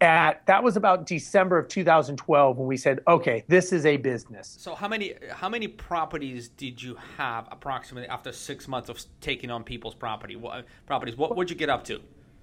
at 0.00 0.44
that 0.46 0.62
was 0.62 0.76
about 0.76 1.06
December 1.06 1.58
of 1.58 1.68
2012 1.68 2.56
when 2.56 2.66
we 2.66 2.76
said, 2.76 3.00
okay, 3.06 3.44
this 3.48 3.72
is 3.72 3.84
a 3.84 3.96
business. 3.98 4.56
So 4.58 4.74
how 4.74 4.88
many 4.88 5.14
how 5.30 5.48
many 5.48 5.68
properties 5.68 6.48
did 6.48 6.82
you 6.82 6.96
have 7.18 7.48
approximately 7.50 8.08
after 8.08 8.32
six 8.32 8.66
months 8.66 8.88
of 8.88 9.02
taking 9.20 9.50
on 9.50 9.62
people's 9.62 9.94
property 9.94 10.36
what, 10.36 10.64
properties? 10.86 11.16
What 11.16 11.36
would 11.36 11.50
you 11.50 11.56
get 11.56 11.68
up 11.68 11.84
to? 11.84 12.00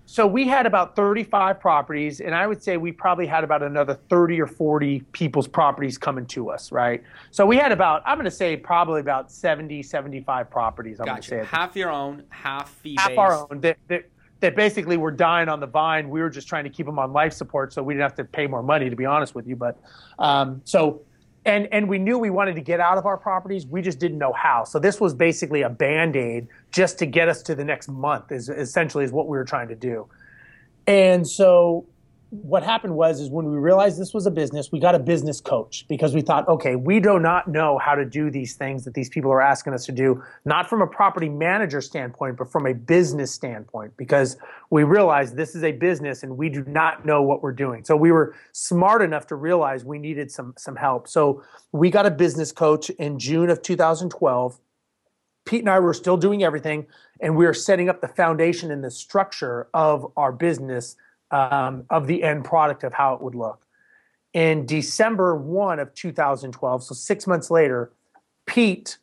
So 0.09 0.25
we 0.25 0.47
had 0.47 0.65
about 0.65 0.95
35 0.95 1.59
properties, 1.59 2.21
and 2.21 2.33
I 2.33 2.47
would 2.47 2.63
say 2.63 2.77
we 2.77 2.93
probably 2.93 3.27
had 3.27 3.43
about 3.43 3.61
another 3.61 3.93
30 4.09 4.39
or 4.39 4.47
40 4.47 5.01
people's 5.11 5.49
properties 5.49 5.97
coming 5.97 6.25
to 6.27 6.49
us, 6.49 6.71
right? 6.71 7.03
So 7.31 7.45
we 7.45 7.57
had 7.57 7.73
about, 7.73 8.03
I'm 8.05 8.15
going 8.15 8.23
to 8.23 8.31
say 8.31 8.55
probably 8.55 9.01
about 9.01 9.29
70, 9.29 9.83
75 9.83 10.49
properties. 10.49 11.01
I'm 11.01 11.07
gotcha. 11.07 11.31
going 11.31 11.43
to 11.43 11.49
say 11.49 11.57
half 11.57 11.75
your 11.75 11.91
own, 11.91 12.23
half 12.29 12.69
fee 12.69 12.95
half 12.97 13.17
our 13.17 13.33
own. 13.33 13.59
That, 13.59 13.77
that, 13.89 14.05
that 14.39 14.55
basically 14.55 14.95
were 14.95 15.11
dying 15.11 15.49
on 15.49 15.59
the 15.59 15.67
vine. 15.67 16.09
We 16.09 16.21
were 16.21 16.29
just 16.29 16.47
trying 16.47 16.63
to 16.63 16.69
keep 16.69 16.85
them 16.85 16.99
on 16.99 17.11
life 17.11 17.33
support, 17.33 17.73
so 17.73 17.83
we 17.83 17.93
didn't 17.93 18.03
have 18.03 18.15
to 18.15 18.23
pay 18.23 18.47
more 18.47 18.63
money, 18.63 18.89
to 18.89 18.95
be 18.95 19.05
honest 19.05 19.35
with 19.35 19.45
you. 19.45 19.57
But 19.57 19.77
um, 20.19 20.61
so 20.63 21.01
and 21.47 21.67
and 21.71 21.89
we 21.89 21.97
knew 21.97 22.19
we 22.19 22.29
wanted 22.29 22.55
to 22.55 22.61
get 22.61 22.79
out 22.79 22.97
of 22.97 23.05
our 23.05 23.17
properties. 23.17 23.65
We 23.65 23.81
just 23.81 23.97
didn't 23.97 24.19
know 24.19 24.33
how. 24.33 24.65
So 24.65 24.77
this 24.77 25.01
was 25.01 25.15
basically 25.15 25.63
a 25.63 25.69
band-aid 25.69 26.47
just 26.71 26.99
to 26.99 27.05
get 27.05 27.29
us 27.29 27.41
to 27.43 27.55
the 27.55 27.63
next 27.63 27.87
month 27.87 28.31
is 28.31 28.49
essentially 28.49 29.05
is 29.05 29.11
what 29.11 29.27
we 29.27 29.37
were 29.37 29.45
trying 29.45 29.69
to 29.69 29.75
do. 29.75 30.07
And 30.85 31.27
so 31.27 31.85
what 32.29 32.61
happened 32.61 32.93
was 32.93 33.21
is 33.21 33.29
when 33.29 33.49
we 33.49 33.57
realized 33.57 33.99
this 33.99 34.13
was 34.13 34.25
a 34.25 34.31
business 34.31 34.71
we 34.71 34.79
got 34.79 34.93
a 34.93 34.99
business 34.99 35.39
coach 35.39 35.85
because 35.87 36.13
we 36.13 36.21
thought 36.21 36.47
okay 36.47 36.75
we 36.75 36.99
do 36.99 37.19
not 37.19 37.47
know 37.47 37.77
how 37.77 37.95
to 37.95 38.03
do 38.03 38.29
these 38.29 38.55
things 38.55 38.83
that 38.83 38.93
these 38.93 39.07
people 39.07 39.31
are 39.31 39.41
asking 39.41 39.73
us 39.73 39.85
to 39.85 39.91
do 39.91 40.21
not 40.43 40.69
from 40.69 40.81
a 40.81 40.87
property 40.87 41.29
manager 41.29 41.79
standpoint 41.79 42.35
but 42.37 42.51
from 42.51 42.65
a 42.65 42.73
business 42.73 43.31
standpoint 43.31 43.95
because 43.95 44.37
we 44.69 44.83
realized 44.83 45.35
this 45.35 45.55
is 45.55 45.63
a 45.63 45.71
business 45.71 46.23
and 46.23 46.37
we 46.37 46.49
do 46.49 46.63
not 46.65 47.05
know 47.05 47.21
what 47.21 47.41
we're 47.41 47.53
doing. 47.53 47.83
So 47.83 47.95
we 47.95 48.11
were 48.11 48.35
smart 48.51 49.01
enough 49.01 49.27
to 49.27 49.35
realize 49.35 49.85
we 49.85 49.99
needed 49.99 50.31
some 50.31 50.53
some 50.57 50.75
help. 50.75 51.07
So 51.07 51.43
we 51.71 51.89
got 51.89 52.05
a 52.05 52.11
business 52.11 52.51
coach 52.51 52.89
in 52.91 53.19
June 53.19 53.49
of 53.49 53.61
2012 53.61 54.59
Pete 55.45 55.61
and 55.61 55.69
I 55.69 55.79
were 55.79 55.93
still 55.93 56.17
doing 56.17 56.43
everything 56.43 56.87
and 57.21 57.37
we 57.37 57.45
were 57.45 57.53
setting 57.53 57.87
up 57.87 58.01
the 58.01 58.09
foundation 58.09 58.69
and 58.69 58.83
the 58.83 58.91
structure 58.91 59.69
of 59.73 60.11
our 60.17 60.33
business 60.33 60.97
um, 61.31 61.85
of 61.89 62.07
the 62.07 62.23
end 62.23 62.45
product 62.45 62.83
of 62.83 62.93
how 62.93 63.13
it 63.13 63.21
would 63.21 63.35
look. 63.35 63.65
In 64.33 64.65
December 64.65 65.35
1 65.35 65.79
of 65.79 65.93
2012, 65.93 66.83
so 66.83 66.93
six 66.93 67.27
months 67.27 67.49
later, 67.49 67.91
Pete, 68.45 68.97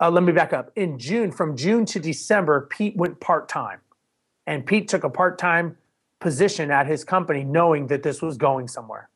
uh, 0.00 0.10
let 0.10 0.22
me 0.22 0.32
back 0.32 0.52
up. 0.52 0.72
In 0.76 0.98
June, 0.98 1.30
from 1.30 1.56
June 1.56 1.84
to 1.86 2.00
December, 2.00 2.68
Pete 2.70 2.96
went 2.96 3.20
part 3.20 3.48
time. 3.48 3.78
And 4.46 4.66
Pete 4.66 4.88
took 4.88 5.04
a 5.04 5.10
part 5.10 5.38
time 5.38 5.76
position 6.18 6.70
at 6.70 6.86
his 6.86 7.04
company 7.04 7.44
knowing 7.44 7.86
that 7.88 8.02
this 8.02 8.22
was 8.22 8.36
going 8.36 8.68
somewhere. 8.68 9.08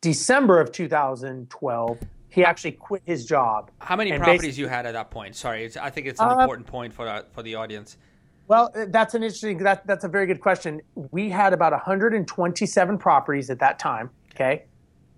December 0.00 0.60
of 0.60 0.72
2012, 0.72 1.98
he 2.28 2.44
actually 2.44 2.72
quit 2.72 3.02
his 3.04 3.24
job. 3.24 3.70
How 3.78 3.96
many 3.96 4.16
properties 4.16 4.58
you 4.58 4.66
had 4.66 4.86
at 4.86 4.92
that 4.92 5.10
point? 5.10 5.36
Sorry, 5.36 5.70
I 5.80 5.90
think 5.90 6.06
it's 6.06 6.20
an 6.20 6.28
uh, 6.28 6.40
important 6.40 6.66
point 6.66 6.92
for 6.92 7.04
the, 7.04 7.26
for 7.32 7.42
the 7.42 7.54
audience. 7.54 7.98
Well, 8.48 8.70
uh, 8.74 8.86
that's 8.88 9.14
an 9.14 9.22
interesting. 9.22 9.58
That, 9.58 9.86
that's 9.86 10.04
a 10.04 10.08
very 10.08 10.26
good 10.26 10.40
question. 10.40 10.80
We 10.94 11.30
had 11.30 11.52
about 11.52 11.72
127 11.72 12.98
properties 12.98 13.50
at 13.50 13.58
that 13.60 13.78
time. 13.78 14.10
Okay, 14.34 14.64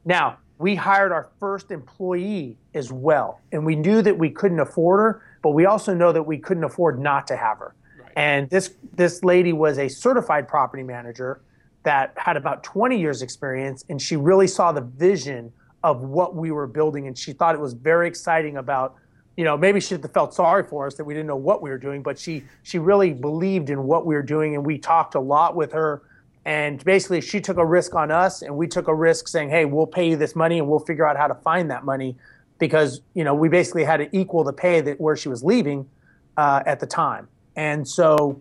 now 0.05 0.39
we 0.59 0.75
hired 0.75 1.13
our 1.13 1.31
first 1.41 1.71
employee 1.71 2.57
as 2.75 2.93
well, 2.93 3.41
and 3.53 3.65
we 3.65 3.77
knew 3.77 4.03
that 4.03 4.17
we 4.17 4.31
couldn't 4.31 4.61
afford 4.61 5.01
her, 5.01 5.23
but 5.43 5.51
we 5.51 5.67
also 5.67 5.95
know 5.95 6.13
that 6.13 6.23
we 6.23 6.39
couldn't 6.39 6.65
afford 6.65 7.01
not 7.01 7.27
to 7.29 7.37
have 7.37 7.59
her. 7.59 7.75
Right. 7.99 8.13
And 8.17 8.51
this 8.51 8.75
this 8.93 9.25
lady 9.25 9.53
was 9.53 9.79
a 9.79 9.89
certified 9.89 10.47
property 10.47 10.83
manager 10.83 11.41
that 11.83 12.15
had 12.17 12.37
about 12.37 12.63
20 12.63 12.99
years 12.99 13.23
experience, 13.23 13.85
and 13.89 14.01
she 14.01 14.17
really 14.17 14.47
saw 14.47 14.73
the 14.73 14.81
vision 14.81 15.53
of 15.83 16.01
what 16.03 16.35
we 16.35 16.51
were 16.51 16.67
building, 16.67 17.07
and 17.07 17.17
she 17.17 17.33
thought 17.33 17.55
it 17.55 17.61
was 17.61 17.75
very 17.75 18.09
exciting 18.09 18.57
about 18.57 18.97
you 19.37 19.45
know, 19.45 19.57
maybe 19.57 19.81
she 19.81 19.97
felt 19.97 20.35
sorry 20.35 20.63
for 20.63 20.87
us 20.87 20.95
that 20.95 21.05
we 21.05 21.15
didn't 21.15 21.27
know 21.27 21.37
what 21.37 21.61
we 21.61 21.71
were 21.71 21.79
doing, 21.79 22.03
but 22.03 22.19
she 22.19 22.45
she 22.63 22.79
really 22.79 23.13
believed 23.13 23.71
in 23.71 23.83
what 23.85 24.07
we 24.07 24.15
were 24.15 24.23
doing, 24.23 24.55
and 24.55 24.65
we 24.65 24.79
talked 24.79 25.15
a 25.15 25.21
lot 25.21 25.57
with 25.57 25.73
her. 25.73 26.03
And 26.45 26.85
basically, 26.85 27.21
she 27.21 27.41
took 27.41 27.57
a 27.57 27.65
risk 27.65 27.95
on 27.95 28.11
us, 28.11 28.43
and 28.43 28.57
we 28.57 28.69
took 28.69 28.87
a 28.87 28.95
risk 28.95 29.29
saying, 29.29 29.51
"Hey, 29.51 29.65
we'll 29.65 29.87
pay 29.87 30.11
you 30.11 30.17
this 30.17 30.37
money, 30.37 30.59
and 30.59 30.69
we'll 30.69 30.79
figure 30.79 31.07
out 31.07 31.17
how 31.17 31.27
to 31.27 31.35
find 31.35 31.71
that 31.71 31.85
money," 31.85 32.17
because 32.59 33.01
you 33.15 33.25
know 33.25 33.35
we 33.35 33.49
basically 33.49 33.83
had 33.83 33.97
to 33.97 34.17
equal 34.17 34.45
the 34.45 34.53
pay 34.53 34.81
that 34.83 35.01
where 35.01 35.17
she 35.17 35.29
was 35.29 35.43
leaving 35.43 35.89
uh, 36.37 36.63
at 36.65 36.79
the 36.79 36.87
time. 36.87 37.29
And 37.57 37.87
so, 37.87 38.41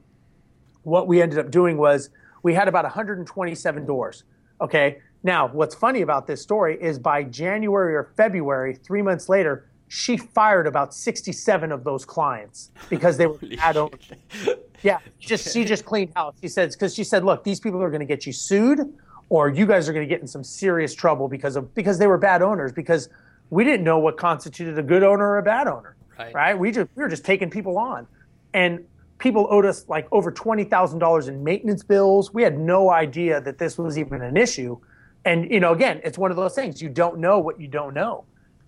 what 0.84 1.08
we 1.08 1.22
ended 1.22 1.40
up 1.40 1.50
doing 1.50 1.78
was 1.78 2.10
we 2.44 2.54
had 2.54 2.68
about 2.68 2.84
127 2.84 3.86
doors. 3.86 4.24
Okay. 4.62 5.00
Now, 5.26 5.48
what's 5.48 5.74
funny 5.74 6.02
about 6.02 6.28
this 6.28 6.42
story 6.42 6.78
is 6.82 7.00
by 7.00 7.24
January 7.24 7.96
or 7.96 8.12
February, 8.18 8.76
three 8.76 9.02
months 9.02 9.30
later, 9.30 9.70
she 9.88 10.17
fired 10.17 10.65
about 10.65 10.93
67 10.93 11.72
of 11.72 11.84
those 11.84 12.06
clients 12.06 12.72
because 12.89 13.17
they 13.17 13.28
were 13.28 13.38
bad 13.38 13.78
owners. 13.78 14.10
Yeah, 14.82 15.00
just 15.19 15.54
she 15.54 15.63
just 15.65 15.86
cleaned 15.86 16.12
house. 16.15 16.36
She 16.41 16.48
said 16.48 16.72
because 16.72 16.93
she 16.93 17.04
said, 17.04 17.24
look, 17.24 17.43
these 17.43 17.60
people 17.60 17.82
are 17.82 17.89
going 17.89 18.02
to 18.02 18.06
get 18.06 18.26
you 18.26 18.34
sued, 18.34 18.93
or 19.30 19.50
you 19.50 19.65
guys 19.65 19.88
are 19.88 19.93
going 19.93 20.08
to 20.08 20.13
get 20.13 20.22
in 20.22 20.28
some 20.28 20.43
serious 20.43 20.93
trouble 20.93 21.28
because 21.28 21.56
of 21.56 21.74
because 21.74 22.00
they 22.00 22.08
were 22.08 22.17
bad 22.17 22.41
owners. 22.41 22.72
Because 22.72 23.08
we 23.50 23.63
didn't 23.63 23.84
know 23.84 24.00
what 24.00 24.17
constituted 24.17 24.78
a 24.78 24.84
good 24.84 25.04
owner 25.04 25.26
or 25.26 25.38
a 25.38 25.43
bad 25.43 25.67
owner, 25.67 25.96
right? 26.19 26.34
right? 26.34 26.60
We 26.60 26.72
just 26.72 26.89
we 26.96 27.04
were 27.04 27.10
just 27.10 27.24
taking 27.24 27.50
people 27.50 27.78
on, 27.78 28.08
and 28.54 28.86
people 29.19 29.48
owed 29.50 29.65
us 29.65 29.88
like 29.88 30.08
over 30.12 30.32
twenty 30.32 30.63
thousand 30.63 31.00
dollars 31.00 31.28
in 31.28 31.43
maintenance 31.43 31.84
bills. 31.84 32.34
We 32.34 32.43
had 32.43 32.60
no 32.60 32.89
idea 32.89 33.39
that 33.41 33.60
this 33.60 33.78
was 33.78 33.98
even 33.98 34.22
an 34.22 34.36
issue, 34.36 34.80
and 35.24 35.50
you 35.50 35.60
know, 35.60 35.72
again, 35.72 36.02
it's 36.04 36.17
one 36.17 36.32
of 36.32 36.38
those 36.38 36.56
things 36.56 36.82
you 36.82 36.89
don't 36.89 37.19
know 37.19 37.39
what 37.39 37.60
you 37.62 37.67
don't 37.67 37.93
know. 37.93 38.26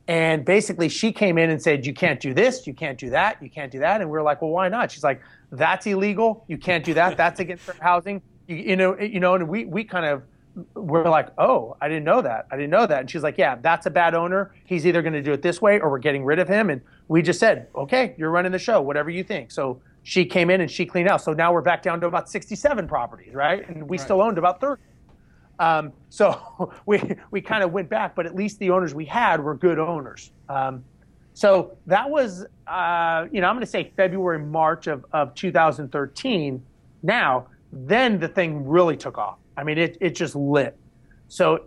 And 0.08 0.46
basically, 0.46 0.88
she 0.90 1.12
came 1.12 1.38
in 1.38 1.50
and 1.50 1.62
said, 1.62 1.86
You 1.86 1.94
can't 1.94 2.20
do 2.20 2.34
this, 2.34 2.68
you 2.68 2.74
can't 2.74 2.98
do 2.98 3.10
that, 3.10 3.42
you 3.42 3.50
can't 3.50 3.72
do 3.72 3.80
that. 3.80 4.02
And 4.02 4.10
we 4.10 4.18
are 4.18 4.24
like, 4.24 4.42
Well, 4.42 4.52
why 4.52 4.70
not? 4.70 4.92
She's 4.92 5.04
like, 5.04 5.22
That's 5.52 5.88
illegal. 5.88 6.46
You 6.48 6.58
can't 6.58 6.84
do 6.84 6.94
that. 6.94 7.18
That's 7.18 7.40
against 7.40 7.64
fair 7.64 7.76
housing. 7.82 8.22
You, 8.48 8.56
you, 8.58 8.76
know, 8.76 9.00
you 9.00 9.20
know, 9.20 9.34
and 9.34 9.48
we, 9.48 9.66
we 9.66 9.84
kind 9.84 10.06
of 10.06 10.22
we're 10.76 11.10
like, 11.10 11.30
Oh, 11.40 11.76
I 11.82 11.88
didn't 11.88 12.04
know 12.04 12.22
that. 12.22 12.48
I 12.52 12.56
didn't 12.56 12.70
know 12.70 12.86
that. 12.86 13.00
And 13.02 13.10
she's 13.10 13.24
like, 13.24 13.38
Yeah, 13.38 13.56
that's 13.62 13.88
a 13.88 13.90
bad 13.90 14.14
owner. 14.14 14.54
He's 14.66 14.86
either 14.86 15.02
going 15.02 15.14
to 15.14 15.24
do 15.24 15.34
it 15.34 15.42
this 15.42 15.60
way 15.62 15.80
or 15.80 15.90
we're 15.90 16.00
getting 16.00 16.24
rid 16.24 16.38
of 16.38 16.48
him. 16.48 16.70
And 16.70 16.82
we 17.08 17.24
just 17.24 17.40
said, 17.40 17.68
Okay, 17.76 18.14
you're 18.18 18.32
running 18.32 18.52
the 18.52 18.60
show, 18.60 18.82
whatever 18.82 19.10
you 19.10 19.24
think. 19.24 19.52
So 19.52 19.82
she 20.04 20.24
came 20.24 20.52
in 20.52 20.62
and 20.62 20.70
she 20.70 20.86
cleaned 20.86 21.10
out. 21.10 21.22
So 21.22 21.34
now 21.34 21.52
we're 21.52 21.62
back 21.62 21.82
down 21.82 22.00
to 22.02 22.08
about 22.08 22.30
67 22.30 22.88
properties, 22.88 23.34
right? 23.34 23.68
And 23.68 23.90
we 23.90 23.98
right. 23.98 24.04
still 24.04 24.22
owned 24.22 24.38
about 24.38 24.62
30. 24.62 24.80
Um, 25.60 25.94
so 26.10 26.74
we 26.86 27.02
we 27.32 27.42
kind 27.42 27.64
of 27.64 27.72
went 27.72 27.90
back, 27.90 28.16
but 28.16 28.26
at 28.26 28.36
least 28.36 28.60
the 28.60 28.70
owners 28.70 28.94
we 28.94 29.06
had 29.06 29.44
were 29.44 29.56
good 29.56 29.80
owners. 29.80 30.32
Um, 30.50 30.84
so 31.36 31.78
that 31.88 32.10
was, 32.10 32.46
uh, 32.66 33.26
you 33.30 33.42
know, 33.42 33.48
I'm 33.48 33.56
going 33.56 33.66
to 33.66 33.70
say 33.70 33.92
February, 33.98 34.40
March 34.40 34.88
of, 34.88 35.06
of 35.12 35.36
2013. 35.36 36.64
Now, 37.04 37.48
then 37.74 38.20
the 38.20 38.30
thing 38.30 38.66
really 38.66 38.96
took 38.96 39.18
off. 39.18 39.38
I 39.58 39.66
mean, 39.66 39.78
it, 39.78 39.98
it 40.00 40.16
just 40.16 40.34
lit. 40.36 40.78
So 41.28 41.66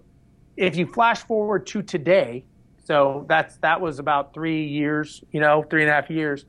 if 0.57 0.75
you 0.75 0.87
flash 0.87 1.23
forward 1.23 1.67
to 1.69 1.83
today, 1.83 2.45
so 2.83 3.27
that's 3.29 3.59
that 3.59 3.79
was 3.79 3.99
about 3.99 4.33
three 4.33 4.65
years, 4.65 5.23
you 5.33 5.41
know, 5.41 5.63
three 5.69 5.83
and 5.83 5.91
a 5.91 5.93
half 5.93 6.09
years. 6.09 6.47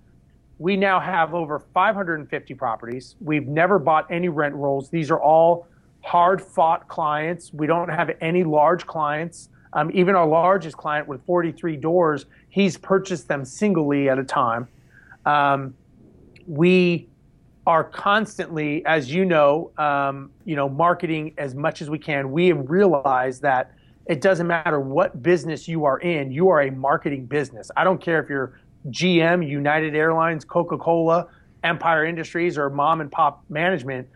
We 0.58 0.78
now 0.78 1.02
have 1.02 1.34
over 1.34 1.60
550 1.60 2.54
properties. 2.54 3.17
We've 3.19 3.47
never 3.47 3.80
bought 3.80 4.10
any 4.10 4.30
rent 4.30 4.56
rolls. 4.56 4.89
These 4.89 5.12
are 5.12 5.19
all 5.21 5.67
hard 6.01 6.41
fought 6.41 6.88
clients. 6.88 7.53
We 7.53 7.67
don't 7.67 7.89
have 7.89 8.12
any 8.21 8.43
large 8.43 8.85
clients. 8.85 9.49
Um, 9.73 9.91
even 9.93 10.15
our 10.15 10.27
largest 10.27 10.77
client 10.77 11.07
with 11.07 11.23
43 11.25 11.75
doors, 11.77 12.25
he's 12.49 12.77
purchased 12.77 13.27
them 13.27 13.45
singly 13.45 14.09
at 14.09 14.17
a 14.17 14.23
time. 14.23 14.67
Um, 15.25 15.75
we 16.47 17.07
are 17.67 17.83
constantly, 17.83 18.83
as 18.85 19.12
you 19.12 19.25
know, 19.25 19.71
um, 19.77 20.31
you 20.43 20.55
know, 20.55 20.67
marketing 20.67 21.33
as 21.38 21.53
much 21.53 21.83
as 21.83 21.89
we 21.89 21.99
can. 21.99 22.31
We 22.31 22.47
have 22.47 22.67
realized 22.69 23.43
that 23.43 23.73
it 24.07 24.21
doesn't 24.21 24.47
matter 24.47 24.79
what 24.79 25.21
business 25.21 25.67
you 25.67 25.85
are 25.85 25.99
in, 25.99 26.31
you 26.31 26.49
are 26.49 26.62
a 26.62 26.71
marketing 26.71 27.27
business. 27.27 27.69
I 27.77 27.83
don't 27.83 28.01
care 28.01 28.19
if 28.23 28.27
you're 28.27 28.59
GM, 28.88 29.47
United 29.47 29.93
Airlines, 29.93 30.43
Coca 30.45 30.79
Cola, 30.79 31.27
Empire 31.63 32.05
Industries, 32.05 32.57
or 32.57 32.71
mom 32.71 33.01
and 33.01 33.12
pop 33.12 33.43
management 33.49 34.07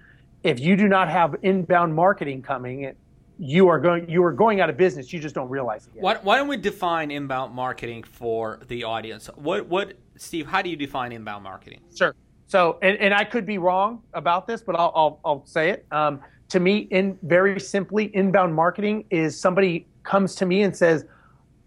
if 0.44 0.60
you 0.60 0.76
do 0.76 0.88
not 0.88 1.10
have 1.10 1.36
inbound 1.42 1.94
marketing 1.96 2.42
coming, 2.42 2.94
you 3.40 3.68
are 3.68 3.80
going 3.80 4.10
you 4.10 4.24
are 4.24 4.32
going 4.32 4.62
out 4.62 4.70
of 4.70 4.78
business. 4.78 5.12
You 5.12 5.20
just 5.20 5.36
don't 5.36 5.50
realize 5.50 5.88
it. 5.88 6.02
Why, 6.02 6.18
why, 6.22 6.38
don't 6.38 6.48
we 6.48 6.58
define 6.58 7.12
inbound 7.12 7.54
marketing 7.54 8.04
for 8.04 8.60
the 8.68 8.84
audience? 8.84 9.28
What 9.36 9.68
what 9.68 9.94
Steve, 10.18 10.46
how 10.46 10.62
do 10.62 10.70
you 10.70 10.76
define 10.76 11.12
inbound 11.12 11.44
marketing? 11.44 11.82
Sure. 11.96 12.16
So, 12.46 12.78
and, 12.82 12.98
and 12.98 13.14
I 13.14 13.24
could 13.24 13.46
be 13.46 13.58
wrong 13.58 14.04
about 14.14 14.46
this, 14.46 14.62
but 14.62 14.76
I'll, 14.76 14.92
I'll, 14.96 15.20
I'll 15.26 15.46
say 15.46 15.70
it. 15.70 15.88
Um, 15.92 16.20
to 16.50 16.60
me, 16.60 16.88
in 16.92 17.18
very 17.24 17.60
simply, 17.60 18.16
inbound 18.16 18.54
marketing 18.54 19.06
is 19.10 19.40
somebody 19.40 19.88
comes 20.04 20.36
to 20.36 20.46
me 20.46 20.62
and 20.62 20.76
says, 20.76 21.06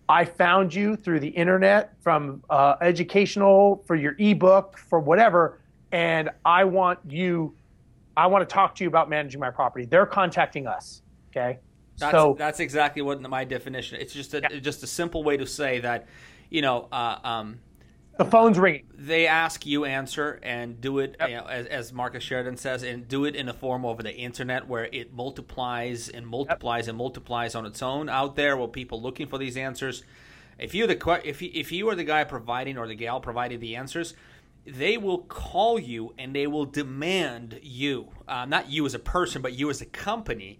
I 0.09 0.25
found 0.25 0.73
you 0.73 0.95
through 0.95 1.21
the 1.21 1.29
internet 1.29 1.95
from 2.01 2.45
uh, 2.51 2.77
educational, 2.81 3.83
for 3.87 3.97
your 3.97 4.15
ebook, 4.19 4.79
for 4.79 5.01
whatever, 5.01 5.61
and 5.91 6.31
I 6.45 6.63
want 6.63 7.01
you, 7.09 7.55
I 8.17 8.27
want 8.27 8.49
to 8.49 8.53
talk 8.53 8.75
to 8.77 8.85
you 8.85 8.89
about 8.89 9.11
managing 9.11 9.41
my 9.41 9.51
property. 9.51 9.85
They're 9.85 10.07
contacting 10.07 10.67
us. 10.67 11.03
Okay. 11.31 11.59
That's, 11.99 12.13
so 12.13 12.37
that's 12.39 12.61
exactly 12.61 13.03
what 13.03 13.21
my 13.23 13.45
definition. 13.45 14.01
It's 14.01 14.13
just 14.13 14.35
a 14.35 14.41
yeah. 14.43 14.59
just 14.61 14.83
a 14.83 14.87
simple 14.87 15.25
way 15.25 15.37
to 15.37 15.47
say 15.47 15.81
that, 15.81 16.07
you 16.51 16.61
know, 16.61 16.89
uh, 16.93 17.19
um, 17.25 17.59
the 18.19 18.25
phone's 18.25 18.59
ringing. 18.59 18.87
They 18.95 19.27
ask, 19.27 19.67
you 19.67 19.85
answer, 19.85 20.41
and 20.43 20.81
do 20.81 20.99
it 20.99 21.17
yep. 21.19 21.29
you 21.29 21.37
know, 21.37 21.47
as, 21.47 21.67
as, 21.67 21.93
Marcus 21.93 22.23
Sheridan 22.23 22.57
says, 22.57 22.83
and 22.83 23.07
do 23.07 23.25
it 23.25 23.35
in 23.35 23.49
a 23.49 23.53
form 23.53 23.85
over 23.85 24.03
the 24.03 24.15
internet 24.15 24.67
where 24.67 24.89
it 24.93 25.13
multiplies 25.13 26.09
and 26.09 26.27
multiplies 26.27 26.87
yep. 26.87 26.91
and 26.91 26.99
multiplies 26.99 27.55
on 27.55 27.67
its 27.67 27.83
own 27.83 28.09
out 28.09 28.37
there 28.37 28.57
with 28.57 28.73
people 28.73 29.01
looking 29.01 29.27
for 29.27 29.39
these 29.39 29.57
answers. 29.57 30.03
If 30.59 30.75
you're 30.75 30.87
the 30.87 31.21
if 31.25 31.43
you, 31.43 31.51
if 31.53 31.73
you 31.73 31.89
are 31.91 31.95
the 31.95 32.05
guy 32.05 32.25
providing 32.25 32.79
or 32.79 32.87
the 32.87 32.95
gal 32.95 33.21
providing 33.21 33.61
the 33.61 33.77
answers, 33.77 34.15
they 34.67 34.99
will 34.99 35.19
call 35.19 35.79
you 35.79 36.15
and 36.19 36.35
they 36.35 36.47
will 36.47 36.67
demand 36.67 37.59
you, 37.63 38.09
uh, 38.27 38.45
not 38.45 38.69
you 38.69 38.85
as 38.87 38.95
a 38.95 38.99
person, 38.99 39.43
but 39.43 39.53
you 39.53 39.71
as 39.71 39.81
a 39.81 39.87
company, 39.87 40.59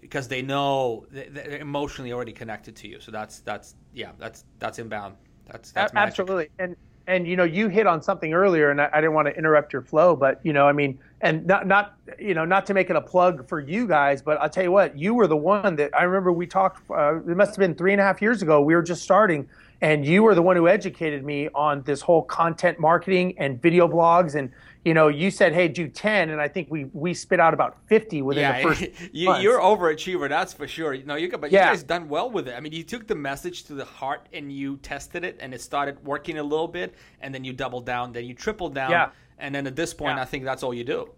because 0.00 0.28
they 0.28 0.42
know 0.42 1.06
they're 1.10 1.58
emotionally 1.58 2.12
already 2.12 2.32
connected 2.32 2.76
to 2.76 2.88
you. 2.88 3.00
So 3.00 3.10
that's 3.10 3.40
that's 3.40 3.74
yeah, 3.92 4.12
that's 4.18 4.44
that's 4.58 4.78
inbound. 4.78 5.16
That's 5.46 5.72
that's 5.72 5.92
absolutely. 5.94 6.48
And 6.58 6.76
and 7.06 7.26
you 7.26 7.36
know, 7.36 7.44
you 7.44 7.68
hit 7.68 7.86
on 7.86 8.02
something 8.02 8.32
earlier, 8.32 8.70
and 8.70 8.80
I, 8.80 8.88
I, 8.92 9.00
didn't 9.00 9.12
want 9.12 9.28
to 9.28 9.36
interrupt 9.36 9.72
your 9.72 9.82
flow, 9.82 10.16
but 10.16 10.40
you 10.42 10.52
know, 10.52 10.66
I 10.66 10.72
mean, 10.72 10.98
and 11.20 11.46
not 11.46 11.66
not 11.66 11.96
you 12.18 12.34
know, 12.34 12.44
not 12.44 12.64
to 12.66 12.74
make 12.74 12.88
it 12.90 12.96
a 12.96 13.00
plug 13.00 13.46
for 13.48 13.60
you 13.60 13.86
guys, 13.86 14.22
but 14.22 14.40
I'll 14.40 14.48
tell 14.48 14.64
you 14.64 14.72
what, 14.72 14.98
you 14.98 15.14
were 15.14 15.26
the 15.26 15.36
one 15.36 15.76
that 15.76 15.90
I 15.98 16.04
remember 16.04 16.32
we 16.32 16.46
talked. 16.46 16.82
Uh, 16.90 17.16
it 17.16 17.36
must 17.36 17.52
have 17.52 17.58
been 17.58 17.74
three 17.74 17.92
and 17.92 18.00
a 18.00 18.04
half 18.04 18.22
years 18.22 18.42
ago. 18.42 18.62
We 18.62 18.74
were 18.74 18.82
just 18.82 19.02
starting, 19.02 19.48
and 19.80 20.04
you 20.04 20.22
were 20.22 20.34
the 20.34 20.42
one 20.42 20.56
who 20.56 20.68
educated 20.68 21.24
me 21.24 21.48
on 21.54 21.82
this 21.82 22.00
whole 22.00 22.22
content 22.22 22.78
marketing 22.78 23.34
and 23.38 23.60
video 23.60 23.88
blogs 23.88 24.34
and 24.34 24.50
you 24.84 24.92
know, 24.92 25.08
you 25.08 25.30
said, 25.30 25.54
"Hey, 25.54 25.68
do 25.68 25.88
10," 25.88 26.30
and 26.30 26.40
I 26.40 26.46
think 26.46 26.70
we 26.70 26.84
we 26.92 27.14
spit 27.14 27.40
out 27.40 27.54
about 27.54 27.78
50 27.86 28.20
within 28.22 28.42
yeah, 28.42 28.62
the 28.62 28.68
first. 28.68 28.84
you, 29.12 29.30
are 29.30 29.58
overachiever, 29.58 30.28
that's 30.28 30.52
for 30.52 30.68
sure. 30.68 30.96
No, 31.04 31.14
you 31.14 31.30
but 31.36 31.50
yeah. 31.50 31.70
you 31.70 31.72
guys 31.72 31.82
done 31.82 32.08
well 32.08 32.30
with 32.30 32.48
it. 32.48 32.54
I 32.54 32.60
mean, 32.60 32.72
you 32.72 32.82
took 32.82 33.06
the 33.06 33.14
message 33.14 33.64
to 33.64 33.74
the 33.74 33.84
heart 33.84 34.28
and 34.32 34.52
you 34.52 34.76
tested 34.78 35.24
it, 35.24 35.38
and 35.40 35.54
it 35.54 35.62
started 35.62 36.04
working 36.04 36.38
a 36.38 36.42
little 36.42 36.68
bit, 36.68 36.94
and 37.20 37.34
then 37.34 37.44
you 37.44 37.54
doubled 37.54 37.86
down, 37.86 38.12
then 38.12 38.26
you 38.26 38.34
tripled 38.34 38.74
down, 38.74 38.90
yeah. 38.90 39.10
and 39.38 39.54
then 39.54 39.66
at 39.66 39.74
this 39.74 39.94
point, 39.94 40.16
yeah. 40.16 40.22
I 40.22 40.26
think 40.26 40.44
that's 40.44 40.62
all 40.62 40.74
you 40.74 40.84
do. 40.84 41.08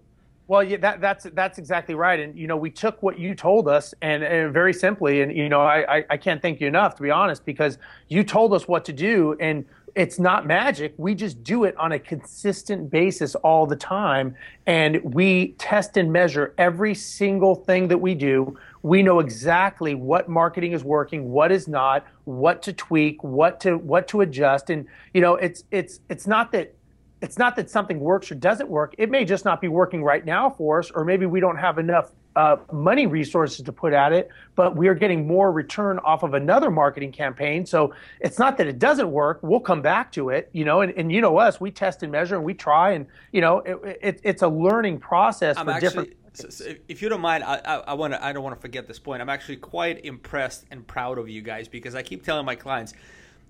Well, 0.48 0.62
yeah, 0.62 0.76
that, 0.78 1.00
that's 1.00 1.26
that's 1.32 1.58
exactly 1.58 1.94
right. 1.96 2.20
And 2.20 2.38
you 2.38 2.46
know, 2.46 2.56
we 2.56 2.70
took 2.70 3.02
what 3.02 3.18
you 3.18 3.34
told 3.34 3.68
us, 3.68 3.94
and, 4.00 4.22
and 4.22 4.52
very 4.52 4.72
simply, 4.72 5.22
and 5.22 5.36
you 5.36 5.48
know, 5.48 5.60
I, 5.60 5.98
I, 5.98 6.04
I 6.10 6.16
can't 6.16 6.40
thank 6.40 6.60
you 6.60 6.68
enough 6.68 6.94
to 6.96 7.02
be 7.02 7.10
honest, 7.10 7.44
because 7.44 7.78
you 8.08 8.22
told 8.22 8.54
us 8.54 8.68
what 8.68 8.84
to 8.84 8.92
do, 8.92 9.36
and 9.40 9.64
it's 9.96 10.18
not 10.18 10.46
magic. 10.46 10.94
We 10.98 11.14
just 11.14 11.42
do 11.42 11.64
it 11.64 11.74
on 11.78 11.92
a 11.92 11.98
consistent 11.98 12.90
basis 12.90 13.34
all 13.36 13.66
the 13.66 13.76
time. 13.76 14.36
And 14.66 15.02
we 15.02 15.54
test 15.58 15.96
and 15.96 16.12
measure 16.12 16.54
every 16.58 16.94
single 16.94 17.54
thing 17.54 17.88
that 17.88 17.96
we 17.96 18.14
do. 18.14 18.58
We 18.82 19.02
know 19.02 19.20
exactly 19.20 19.94
what 19.94 20.28
marketing 20.28 20.72
is 20.72 20.84
working, 20.84 21.30
what 21.30 21.50
is 21.50 21.66
not, 21.66 22.06
what 22.24 22.62
to 22.64 22.74
tweak, 22.74 23.24
what 23.24 23.58
to 23.60 23.78
what 23.78 24.06
to 24.08 24.20
adjust. 24.20 24.68
And 24.70 24.86
you 25.14 25.22
know, 25.22 25.34
it's 25.36 25.64
it's 25.70 26.00
it's 26.10 26.26
not 26.26 26.52
that 26.52 26.74
it's 27.22 27.38
not 27.38 27.56
that 27.56 27.70
something 27.70 27.98
works 27.98 28.30
or 28.30 28.34
doesn't 28.34 28.68
work. 28.68 28.94
It 28.98 29.10
may 29.10 29.24
just 29.24 29.44
not 29.44 29.60
be 29.60 29.68
working 29.68 30.04
right 30.04 30.24
now 30.24 30.50
for 30.50 30.80
us, 30.80 30.90
or 30.90 31.04
maybe 31.04 31.26
we 31.26 31.40
don't 31.40 31.56
have 31.56 31.78
enough 31.78 32.12
uh, 32.36 32.56
money 32.70 33.06
resources 33.06 33.64
to 33.64 33.72
put 33.72 33.94
at 33.94 34.12
it, 34.12 34.28
but 34.54 34.76
we 34.76 34.88
are 34.88 34.94
getting 34.94 35.26
more 35.26 35.50
return 35.50 35.98
off 36.00 36.22
of 36.22 36.34
another 36.34 36.70
marketing 36.70 37.10
campaign. 37.10 37.64
So 37.64 37.94
it's 38.20 38.38
not 38.38 38.58
that 38.58 38.66
it 38.66 38.78
doesn't 38.78 39.10
work. 39.10 39.38
We'll 39.42 39.60
come 39.60 39.80
back 39.80 40.12
to 40.12 40.28
it, 40.28 40.50
you 40.52 40.66
know, 40.66 40.82
and, 40.82 40.92
and 40.92 41.10
you 41.10 41.22
know 41.22 41.38
us, 41.38 41.58
we 41.58 41.70
test 41.70 42.02
and 42.02 42.12
measure 42.12 42.36
and 42.36 42.44
we 42.44 42.52
try 42.52 42.92
and, 42.92 43.06
you 43.32 43.40
know, 43.40 43.60
it, 43.60 43.98
it, 44.02 44.20
it's 44.22 44.42
a 44.42 44.48
learning 44.48 44.98
process 44.98 45.56
I'm 45.56 45.64
for 45.64 45.72
actually, 45.72 45.88
different. 45.88 46.16
So 46.34 46.74
if 46.86 47.00
you 47.00 47.08
don't 47.08 47.22
mind, 47.22 47.42
I, 47.42 47.62
I, 47.64 47.74
I 47.76 47.94
want 47.94 48.12
to. 48.12 48.22
I 48.22 48.34
don't 48.34 48.42
want 48.42 48.54
to 48.54 48.60
forget 48.60 48.86
this 48.86 48.98
point. 48.98 49.22
I'm 49.22 49.30
actually 49.30 49.56
quite 49.56 50.04
impressed 50.04 50.66
and 50.70 50.86
proud 50.86 51.16
of 51.16 51.30
you 51.30 51.40
guys 51.40 51.66
because 51.66 51.94
I 51.94 52.02
keep 52.02 52.22
telling 52.22 52.44
my 52.44 52.54
clients, 52.54 52.92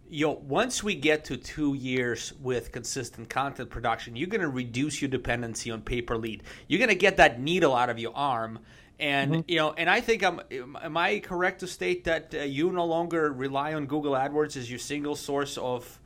you 0.08 0.26
know, 0.26 0.32
once 0.32 0.82
we 0.82 0.94
get 0.94 1.24
to 1.26 1.36
two 1.36 1.74
years 1.74 2.32
with 2.40 2.72
consistent 2.72 3.28
content 3.28 3.70
production, 3.70 4.16
you're 4.16 4.28
going 4.28 4.40
to 4.40 4.48
reduce 4.48 5.00
your 5.00 5.08
dependency 5.08 5.70
on 5.70 5.82
pay 5.82 6.02
per 6.02 6.16
lead. 6.16 6.42
You're 6.68 6.78
going 6.78 6.90
to 6.90 6.94
get 6.94 7.16
that 7.16 7.40
needle 7.40 7.74
out 7.74 7.90
of 7.90 7.98
your 7.98 8.12
arm. 8.14 8.60
And 8.98 9.32
mm-hmm. 9.32 9.40
you 9.50 9.56
know, 9.56 9.72
and 9.72 9.90
I 9.90 10.00
think 10.00 10.24
I'm. 10.24 10.40
Am 10.50 10.96
I 10.96 11.18
correct 11.18 11.60
to 11.60 11.66
state 11.66 12.04
that 12.04 12.34
uh, 12.34 12.38
you 12.38 12.72
no 12.72 12.86
longer 12.86 13.30
rely 13.30 13.74
on 13.74 13.86
Google 13.86 14.12
AdWords 14.12 14.56
as 14.56 14.70
your 14.70 14.78
single 14.78 15.14
source 15.14 15.58
of, 15.58 16.00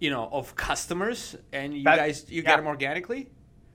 you 0.00 0.10
know, 0.10 0.28
of 0.32 0.56
customers, 0.56 1.36
and 1.52 1.72
you 1.72 1.84
that, 1.84 1.96
guys 1.96 2.24
you 2.28 2.42
yeah. 2.42 2.48
get 2.48 2.56
them 2.56 2.66
organically? 2.66 3.30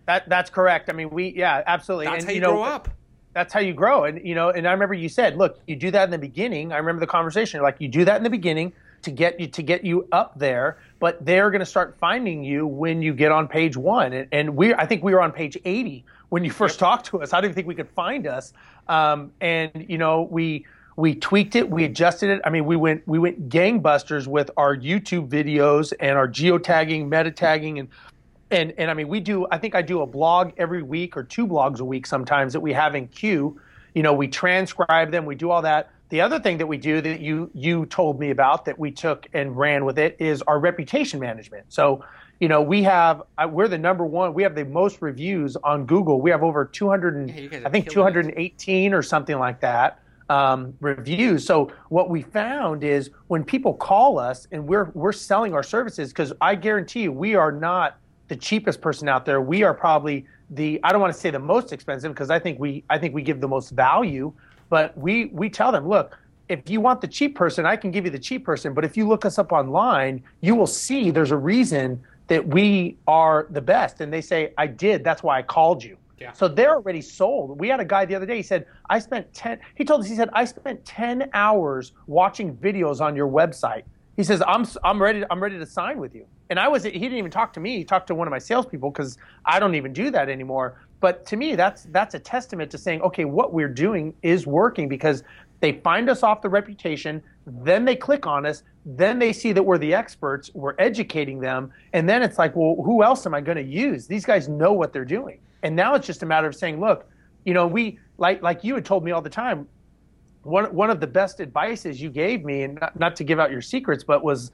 That 0.05 0.27
that's 0.27 0.49
correct. 0.49 0.89
I 0.89 0.93
mean, 0.93 1.11
we 1.11 1.29
yeah, 1.29 1.63
absolutely. 1.65 2.07
That's 2.07 2.23
and, 2.23 2.25
how 2.25 2.29
you, 2.31 2.35
you 2.35 2.41
know, 2.41 2.53
grow 2.53 2.63
up 2.63 2.89
that's 3.33 3.53
how 3.53 3.59
you 3.59 3.73
grow. 3.73 4.05
And 4.05 4.25
you 4.25 4.33
know, 4.33 4.49
and 4.49 4.67
I 4.67 4.71
remember 4.71 4.95
you 4.95 5.09
said, 5.09 5.37
look, 5.37 5.59
you 5.67 5.75
do 5.75 5.91
that 5.91 6.05
in 6.05 6.09
the 6.09 6.17
beginning. 6.17 6.73
I 6.73 6.77
remember 6.77 6.99
the 6.99 7.07
conversation. 7.07 7.61
Like 7.61 7.75
you 7.79 7.87
do 7.87 8.03
that 8.03 8.17
in 8.17 8.23
the 8.23 8.31
beginning 8.31 8.73
to 9.01 9.11
get 9.11 9.39
you 9.39 9.47
to 9.47 9.61
get 9.61 9.83
you 9.83 10.07
up 10.11 10.37
there, 10.37 10.77
but 10.99 11.23
they're 11.25 11.49
going 11.49 11.59
to 11.59 11.65
start 11.65 11.97
finding 11.99 12.43
you 12.43 12.65
when 12.65 13.01
you 13.01 13.13
get 13.13 13.31
on 13.31 13.47
page 13.47 13.77
one. 13.77 14.13
And, 14.13 14.27
and 14.31 14.55
we, 14.55 14.73
I 14.73 14.85
think 14.85 15.03
we 15.03 15.13
were 15.13 15.21
on 15.21 15.31
page 15.31 15.57
80 15.63 16.03
when 16.29 16.43
you 16.43 16.51
first 16.51 16.79
talked 16.79 17.05
to 17.07 17.21
us. 17.21 17.33
I 17.33 17.41
didn't 17.41 17.55
think 17.55 17.67
we 17.67 17.75
could 17.75 17.89
find 17.89 18.27
us. 18.27 18.53
Um, 18.87 19.31
and 19.41 19.85
you 19.87 19.97
know, 19.97 20.23
we 20.23 20.65
we 20.95 21.13
tweaked 21.13 21.55
it, 21.55 21.69
we 21.69 21.83
adjusted 21.83 22.29
it. 22.29 22.41
I 22.43 22.49
mean, 22.49 22.65
we 22.65 22.75
went 22.75 23.07
we 23.07 23.19
went 23.19 23.49
gangbusters 23.49 24.27
with 24.27 24.49
our 24.57 24.75
YouTube 24.75 25.29
videos 25.29 25.93
and 25.99 26.17
our 26.17 26.27
geotagging, 26.27 27.07
meta 27.07 27.31
tagging, 27.31 27.79
and 27.79 27.89
and 28.51 28.73
and 28.77 28.89
I 28.89 28.93
mean, 28.93 29.07
we 29.07 29.19
do. 29.19 29.47
I 29.51 29.57
think 29.57 29.75
I 29.75 29.81
do 29.81 30.01
a 30.01 30.07
blog 30.07 30.53
every 30.57 30.81
week 30.81 31.15
or 31.15 31.23
two 31.23 31.47
blogs 31.47 31.79
a 31.79 31.85
week 31.85 32.07
sometimes 32.07 32.53
that 32.53 32.59
we 32.59 32.73
have 32.73 32.95
in 32.95 33.07
queue. 33.07 33.59
You 33.93 34.03
know, 34.03 34.13
we 34.13 34.27
transcribe 34.27 35.11
them, 35.11 35.25
we 35.25 35.35
do 35.35 35.49
all 35.49 35.61
that. 35.61 35.91
The 36.09 36.21
other 36.21 36.39
thing 36.39 36.57
that 36.59 36.67
we 36.67 36.77
do 36.77 37.01
that 37.01 37.19
you 37.19 37.51
you 37.53 37.85
told 37.87 38.19
me 38.19 38.29
about 38.29 38.65
that 38.65 38.79
we 38.79 38.91
took 38.91 39.27
and 39.33 39.57
ran 39.57 39.83
with 39.83 39.99
it 39.99 40.15
is 40.19 40.41
our 40.43 40.59
reputation 40.59 41.19
management. 41.19 41.65
So, 41.67 42.03
you 42.39 42.47
know, 42.47 42.61
we 42.61 42.83
have 42.83 43.23
we're 43.49 43.67
the 43.67 43.77
number 43.77 44.05
one. 44.05 44.33
We 44.33 44.43
have 44.43 44.55
the 44.55 44.65
most 44.65 45.01
reviews 45.01 45.57
on 45.57 45.85
Google. 45.85 46.21
We 46.21 46.31
have 46.31 46.43
over 46.43 46.63
200 46.63 47.15
and, 47.15 47.29
yeah, 47.29 47.61
I 47.65 47.69
think 47.69 47.89
218 47.89 48.91
it. 48.91 48.95
or 48.95 49.01
something 49.01 49.37
like 49.37 49.59
that 49.61 49.99
um, 50.29 50.73
reviews. 50.79 51.45
So 51.45 51.71
what 51.89 52.09
we 52.09 52.21
found 52.21 52.83
is 52.83 53.09
when 53.27 53.43
people 53.43 53.73
call 53.73 54.19
us 54.19 54.47
and 54.51 54.65
we're 54.65 54.91
we're 54.93 55.11
selling 55.11 55.53
our 55.53 55.63
services 55.63 56.09
because 56.09 56.33
I 56.41 56.55
guarantee 56.55 57.03
you 57.03 57.11
we 57.11 57.35
are 57.35 57.51
not 57.51 57.97
the 58.27 58.35
cheapest 58.35 58.81
person 58.81 59.07
out 59.07 59.25
there. 59.25 59.41
We 59.41 59.63
are 59.63 59.73
probably 59.73 60.25
the 60.51 60.79
I 60.83 60.91
don't 60.91 61.01
want 61.01 61.13
to 61.13 61.19
say 61.19 61.31
the 61.31 61.39
most 61.39 61.73
expensive 61.73 62.13
because 62.13 62.29
I 62.29 62.39
think 62.39 62.59
we 62.59 62.83
I 62.89 62.97
think 62.97 63.13
we 63.13 63.21
give 63.21 63.41
the 63.41 63.47
most 63.47 63.71
value 63.71 64.33
but 64.69 64.97
we 64.97 65.25
we 65.25 65.49
tell 65.49 65.71
them, 65.71 65.87
look, 65.87 66.17
if 66.49 66.69
you 66.69 66.81
want 66.81 67.01
the 67.01 67.07
cheap 67.07 67.35
person, 67.35 67.65
I 67.65 67.75
can 67.75 67.91
give 67.91 68.05
you 68.05 68.11
the 68.11 68.19
cheap 68.19 68.45
person. 68.45 68.73
But 68.73 68.85
if 68.85 68.95
you 68.95 69.07
look 69.07 69.25
us 69.25 69.37
up 69.37 69.51
online, 69.51 70.23
you 70.41 70.55
will 70.55 70.67
see 70.67 71.11
there's 71.11 71.31
a 71.31 71.37
reason 71.37 72.01
that 72.27 72.45
we 72.45 72.97
are 73.07 73.47
the 73.49 73.61
best. 73.61 74.01
And 74.01 74.11
they 74.11 74.21
say, 74.21 74.53
I 74.57 74.67
did. 74.67 75.03
That's 75.03 75.23
why 75.23 75.37
I 75.37 75.41
called 75.41 75.83
you. 75.83 75.97
Yeah. 76.19 76.31
So 76.33 76.47
they're 76.47 76.75
already 76.75 77.01
sold. 77.01 77.59
We 77.59 77.67
had 77.67 77.79
a 77.79 77.85
guy 77.85 78.05
the 78.05 78.15
other 78.15 78.25
day. 78.25 78.37
He 78.37 78.43
said, 78.43 78.65
I 78.89 78.99
spent 78.99 79.31
10, 79.33 79.59
he 79.75 79.85
told 79.85 80.01
us, 80.01 80.07
he 80.07 80.15
said, 80.15 80.29
I 80.33 80.45
spent 80.45 80.83
10 80.83 81.29
hours 81.33 81.91
watching 82.07 82.55
videos 82.55 83.01
on 83.01 83.15
your 83.15 83.27
website. 83.27 83.83
He 84.17 84.23
says, 84.23 84.41
I'm, 84.47 84.65
I'm 84.83 85.01
ready, 85.01 85.23
I'm 85.29 85.41
ready 85.41 85.59
to 85.59 85.65
sign 85.65 85.99
with 85.99 86.15
you. 86.15 86.25
And 86.49 86.59
I 86.59 86.67
was, 86.67 86.83
he 86.83 86.91
didn't 86.91 87.17
even 87.17 87.31
talk 87.31 87.53
to 87.53 87.59
me. 87.59 87.77
He 87.77 87.83
talked 87.83 88.07
to 88.07 88.15
one 88.15 88.27
of 88.27 88.31
my 88.31 88.39
salespeople 88.39 88.89
because 88.89 89.17
I 89.45 89.59
don't 89.59 89.75
even 89.75 89.93
do 89.93 90.09
that 90.09 90.27
anymore. 90.27 90.75
But 90.99 91.25
to 91.27 91.37
me, 91.37 91.55
that's 91.55 91.83
that's 91.91 92.15
a 92.15 92.19
testament 92.19 92.71
to 92.71 92.77
saying, 92.79 93.01
okay, 93.01 93.25
what 93.25 93.53
we're 93.53 93.69
doing 93.69 94.15
is 94.23 94.47
working 94.47 94.89
because 94.89 95.23
they 95.59 95.73
find 95.73 96.09
us 96.09 96.23
off 96.23 96.41
the 96.41 96.49
reputation, 96.49 97.21
then 97.45 97.85
they 97.85 97.95
click 97.95 98.25
on 98.25 98.45
us, 98.45 98.63
then 98.85 99.19
they 99.19 99.33
see 99.33 99.51
that 99.51 99.63
we're 99.63 99.77
the 99.77 99.93
experts, 99.93 100.51
we're 100.53 100.75
educating 100.79 101.39
them, 101.39 101.71
and 101.93 102.07
then 102.09 102.21
it's 102.21 102.37
like, 102.37 102.55
well, 102.55 102.75
who 102.83 103.03
else 103.03 103.25
am 103.25 103.33
I 103.33 103.41
going 103.41 103.57
to 103.57 103.63
use? 103.63 104.07
These 104.07 104.25
guys 104.25 104.47
know 104.47 104.73
what 104.73 104.93
they're 104.93 105.05
doing, 105.05 105.39
and 105.63 105.75
now 105.75 105.93
it's 105.95 106.07
just 106.07 106.23
a 106.23 106.25
matter 106.25 106.47
of 106.47 106.55
saying, 106.55 106.79
look, 106.79 107.07
you 107.45 107.53
know, 107.53 107.67
we 107.67 107.99
like 108.17 108.41
like 108.41 108.63
you 108.63 108.73
had 108.73 108.85
told 108.85 109.03
me 109.03 109.11
all 109.11 109.21
the 109.21 109.29
time. 109.29 109.67
One 110.47 110.73
one 110.73 110.89
of 110.89 110.99
the 110.99 111.07
best 111.07 111.41
advices 111.41 112.01
you 112.01 112.09
gave 112.09 112.45
me, 112.45 112.63
and 112.63 112.79
not, 112.79 112.97
not 112.97 113.15
to 113.17 113.23
give 113.23 113.39
out 113.39 113.51
your 113.51 113.61
secrets, 113.61 114.03
but 114.03 114.23
was, 114.23 114.51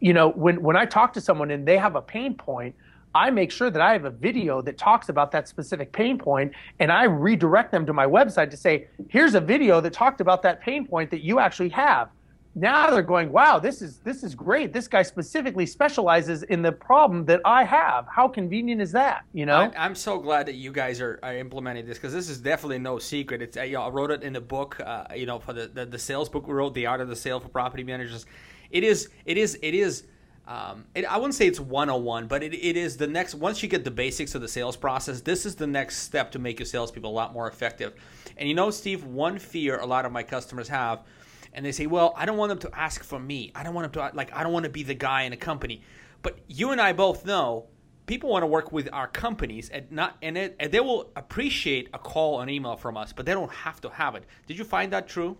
you 0.00 0.12
know, 0.12 0.28
when 0.30 0.62
when 0.62 0.76
I 0.76 0.84
talk 0.84 1.12
to 1.14 1.20
someone 1.20 1.50
and 1.50 1.66
they 1.66 1.78
have 1.78 1.96
a 1.96 2.02
pain 2.02 2.34
point, 2.34 2.74
I 3.14 3.30
make 3.30 3.50
sure 3.50 3.70
that 3.70 3.80
I 3.80 3.92
have 3.92 4.04
a 4.04 4.10
video 4.10 4.60
that 4.62 4.76
talks 4.76 5.08
about 5.08 5.30
that 5.32 5.48
specific 5.48 5.92
pain 5.92 6.18
point 6.18 6.52
and 6.80 6.90
I 6.90 7.04
redirect 7.04 7.70
them 7.70 7.86
to 7.86 7.92
my 7.92 8.06
website 8.06 8.50
to 8.50 8.56
say, 8.56 8.88
here's 9.08 9.34
a 9.34 9.40
video 9.40 9.80
that 9.80 9.92
talked 9.92 10.20
about 10.20 10.42
that 10.42 10.60
pain 10.60 10.86
point 10.86 11.10
that 11.10 11.22
you 11.22 11.38
actually 11.38 11.68
have. 11.70 12.08
Now 12.54 12.90
they're 12.90 13.02
going, 13.02 13.32
wow, 13.32 13.58
this 13.58 13.82
is 13.82 13.98
this 13.98 14.22
is 14.22 14.34
great. 14.34 14.72
This 14.72 14.86
guy 14.86 15.02
specifically 15.02 15.66
specializes 15.66 16.44
in 16.44 16.62
the 16.62 16.70
problem 16.70 17.24
that 17.24 17.40
I 17.44 17.64
have. 17.64 18.06
How 18.08 18.28
convenient 18.28 18.80
is 18.80 18.92
that? 18.92 19.24
You 19.32 19.46
know, 19.46 19.72
I, 19.76 19.86
am 19.86 19.94
so 19.94 20.18
glad 20.18 20.46
that 20.46 20.54
you 20.54 20.70
guys 20.70 21.00
are, 21.00 21.18
are 21.22 21.36
implementing 21.36 21.86
this 21.86 21.98
because 21.98 22.12
this 22.12 22.28
is 22.28 22.38
definitely 22.38 22.78
no 22.78 22.98
secret. 22.98 23.42
It's 23.42 23.56
you 23.56 23.72
know, 23.72 23.82
I 23.82 23.88
wrote 23.88 24.12
it 24.12 24.22
in 24.22 24.34
the 24.34 24.40
book, 24.40 24.78
uh, 24.80 25.06
you 25.16 25.26
know, 25.26 25.40
for 25.40 25.52
the, 25.52 25.66
the 25.66 25.84
the 25.84 25.98
sales 25.98 26.28
book 26.28 26.46
we 26.46 26.54
wrote, 26.54 26.74
the 26.74 26.86
art 26.86 27.00
of 27.00 27.08
the 27.08 27.16
sale 27.16 27.40
for 27.40 27.48
property 27.48 27.82
managers. 27.82 28.24
It 28.70 28.84
is 28.84 29.08
it 29.24 29.36
is 29.36 29.58
it 29.60 29.74
is. 29.74 30.04
Um, 30.46 30.84
it, 30.94 31.06
I 31.06 31.16
wouldn't 31.16 31.34
say 31.34 31.46
it's 31.46 31.58
101, 31.58 32.26
but 32.26 32.42
it, 32.42 32.52
it 32.52 32.76
is 32.76 32.98
the 32.98 33.06
next. 33.06 33.34
Once 33.34 33.62
you 33.62 33.68
get 33.68 33.82
the 33.82 33.90
basics 33.90 34.34
of 34.34 34.42
the 34.42 34.48
sales 34.48 34.76
process, 34.76 35.22
this 35.22 35.46
is 35.46 35.54
the 35.54 35.66
next 35.66 36.00
step 36.00 36.30
to 36.32 36.38
make 36.38 36.58
your 36.58 36.66
salespeople 36.66 37.10
a 37.10 37.12
lot 37.12 37.32
more 37.32 37.48
effective. 37.48 37.94
And 38.36 38.46
you 38.46 38.54
know, 38.54 38.70
Steve, 38.70 39.04
one 39.04 39.38
fear 39.38 39.78
a 39.78 39.86
lot 39.86 40.04
of 40.04 40.12
my 40.12 40.22
customers 40.22 40.68
have 40.68 41.00
and 41.54 41.64
they 41.64 41.72
say, 41.72 41.86
well, 41.86 42.12
I 42.16 42.26
don't 42.26 42.36
want 42.36 42.50
them 42.50 42.70
to 42.70 42.78
ask 42.78 43.02
for 43.02 43.18
me. 43.18 43.52
I 43.54 43.62
don't 43.62 43.74
want 43.74 43.92
them 43.92 44.10
to, 44.10 44.16
like, 44.16 44.34
I 44.34 44.42
don't 44.42 44.52
want 44.52 44.64
to 44.64 44.70
be 44.70 44.82
the 44.82 44.94
guy 44.94 45.22
in 45.22 45.32
a 45.32 45.36
company. 45.36 45.82
But 46.22 46.38
you 46.48 46.70
and 46.70 46.80
I 46.80 46.92
both 46.92 47.24
know 47.24 47.68
people 48.06 48.30
want 48.30 48.42
to 48.42 48.46
work 48.46 48.72
with 48.72 48.88
our 48.92 49.06
companies 49.06 49.68
and 49.70 49.90
not 49.90 50.16
and, 50.22 50.36
it, 50.36 50.56
and 50.60 50.70
they 50.70 50.80
will 50.80 51.10
appreciate 51.16 51.88
a 51.94 51.98
call 51.98 52.40
or 52.40 52.48
email 52.48 52.76
from 52.76 52.96
us 52.96 53.12
but 53.12 53.24
they 53.26 53.32
don't 53.32 53.50
have 53.50 53.80
to 53.80 53.88
have 53.88 54.14
it 54.14 54.24
did 54.46 54.58
you 54.58 54.64
find 54.64 54.92
that 54.92 55.08
true 55.08 55.36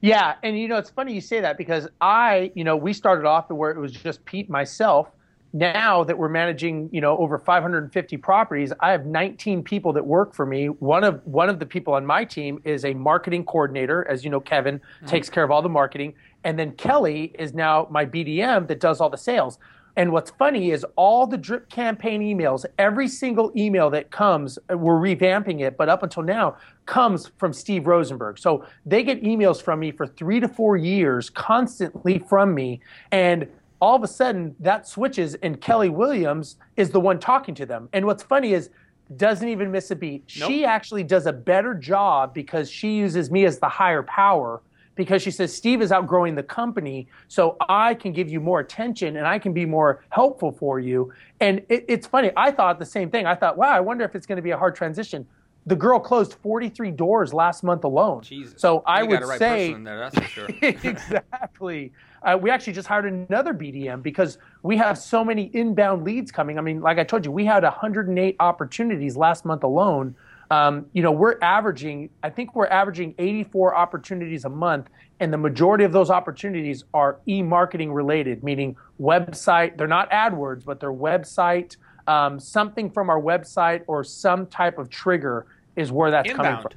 yeah 0.00 0.34
and 0.42 0.58
you 0.58 0.68
know 0.68 0.76
it's 0.76 0.90
funny 0.90 1.12
you 1.12 1.20
say 1.20 1.40
that 1.40 1.58
because 1.58 1.88
i 2.00 2.50
you 2.54 2.64
know 2.64 2.76
we 2.76 2.92
started 2.92 3.26
off 3.26 3.50
where 3.50 3.70
it 3.70 3.78
was 3.78 3.92
just 3.92 4.24
pete 4.24 4.48
myself 4.48 5.08
now 5.54 6.02
that 6.02 6.18
we're 6.18 6.28
managing 6.28 6.90
you 6.92 7.00
know 7.00 7.16
over 7.16 7.38
550 7.38 8.16
properties 8.18 8.72
i 8.80 8.90
have 8.90 9.06
19 9.06 9.62
people 9.62 9.92
that 9.92 10.04
work 10.04 10.34
for 10.34 10.44
me. 10.44 10.66
One 10.66 11.04
of 11.04 11.24
one 11.24 11.48
of 11.48 11.58
the 11.58 11.66
people 11.66 11.94
on 11.94 12.04
my 12.04 12.24
team 12.24 12.60
is 12.64 12.84
a 12.84 12.92
marketing 12.94 13.44
coordinator 13.44 14.06
as 14.08 14.24
you 14.24 14.30
know 14.30 14.40
kevin 14.40 14.78
mm-hmm. 14.78 15.06
takes 15.06 15.30
care 15.30 15.44
of 15.44 15.50
all 15.50 15.62
the 15.62 15.68
marketing. 15.68 16.14
And 16.42 16.58
then 16.58 16.72
kelly 16.72 17.32
is 17.38 17.54
now 17.54 17.86
my 17.90 18.04
bdm 18.04 18.66
that 18.68 18.80
does 18.80 19.00
all 19.00 19.08
the 19.08 19.16
sales. 19.16 19.58
And 19.96 20.10
what's 20.10 20.32
funny 20.32 20.72
is 20.72 20.84
all 20.96 21.24
the 21.24 21.36
drip 21.36 21.70
campaign 21.70 22.20
emails 22.20 22.64
every 22.78 23.06
single 23.06 23.52
email 23.56 23.90
that 23.90 24.10
comes 24.10 24.58
we're 24.68 24.98
revamping 24.98 25.60
it 25.60 25.76
but 25.76 25.88
up 25.88 26.02
until 26.02 26.24
now 26.24 26.56
comes 26.86 27.30
from 27.38 27.52
steve 27.52 27.84
rozenberg. 27.84 28.40
So 28.40 28.66
they 28.84 29.04
get 29.04 29.22
emails 29.22 29.62
from 29.62 29.78
me 29.78 29.92
for 29.92 30.06
three 30.06 30.40
to 30.40 30.48
four 30.48 30.76
years 30.76 31.30
constantly 31.30 32.18
from 32.18 32.54
me. 32.54 32.80
And 33.12 33.48
all 33.84 33.94
of 33.94 34.02
a 34.02 34.08
sudden 34.08 34.56
that 34.60 34.88
switches 34.88 35.34
and 35.34 35.60
Kelly 35.60 35.90
Williams 35.90 36.56
is 36.78 36.88
the 36.88 36.98
one 36.98 37.20
talking 37.20 37.54
to 37.56 37.66
them. 37.66 37.90
And 37.92 38.06
what's 38.06 38.22
funny 38.22 38.54
is 38.54 38.70
doesn't 39.18 39.46
even 39.46 39.70
miss 39.70 39.90
a 39.90 39.96
beat. 39.96 40.24
Nope. 40.38 40.50
She 40.50 40.64
actually 40.64 41.02
does 41.02 41.26
a 41.26 41.32
better 41.34 41.74
job 41.74 42.32
because 42.32 42.70
she 42.70 42.96
uses 42.96 43.30
me 43.30 43.44
as 43.44 43.58
the 43.58 43.68
higher 43.68 44.02
power 44.02 44.62
because 44.94 45.20
she 45.20 45.30
says 45.30 45.54
Steve 45.54 45.82
is 45.82 45.92
outgrowing 45.92 46.34
the 46.34 46.42
company, 46.42 47.08
so 47.28 47.58
I 47.68 47.92
can 47.92 48.12
give 48.12 48.30
you 48.30 48.40
more 48.40 48.60
attention 48.60 49.18
and 49.18 49.26
I 49.26 49.38
can 49.38 49.52
be 49.52 49.66
more 49.66 50.02
helpful 50.08 50.52
for 50.52 50.80
you. 50.80 51.12
And 51.40 51.58
it, 51.68 51.84
it's 51.86 52.06
funny. 52.06 52.30
I 52.38 52.52
thought 52.52 52.78
the 52.78 52.86
same 52.86 53.10
thing. 53.10 53.26
I 53.26 53.34
thought, 53.34 53.58
wow, 53.58 53.68
I 53.68 53.80
wonder 53.80 54.04
if 54.06 54.14
it's 54.14 54.24
going 54.24 54.36
to 54.36 54.42
be 54.42 54.52
a 54.52 54.56
hard 54.56 54.76
transition. 54.76 55.26
The 55.66 55.76
girl 55.76 55.98
closed 55.98 56.36
43 56.42 56.90
doors 56.92 57.34
last 57.34 57.64
month 57.64 57.84
alone. 57.84 58.22
Jesus. 58.22 58.54
So 58.56 58.82
I 58.86 59.02
you 59.02 59.08
would 59.08 59.24
right 59.24 59.38
say 59.38 59.74
there, 59.74 59.98
that's 59.98 60.14
for 60.14 60.24
sure. 60.24 60.48
exactly. 60.62 61.92
Uh, 62.24 62.38
we 62.40 62.50
actually 62.50 62.72
just 62.72 62.88
hired 62.88 63.04
another 63.04 63.52
BDM 63.52 64.02
because 64.02 64.38
we 64.62 64.76
have 64.78 64.96
so 64.96 65.24
many 65.24 65.50
inbound 65.52 66.04
leads 66.04 66.32
coming. 66.32 66.58
I 66.58 66.62
mean, 66.62 66.80
like 66.80 66.98
I 66.98 67.04
told 67.04 67.24
you, 67.24 67.30
we 67.30 67.44
had 67.44 67.62
108 67.62 68.36
opportunities 68.40 69.16
last 69.16 69.44
month 69.44 69.62
alone. 69.62 70.16
Um, 70.50 70.86
you 70.92 71.02
know, 71.02 71.12
we're 71.12 71.38
averaging, 71.42 72.08
I 72.22 72.30
think 72.30 72.54
we're 72.54 72.66
averaging 72.68 73.14
84 73.18 73.74
opportunities 73.74 74.44
a 74.44 74.48
month, 74.48 74.88
and 75.20 75.32
the 75.32 75.38
majority 75.38 75.84
of 75.84 75.92
those 75.92 76.10
opportunities 76.10 76.84
are 76.94 77.20
e-marketing 77.28 77.92
related, 77.92 78.42
meaning 78.42 78.76
website. 79.00 79.76
They're 79.76 79.86
not 79.86 80.10
AdWords, 80.10 80.64
but 80.64 80.80
they're 80.80 80.92
website. 80.92 81.76
Um, 82.06 82.38
something 82.38 82.90
from 82.90 83.10
our 83.10 83.20
website 83.20 83.82
or 83.86 84.04
some 84.04 84.46
type 84.46 84.78
of 84.78 84.88
trigger 84.88 85.46
is 85.76 85.92
where 85.92 86.10
that's 86.10 86.30
inbound. 86.30 86.46
coming 86.46 86.62
from. 86.62 86.72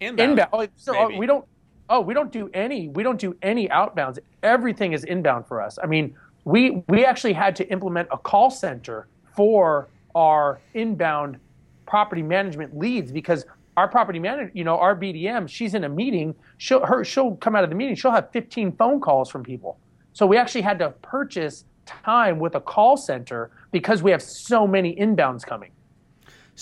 Inbound. 0.00 0.30
Inbound. 0.30 0.50
Oh, 0.52 0.66
so, 0.76 0.96
oh, 0.96 1.16
we 1.16 1.26
don't 1.26 1.44
oh, 1.92 2.00
we 2.00 2.14
don't 2.14 2.32
do 2.32 2.50
any, 2.54 2.88
we 2.88 3.02
don't 3.02 3.20
do 3.20 3.36
any 3.42 3.68
outbounds. 3.68 4.18
Everything 4.42 4.94
is 4.94 5.04
inbound 5.04 5.46
for 5.46 5.60
us. 5.60 5.78
I 5.80 5.86
mean, 5.86 6.16
we 6.44 6.82
we 6.88 7.04
actually 7.04 7.34
had 7.34 7.54
to 7.56 7.68
implement 7.70 8.08
a 8.10 8.18
call 8.18 8.50
center 8.50 9.06
for 9.36 9.88
our 10.14 10.58
inbound 10.74 11.38
property 11.86 12.22
management 12.22 12.76
leads 12.76 13.12
because 13.12 13.44
our 13.76 13.86
property 13.88 14.18
manager, 14.18 14.50
you 14.54 14.64
know, 14.64 14.76
our 14.78 14.96
BDM, 14.96 15.48
she's 15.48 15.74
in 15.74 15.84
a 15.84 15.88
meeting. 15.88 16.34
She'll 16.56 16.84
her 16.84 17.04
she'll 17.04 17.36
come 17.36 17.54
out 17.54 17.62
of 17.62 17.70
the 17.70 17.76
meeting. 17.76 17.94
She'll 17.94 18.10
have 18.10 18.30
15 18.32 18.72
phone 18.72 18.98
calls 18.98 19.30
from 19.30 19.44
people. 19.44 19.78
So 20.14 20.26
we 20.26 20.36
actually 20.36 20.62
had 20.62 20.78
to 20.80 20.90
purchase 21.02 21.64
time 21.84 22.38
with 22.38 22.54
a 22.54 22.60
call 22.60 22.96
center 22.96 23.50
because 23.70 24.02
we 24.02 24.10
have 24.10 24.22
so 24.22 24.66
many 24.66 24.96
inbounds 24.96 25.44
coming. 25.44 25.70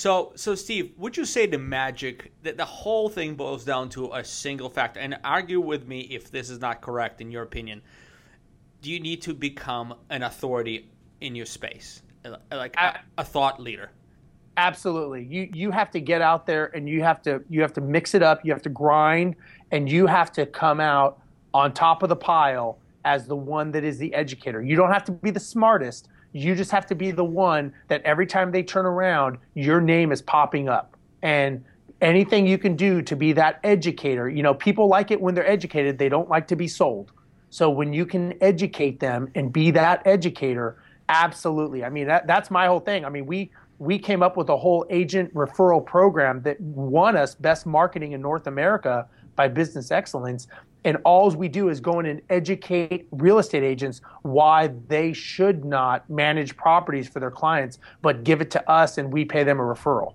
So, 0.01 0.33
so 0.35 0.55
Steve, 0.55 0.95
would 0.97 1.15
you 1.15 1.27
say 1.27 1.45
the 1.45 1.59
magic 1.59 2.33
that 2.43 2.57
the 2.57 2.65
whole 2.65 3.11
thing 3.11 3.35
boils 3.35 3.67
down 3.67 3.91
to 3.91 4.11
a 4.15 4.25
single 4.25 4.71
factor? 4.71 4.99
And 4.99 5.19
argue 5.25 5.61
with 5.61 5.87
me 5.87 6.01
if 6.11 6.31
this 6.31 6.49
is 6.49 6.59
not 6.59 6.81
correct 6.81 7.21
in 7.21 7.31
your 7.31 7.43
opinion. 7.43 7.83
Do 8.81 8.91
you 8.91 8.99
need 8.99 9.21
to 9.21 9.35
become 9.35 9.95
an 10.09 10.23
authority 10.23 10.89
in 11.21 11.35
your 11.35 11.45
space, 11.45 12.01
like 12.51 12.75
a, 12.79 13.01
a 13.19 13.25
thought 13.25 13.61
leader? 13.61 13.91
Absolutely. 14.57 15.23
You 15.25 15.51
you 15.53 15.71
have 15.71 15.91
to 15.91 16.01
get 16.01 16.23
out 16.23 16.47
there 16.47 16.75
and 16.75 16.89
you 16.89 17.03
have 17.03 17.21
to 17.25 17.45
you 17.51 17.61
have 17.61 17.75
to 17.75 17.83
mix 17.83 18.15
it 18.15 18.23
up. 18.23 18.43
You 18.43 18.53
have 18.53 18.63
to 18.63 18.71
grind, 18.71 19.37
and 19.71 19.87
you 19.87 20.07
have 20.07 20.33
to 20.33 20.47
come 20.47 20.81
out 20.81 21.21
on 21.53 21.75
top 21.75 22.03
of 22.03 22.09
the 22.09 22.17
pile 22.17 22.79
as 23.05 23.27
the 23.27 23.37
one 23.37 23.71
that 23.73 23.85
is 23.85 23.99
the 23.99 24.15
educator. 24.15 24.63
You 24.63 24.77
don't 24.77 24.93
have 24.93 25.05
to 25.05 25.13
be 25.13 25.31
the 25.31 25.41
smartest 25.41 26.09
you 26.33 26.55
just 26.55 26.71
have 26.71 26.87
to 26.87 26.95
be 26.95 27.11
the 27.11 27.25
one 27.25 27.73
that 27.88 28.03
every 28.03 28.27
time 28.27 28.53
they 28.53 28.62
turn 28.62 28.87
around, 28.87 29.38
your 29.55 29.81
name 29.81 30.12
is 30.12 30.23
popping 30.23 30.69
up. 30.69 30.97
And 31.23 31.64
anything 32.01 32.47
you 32.47 32.59
can 32.59 32.77
do 32.77 33.03
to 33.03 33.16
be 33.16 33.33
that 33.33 33.61
educator, 33.64 34.29
you 34.29 34.43
know, 34.43 34.55
people 34.55 34.88
like 34.88 35.11
it 35.11 35.21
when 35.21 35.35
they're 35.35 35.49
educated, 35.49 35.99
they 35.99 36.09
don't 36.09 36.29
like 36.29 36.49
to 36.49 36.57
be 36.57 36.69
sold. 36.69 37.12
So 37.51 37.69
when 37.69 37.93
you 37.93 38.07
can 38.07 38.35
educate 38.40 39.01
them 39.01 39.31
and 39.35 39.53
be 39.53 39.73
that 39.73 40.07
educator, 40.07 40.83
absolutely. 41.09 41.85
I 41.85 41.90
mean, 41.90 42.07
that, 42.07 42.27
that's 42.27 42.51
my 42.51 42.66
whole 42.66 42.81
thing. 42.81 43.05
I 43.05 43.09
mean, 43.09 43.27
we 43.27 43.51
we 43.81 43.99
came 43.99 44.23
up 44.23 44.37
with 44.37 44.51
a 44.51 44.57
whole 44.57 44.85
agent 44.90 45.33
referral 45.33 45.85
program 45.85 46.43
that 46.43 46.61
won 46.61 47.16
us 47.16 47.35
best 47.35 47.64
marketing 47.64 48.12
in 48.12 48.21
North 48.21 48.47
America 48.47 49.09
by 49.37 49.49
Business 49.49 49.90
Excellence 49.90 50.49
and 50.85 50.97
all 51.05 51.31
we 51.31 51.49
do 51.49 51.69
is 51.69 51.81
go 51.81 52.01
in 52.01 52.07
and 52.07 52.23
educate 52.31 53.07
real 53.11 53.38
estate 53.38 53.62
agents 53.62 54.01
why 54.23 54.71
they 54.88 55.12
should 55.12 55.64
not 55.64 56.09
manage 56.09 56.57
properties 56.57 57.09
for 57.09 57.21
their 57.21 57.31
clients, 57.31 57.79
but 58.03 58.25
give 58.25 58.40
it 58.40 58.51
to 58.53 58.71
us 58.71 58.99
and 58.99 59.12
we 59.12 59.25
pay 59.25 59.45
them 59.45 59.61
a 59.61 59.62
referral. 59.62 60.14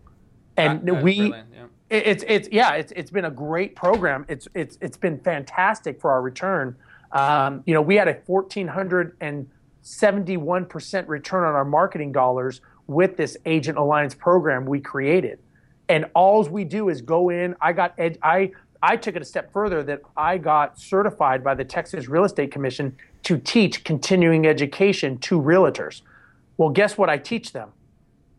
And 0.58 0.88
that, 0.88 1.04
we, 1.04 1.34
yeah. 1.34 1.65
it's 1.89 2.23
it's 2.28 2.49
yeah, 2.51 2.73
it's 2.73 2.91
it's 2.95 3.12
been 3.12 3.25
a 3.25 3.32
great 3.32 3.75
program. 3.75 4.25
It's 4.30 4.47
it's 4.56 4.78
it's 4.82 4.97
been 4.97 5.19
fantastic 5.19 5.99
for 5.99 6.12
our 6.12 6.21
return. 6.21 6.75
Um, 7.12 7.62
you 7.65 7.73
know, 7.73 7.82
we 7.82 7.95
had 7.95 8.08
a 8.08 8.15
fourteen 8.21 8.67
hundred 8.67 9.17
and 9.19 9.49
seventy-one 9.82 10.65
percent 10.65 11.08
return 11.08 11.43
on 11.43 11.54
our 11.54 11.65
marketing 11.65 12.12
dollars 12.12 12.62
with 12.88 13.17
this 13.17 13.38
agent 13.45 13.78
alliance 13.78 14.15
program 14.15 14.65
we 14.65 14.80
created. 14.80 15.39
And 15.88 16.06
all 16.15 16.43
we 16.45 16.63
do 16.63 16.89
is 16.89 17.01
go 17.01 17.30
in. 17.30 17.56
I 17.62 17.73
got 17.73 17.93
ed, 17.97 18.17
I 18.23 18.51
I 18.86 18.98
took 18.98 19.15
it 19.15 19.21
a 19.24 19.26
step 19.26 19.52
further 19.52 19.82
that 19.82 20.04
I 20.15 20.38
got 20.38 20.80
certified 20.80 21.43
by 21.43 21.56
the 21.56 21.65
Texas 21.65 22.08
Real 22.08 22.24
Estate 22.24 22.52
Commission 22.52 22.95
to 23.24 23.39
teach 23.39 23.84
continuing 23.84 24.45
education 24.45 25.17
to 25.21 25.41
realtors. 25.41 26.04
Well, 26.58 26.69
guess 26.69 26.95
what 26.95 27.10
I 27.10 27.17
teach 27.17 27.52
them? 27.52 27.71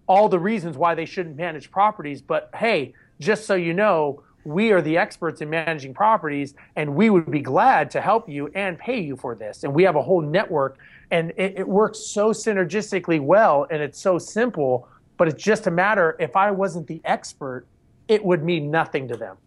All 0.07 0.29
the 0.29 0.39
reasons 0.39 0.77
why 0.77 0.95
they 0.95 1.05
shouldn't 1.05 1.35
manage 1.35 1.73
properties, 1.73 2.23
but 2.23 2.51
hey, 2.55 2.95
just 3.19 3.45
so 3.45 3.57
you 3.57 3.75
know, 3.75 4.23
we 4.45 4.71
are 4.71 4.81
the 4.81 4.97
experts 4.97 5.41
in 5.41 5.51
managing 5.51 5.93
properties 5.93 6.55
and 6.77 6.95
we 6.95 7.11
would 7.11 7.29
be 7.29 7.41
glad 7.41 7.91
to 7.91 8.01
help 8.01 8.29
you 8.29 8.47
and 8.55 8.79
pay 8.79 9.01
you 9.01 9.17
for 9.17 9.35
this. 9.35 9.65
And 9.65 9.75
we 9.75 9.83
have 9.83 9.97
a 9.97 10.03
whole 10.03 10.23
network 10.23 10.79
and 11.11 11.33
it, 11.37 11.55
it 11.57 11.67
works 11.67 11.99
so 11.99 12.31
synergistically 12.31 13.21
well 13.21 13.67
and 13.69 13.83
it's 13.83 13.99
so 13.99 14.17
simple, 14.17 14.87
but 15.17 15.27
it's 15.27 15.43
just 15.43 15.67
a 15.67 15.73
matter 15.73 16.15
if 16.21 16.37
I 16.37 16.53
wasn't 16.53 16.87
the 16.87 17.01
expert, 17.05 17.67
it 18.07 18.25
would 18.25 18.45
mean 18.45 18.71
nothing 18.71 19.09
to 19.09 19.17
them. 19.17 19.39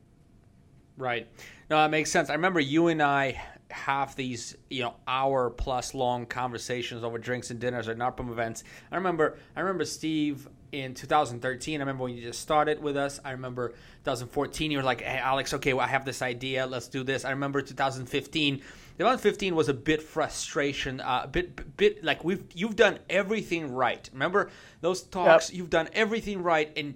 Right. 0.99 1.27
No, 1.69 1.77
that 1.77 1.91
makes 1.91 2.11
sense. 2.11 2.29
I 2.29 2.33
remember 2.33 2.59
you 2.59 2.87
and 2.87 3.01
I 3.01 3.41
have 3.71 4.15
these, 4.15 4.57
you 4.69 4.83
know, 4.83 4.95
hour 5.07 5.49
plus 5.49 5.93
long 5.93 6.25
conversations 6.25 7.03
over 7.03 7.17
drinks 7.17 7.51
and 7.51 7.59
dinners 7.59 7.87
at 7.87 7.97
NARPM 7.97 8.29
events. 8.29 8.63
I 8.91 8.97
remember, 8.97 9.37
I 9.55 9.61
remember 9.61 9.85
Steve 9.85 10.47
in 10.71 10.93
2013. 10.93 11.79
I 11.79 11.83
remember 11.83 12.03
when 12.03 12.15
you 12.15 12.21
just 12.21 12.41
started 12.41 12.81
with 12.81 12.97
us. 12.97 13.19
I 13.23 13.31
remember 13.31 13.69
2014. 14.03 14.71
You 14.71 14.79
were 14.79 14.83
like, 14.83 15.01
"Hey, 15.01 15.17
Alex, 15.17 15.53
okay, 15.53 15.73
well, 15.73 15.85
I 15.85 15.89
have 15.89 16.05
this 16.05 16.21
idea. 16.21 16.65
Let's 16.65 16.87
do 16.87 17.03
this." 17.03 17.25
I 17.25 17.31
remember 17.31 17.61
2015. 17.61 18.57
2015 18.97 19.55
was 19.55 19.69
a 19.69 19.73
bit 19.73 20.01
frustration, 20.01 20.99
uh, 20.99 21.21
a 21.23 21.27
bit, 21.27 21.77
bit 21.77 22.03
like 22.03 22.23
we've 22.23 22.43
you've 22.53 22.75
done 22.75 22.99
everything 23.09 23.71
right. 23.71 24.09
Remember 24.11 24.49
those 24.81 25.03
talks? 25.03 25.49
Yep. 25.49 25.57
You've 25.57 25.69
done 25.69 25.89
everything 25.93 26.43
right, 26.43 26.71
and 26.75 26.95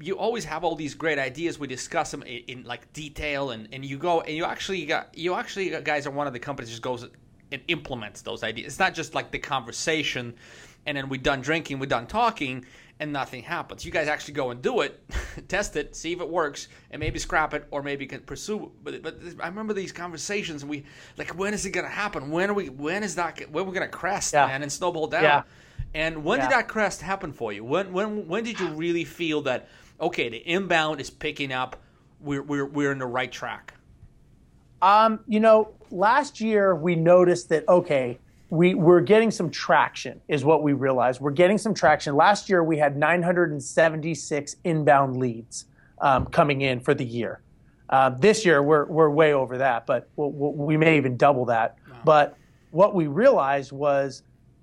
you 0.00 0.18
always 0.18 0.44
have 0.44 0.64
all 0.64 0.74
these 0.74 0.94
great 0.94 1.18
ideas. 1.18 1.58
We 1.58 1.68
discuss 1.68 2.10
them 2.10 2.22
in, 2.22 2.42
in, 2.48 2.64
like 2.64 2.92
detail, 2.92 3.50
and, 3.50 3.68
and 3.72 3.84
you 3.84 3.98
go 3.98 4.22
and 4.22 4.36
you 4.36 4.44
actually 4.44 4.84
got 4.86 5.16
you 5.16 5.34
actually 5.34 5.70
guys 5.82 6.06
are 6.06 6.10
one 6.10 6.26
of 6.26 6.32
the 6.32 6.38
companies 6.38 6.70
just 6.70 6.82
goes 6.82 7.06
and 7.52 7.62
implements 7.68 8.22
those 8.22 8.42
ideas. 8.42 8.72
It's 8.72 8.78
not 8.78 8.94
just 8.94 9.14
like 9.14 9.30
the 9.30 9.38
conversation, 9.38 10.34
and 10.86 10.96
then 10.96 11.08
we're 11.08 11.20
done 11.20 11.40
drinking, 11.40 11.78
we're 11.78 11.86
done 11.86 12.06
talking, 12.06 12.64
and 12.98 13.12
nothing 13.12 13.42
happens. 13.42 13.84
You 13.84 13.92
guys 13.92 14.08
actually 14.08 14.34
go 14.34 14.50
and 14.50 14.60
do 14.60 14.80
it, 14.80 15.00
test 15.48 15.76
it, 15.76 15.94
see 15.94 16.12
if 16.12 16.20
it 16.20 16.28
works, 16.28 16.68
and 16.90 16.98
maybe 16.98 17.18
scrap 17.18 17.54
it 17.54 17.66
or 17.70 17.82
maybe 17.82 18.06
can 18.06 18.20
pursue. 18.20 18.72
But 18.82 19.02
but 19.02 19.18
I 19.40 19.46
remember 19.46 19.74
these 19.74 19.92
conversations, 19.92 20.62
and 20.62 20.70
we 20.70 20.84
like, 21.16 21.36
when 21.38 21.54
is 21.54 21.64
it 21.66 21.70
gonna 21.70 21.88
happen? 21.88 22.30
When 22.30 22.50
are 22.50 22.54
we? 22.54 22.68
When 22.68 23.02
is 23.04 23.14
that? 23.14 23.48
When 23.50 23.64
are 23.64 23.68
we 23.68 23.74
gonna 23.74 23.88
crest, 23.88 24.34
yeah. 24.34 24.46
man, 24.46 24.62
and 24.62 24.72
snowball 24.72 25.06
down? 25.06 25.22
Yeah. 25.22 25.42
And 25.94 26.24
when 26.24 26.40
yeah. 26.40 26.46
did 26.46 26.52
that 26.56 26.68
crest 26.68 27.00
happen 27.00 27.32
for 27.32 27.52
you? 27.52 27.64
When 27.64 27.92
when 27.92 28.26
when 28.26 28.42
did 28.42 28.58
you 28.58 28.68
really 28.74 29.04
feel 29.04 29.42
that 29.42 29.68
okay, 30.04 30.28
the 30.28 30.38
inbound 30.38 31.00
is 31.00 31.10
picking 31.10 31.52
up, 31.52 31.76
we're 32.20 32.42
we're 32.42 32.66
we're 32.66 32.92
in 32.92 32.98
the 32.98 33.06
right 33.06 33.30
track? 33.30 33.74
Um, 34.82 35.20
you 35.26 35.40
know, 35.40 35.72
last 35.90 36.40
year 36.40 36.74
we 36.74 36.94
noticed 36.94 37.48
that 37.48 37.66
okay, 37.68 38.18
we 38.50 38.74
we're 38.74 39.00
getting 39.00 39.30
some 39.30 39.50
traction 39.50 40.20
is 40.28 40.44
what 40.44 40.62
we 40.62 40.72
realized. 40.72 41.20
We're 41.20 41.30
getting 41.30 41.58
some 41.58 41.74
traction. 41.74 42.14
Last 42.14 42.48
year 42.48 42.62
we 42.62 42.78
had 42.78 42.96
976 42.96 44.56
inbound 44.64 45.16
leads 45.16 45.66
um, 46.00 46.26
coming 46.26 46.60
in 46.60 46.80
for 46.80 46.94
the 46.94 47.04
year. 47.04 47.40
Uh, 47.88 48.10
this 48.10 48.44
year 48.44 48.62
we're 48.62 48.84
we're 48.84 49.10
way 49.10 49.32
over 49.32 49.58
that, 49.58 49.86
but 49.86 50.08
we'll, 50.16 50.30
we'll, 50.30 50.52
we 50.52 50.76
may 50.76 50.96
even 50.96 51.16
double 51.16 51.46
that. 51.46 51.76
Wow. 51.88 51.96
But 52.04 52.36
what 52.70 52.94
we 52.94 53.06
realized 53.06 53.72
was 53.72 54.22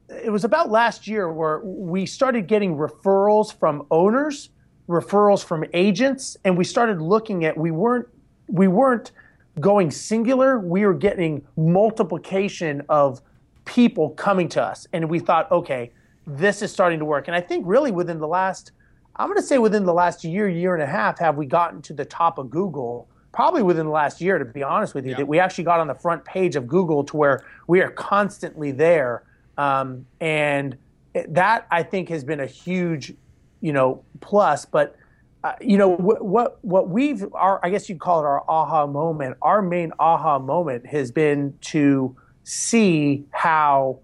it 0.10 0.30
was 0.30 0.44
about 0.44 0.70
last 0.70 1.08
year 1.08 1.32
where 1.32 1.60
we 1.60 2.06
started 2.06 2.48
getting 2.48 2.76
referrals 2.76 3.58
from 3.58 3.86
owners, 3.89 4.50
referrals 4.92 5.44
from 5.44 5.66
agents, 5.74 6.38
and 6.44 6.58
we 6.58 6.64
started 6.64 7.02
looking 7.02 7.46
at 7.46 7.58
we 7.58 7.72
weren't 7.72 8.08
we 8.48 8.68
weren't 8.68 9.12
going 9.60 9.92
singular. 9.92 10.60
We 10.60 10.86
were 10.86 10.94
getting 10.94 11.46
multiplication 11.58 12.84
of 12.89 13.22
people 13.66 14.12
coming 14.12 14.50
to 14.50 14.64
us, 14.64 14.88
and 14.94 15.10
we 15.10 15.20
thought, 15.20 15.52
okay, 15.52 15.92
this 16.28 16.62
is 16.62 16.72
starting 16.72 17.00
to 17.00 17.06
work. 17.06 17.28
And 17.28 17.36
I 17.36 17.42
think 17.42 17.66
really 17.68 17.92
within 17.92 18.20
the 18.20 18.28
last, 18.28 18.72
I'm 19.16 19.28
going 19.28 19.39
to 19.39 19.46
say 19.46 19.58
within 19.58 19.86
the 19.86 19.94
last 19.94 20.24
year, 20.24 20.48
year 20.48 20.74
and 20.74 20.84
a 20.84 20.88
half, 20.88 21.20
have 21.20 21.38
we 21.38 21.46
gotten 21.46 21.82
to 21.84 21.94
the 21.94 22.06
top 22.06 22.38
of 22.38 22.50
Google? 22.50 23.08
Probably 23.32 23.64
within 23.64 23.86
the 23.86 23.92
last 23.92 24.20
year, 24.20 24.38
to 24.38 24.46
be 24.46 24.62
honest 24.62 24.94
with 24.94 25.06
you, 25.06 25.12
yeah. 25.12 25.18
that 25.18 25.28
we 25.28 25.39
actually 25.39 25.64
got 25.64 25.80
on 25.80 25.88
the 25.88 25.96
front 25.96 26.26
page 26.26 26.58
of 26.58 26.68
Google 26.68 27.04
to 27.06 27.18
where 27.18 27.46
we 27.68 27.82
are 27.82 27.89
constantly 27.89 28.72
there 28.72 29.24
um, 29.58 30.06
and 30.20 30.78
that 31.14 31.68
I 31.72 31.84
think 31.84 32.10
has 32.10 32.24
been 32.24 32.42
a 32.42 32.46
huge, 32.46 33.14
you 33.62 33.74
know, 33.74 34.03
plus. 34.20 34.66
But 34.66 34.95
uh, 35.43 35.53
you 35.62 35.78
know 35.78 35.89
what, 35.89 36.24
what 36.24 36.64
what 36.64 36.89
we've 36.89 37.26
our 37.34 37.59
I 37.64 37.70
guess 37.70 37.89
you'd 37.89 37.99
call 37.99 38.20
it 38.20 38.26
our 38.26 38.43
aha 38.49 38.86
moment. 38.86 39.38
Our 39.41 39.62
main 39.62 39.91
aha 39.99 40.39
moment 40.39 40.86
has 40.88 41.12
been 41.12 41.57
to 41.62 42.16
see 42.43 43.26
how 43.32 43.99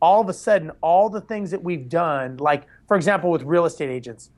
all 0.00 0.20
of 0.20 0.28
a 0.28 0.32
sudden 0.32 0.70
all 0.80 1.10
the 1.10 1.20
things 1.20 1.50
that 1.50 1.62
we've 1.62 1.88
done, 1.88 2.36
like 2.38 2.64
for 2.86 2.96
example 2.96 3.30
with 3.30 3.42
real 3.42 3.66
estate 3.66 3.90
agents, 3.90 4.30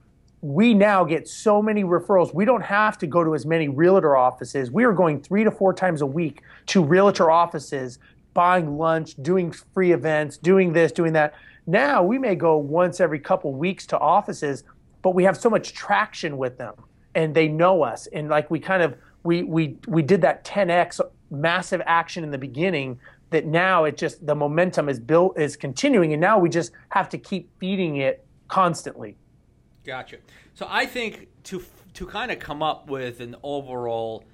we 0.43 0.74
now 0.74 1.05
get 1.05 1.28
so 1.28 1.61
many 1.61 1.84
referrals. 1.84 2.34
We 2.34 2.45
don't 2.45 2.62
have 2.62 2.99
to 2.99 3.07
go 3.07 3.24
to 3.24 3.34
as 3.34 3.45
many 3.45 3.68
realtor 3.68 4.16
offices. 4.16 4.70
We 4.70 4.84
are 4.84 4.93
going 4.93 5.20
three 5.20 5.45
to 5.45 5.51
four 5.51 5.74
times 5.74 6.01
a 6.01 6.07
week 6.07 6.43
to 6.66 6.82
realtor 6.82 7.30
offices 7.30 7.99
buying 8.32 8.78
lunch, 8.78 9.16
doing 9.22 9.53
free 9.53 9.93
events, 9.93 10.36
doing 10.36 10.72
this, 10.72 10.93
doing 10.93 11.12
that. 11.14 11.34
Now 11.71 12.03
we 12.03 12.18
may 12.18 12.35
go 12.35 12.57
once 12.57 12.99
every 12.99 13.21
couple 13.21 13.53
weeks 13.53 13.87
to 13.87 13.99
offices, 13.99 14.64
but 15.03 15.14
we 15.14 15.23
have 15.23 15.37
so 15.37 15.49
much 15.49 15.73
traction 15.73 16.37
with 16.37 16.59
them 16.59 16.75
and 17.14 17.33
they 17.33 17.47
know 17.47 17.83
us. 17.85 18.09
And 18.09 18.29
like 18.29 18.51
we 18.51 18.59
kind 18.59 18.83
of 18.83 18.97
we 19.23 19.45
we 19.45 19.77
we 19.87 20.03
did 20.03 20.21
that 20.23 20.45
10x 20.45 21.01
massive 21.31 21.81
action 21.87 22.25
in 22.25 22.33
the 22.33 22.39
beginning 22.39 22.99
that 23.31 23.47
now 23.47 23.85
it 23.85 23.97
just 23.97 24.27
the 24.27 24.35
momentum 24.35 24.89
is 24.89 24.99
built 24.99 25.39
is 25.39 25.57
continuing 25.57 26.12
and 26.12 26.21
now 26.21 26.41
we 26.41 26.49
just 26.49 26.73
have 26.89 27.09
to 27.11 27.18
keep 27.18 27.49
feeding 27.61 27.97
it 27.99 28.27
constantly. 28.49 29.16
Gotcha. 29.85 30.16
So 30.55 30.66
I 30.68 30.87
think 30.87 31.29
to 31.45 31.62
to 31.95 32.05
kind 32.05 32.33
of 32.33 32.41
come 32.41 32.64
up 32.64 32.91
with 32.91 33.21
an 33.21 33.37
overall 33.45 34.25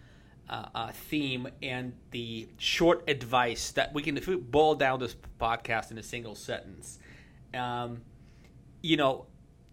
uh, 0.48 0.66
uh, 0.74 0.92
theme 0.92 1.48
and 1.62 1.92
the 2.12 2.48
short 2.56 3.04
advice 3.08 3.72
that 3.72 3.92
we 3.92 4.02
can, 4.02 4.18
boil 4.50 4.74
down 4.74 5.00
this 5.00 5.16
podcast 5.40 5.90
in 5.90 5.98
a 5.98 6.02
single 6.02 6.34
sentence, 6.34 6.98
um, 7.56 8.02
you 8.82 8.96
know, 8.96 9.26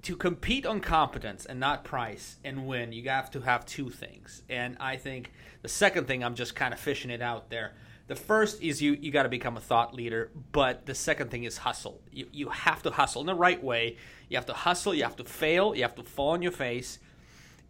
to 0.04 0.16
compete 0.16 0.66
on 0.66 0.82
competence 0.82 1.46
and 1.46 1.60
not 1.60 1.84
price 1.84 2.38
and 2.44 2.68
win, 2.68 2.92
you 2.92 3.08
have 3.10 3.32
to 3.32 3.42
have 3.42 3.66
two 3.66 3.90
things. 3.90 4.44
And 4.50 4.78
I 4.80 4.98
think 4.98 5.32
the 5.62 5.70
second 5.70 6.08
thing, 6.08 6.24
I'm 6.24 6.36
just 6.36 6.56
kind 6.56 6.74
of 6.74 6.80
fishing 6.80 7.10
it 7.10 7.22
out 7.22 7.50
there. 7.50 7.74
The 8.08 8.16
first 8.16 8.62
is 8.62 8.82
you 8.82 8.98
you 9.00 9.12
got 9.12 9.24
to 9.24 9.30
become 9.30 9.56
a 9.56 9.62
thought 9.62 9.94
leader, 9.94 10.30
but 10.52 10.86
the 10.86 10.94
second 10.94 11.32
thing 11.32 11.46
is 11.46 11.58
hustle. 11.58 12.02
You 12.12 12.28
you 12.34 12.50
have 12.50 12.84
to 12.84 12.92
hustle 12.92 13.22
in 13.22 13.28
the 13.28 13.36
right 13.36 13.64
way. 13.64 13.96
You 14.28 14.36
have 14.36 14.46
to 14.48 14.54
hustle. 14.54 14.94
You 14.94 15.04
have 15.04 15.16
to 15.16 15.24
fail. 15.24 15.74
You 15.74 15.84
have 15.84 15.96
to 15.96 16.04
fall 16.04 16.32
on 16.32 16.42
your 16.42 16.52
face, 16.52 17.00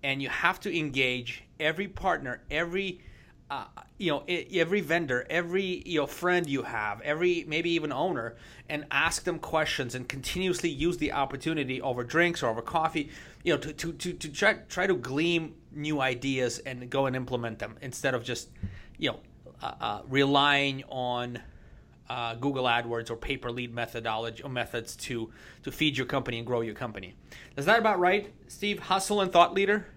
and 0.02 0.24
you 0.24 0.30
have 0.30 0.60
to 0.62 0.76
engage 0.76 1.44
every 1.60 1.88
partner, 1.88 2.42
every 2.50 3.02
uh, 3.54 3.66
you 4.00 4.10
know 4.10 4.24
every 4.28 4.82
vendor, 4.82 5.26
every 5.30 5.84
you 5.86 6.00
know 6.00 6.08
friend 6.08 6.50
you 6.50 6.64
have, 6.64 7.02
every 7.02 7.46
maybe 7.48 7.70
even 7.72 7.92
owner, 7.92 8.36
and 8.68 8.86
ask 8.90 9.24
them 9.24 9.38
questions 9.38 9.94
and 9.94 10.10
continuously 10.10 10.70
use 10.70 10.98
the 10.98 11.12
opportunity 11.12 11.80
over 11.82 12.04
drinks 12.04 12.42
or 12.42 12.48
over 12.48 12.62
coffee, 12.62 13.10
you 13.44 13.54
know, 13.54 13.60
to 13.60 13.72
to 13.74 13.94
to, 13.94 14.14
to 14.14 14.30
try 14.30 14.54
try 14.70 14.88
to 14.88 14.96
glean 14.96 15.54
new 15.72 16.02
ideas 16.02 16.60
and 16.60 16.90
go 16.90 17.06
and 17.06 17.16
implement 17.16 17.60
them 17.60 17.78
instead 17.82 18.16
of 18.16 18.24
just 18.24 18.50
you 18.98 19.12
know 19.12 19.20
uh, 19.62 19.74
uh, 19.80 20.02
relying 20.10 20.84
on. 20.90 21.40
Uh, 22.10 22.36
Google 22.36 22.66
AdWords 22.66 23.10
or 23.10 23.16
pay 23.16 23.38
per 23.38 23.50
lead 23.50 23.74
methodology 23.74 24.44
or 24.44 24.50
methods 24.50 24.98
to 24.98 25.32
to 25.64 25.72
feed 25.72 25.98
your 25.98 26.06
company 26.06 26.38
and 26.38 26.46
grow 26.46 26.60
your 26.60 26.76
company. 26.76 27.16
Is 27.56 27.66
that 27.66 27.80
about 27.80 27.98
right, 27.98 28.32
Steve? 28.50 28.78
Hustle 28.78 29.22
and 29.22 29.32
thought 29.32 29.54
leader. 29.54 29.88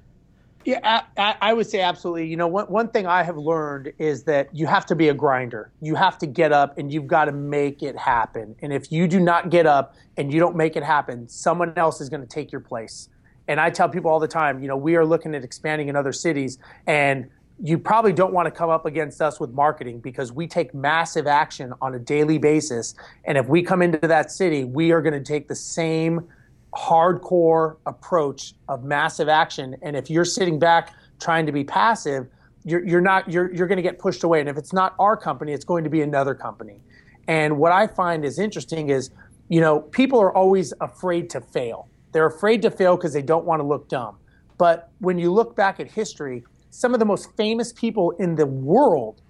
Yeah, 0.66 1.02
I, 1.16 1.36
I, 1.40 1.52
would 1.52 1.68
say 1.68 1.80
absolutely. 1.80 2.26
You 2.26 2.36
know, 2.36 2.48
one, 2.48 2.66
one 2.66 2.88
thing 2.88 3.06
I 3.06 3.22
have 3.22 3.36
learned 3.36 3.92
is 3.98 4.24
that 4.24 4.48
you 4.52 4.66
have 4.66 4.84
to 4.86 4.96
be 4.96 5.10
a 5.10 5.14
grinder. 5.14 5.70
You 5.80 5.94
have 5.94 6.18
to 6.18 6.26
get 6.26 6.50
up 6.50 6.76
and 6.76 6.92
you've 6.92 7.06
got 7.06 7.26
to 7.26 7.32
make 7.32 7.84
it 7.84 7.96
happen. 7.96 8.56
And 8.62 8.72
if 8.72 8.90
you 8.90 9.06
do 9.06 9.20
not 9.20 9.50
get 9.50 9.64
up 9.64 9.94
and 10.16 10.32
you 10.32 10.40
don't 10.40 10.56
make 10.56 10.74
it 10.74 10.82
happen, 10.82 11.28
someone 11.28 11.72
else 11.76 12.00
is 12.00 12.08
going 12.08 12.22
to 12.22 12.26
take 12.26 12.50
your 12.50 12.60
place. 12.60 13.10
And 13.46 13.60
I 13.60 13.70
tell 13.70 13.88
people 13.88 14.10
all 14.10 14.18
the 14.18 14.26
time, 14.26 14.60
you 14.60 14.66
know, 14.66 14.76
we 14.76 14.96
are 14.96 15.06
looking 15.06 15.36
at 15.36 15.44
expanding 15.44 15.88
in 15.88 15.94
other 15.94 16.12
cities 16.12 16.58
and 16.88 17.30
you 17.62 17.78
probably 17.78 18.12
don't 18.12 18.32
want 18.32 18.46
to 18.46 18.50
come 18.50 18.68
up 18.68 18.86
against 18.86 19.22
us 19.22 19.38
with 19.38 19.50
marketing 19.50 20.00
because 20.00 20.32
we 20.32 20.48
take 20.48 20.74
massive 20.74 21.28
action 21.28 21.74
on 21.80 21.94
a 21.94 21.98
daily 22.00 22.38
basis. 22.38 22.96
And 23.24 23.38
if 23.38 23.46
we 23.46 23.62
come 23.62 23.82
into 23.82 24.08
that 24.08 24.32
city, 24.32 24.64
we 24.64 24.90
are 24.90 25.00
going 25.00 25.14
to 25.14 25.22
take 25.22 25.46
the 25.46 25.54
same 25.54 26.26
hardcore 26.74 27.76
approach 27.86 28.54
of 28.68 28.84
massive 28.84 29.28
action. 29.28 29.76
And 29.82 29.96
if 29.96 30.10
you're 30.10 30.24
sitting 30.24 30.58
back 30.58 30.94
trying 31.20 31.46
to 31.46 31.52
be 31.52 31.64
passive, 31.64 32.26
you're, 32.64 32.84
you're 32.84 33.00
not 33.00 33.30
you're, 33.30 33.52
you're 33.54 33.66
going 33.66 33.76
to 33.76 33.82
get 33.82 33.98
pushed 33.98 34.24
away. 34.24 34.40
And 34.40 34.48
if 34.48 34.56
it's 34.56 34.72
not 34.72 34.94
our 34.98 35.16
company, 35.16 35.52
it's 35.52 35.64
going 35.64 35.84
to 35.84 35.90
be 35.90 36.02
another 36.02 36.34
company. 36.34 36.80
And 37.28 37.58
what 37.58 37.72
I 37.72 37.86
find 37.86 38.24
is 38.24 38.38
interesting 38.38 38.90
is, 38.90 39.10
you 39.48 39.60
know, 39.60 39.80
people 39.80 40.20
are 40.20 40.34
always 40.36 40.72
afraid 40.80 41.30
to 41.30 41.40
fail. 41.40 41.88
They're 42.12 42.26
afraid 42.26 42.62
to 42.62 42.70
fail 42.70 42.96
because 42.96 43.12
they 43.12 43.22
don't 43.22 43.44
want 43.44 43.60
to 43.60 43.66
look 43.66 43.88
dumb. 43.88 44.16
But 44.58 44.90
when 44.98 45.18
you 45.18 45.32
look 45.32 45.54
back 45.54 45.80
at 45.80 45.90
history, 45.90 46.44
some 46.70 46.94
of 46.94 47.00
the 47.00 47.06
most 47.06 47.34
famous 47.36 47.72
people 47.72 48.12
in 48.12 48.34
the 48.34 48.46
world 48.46 49.20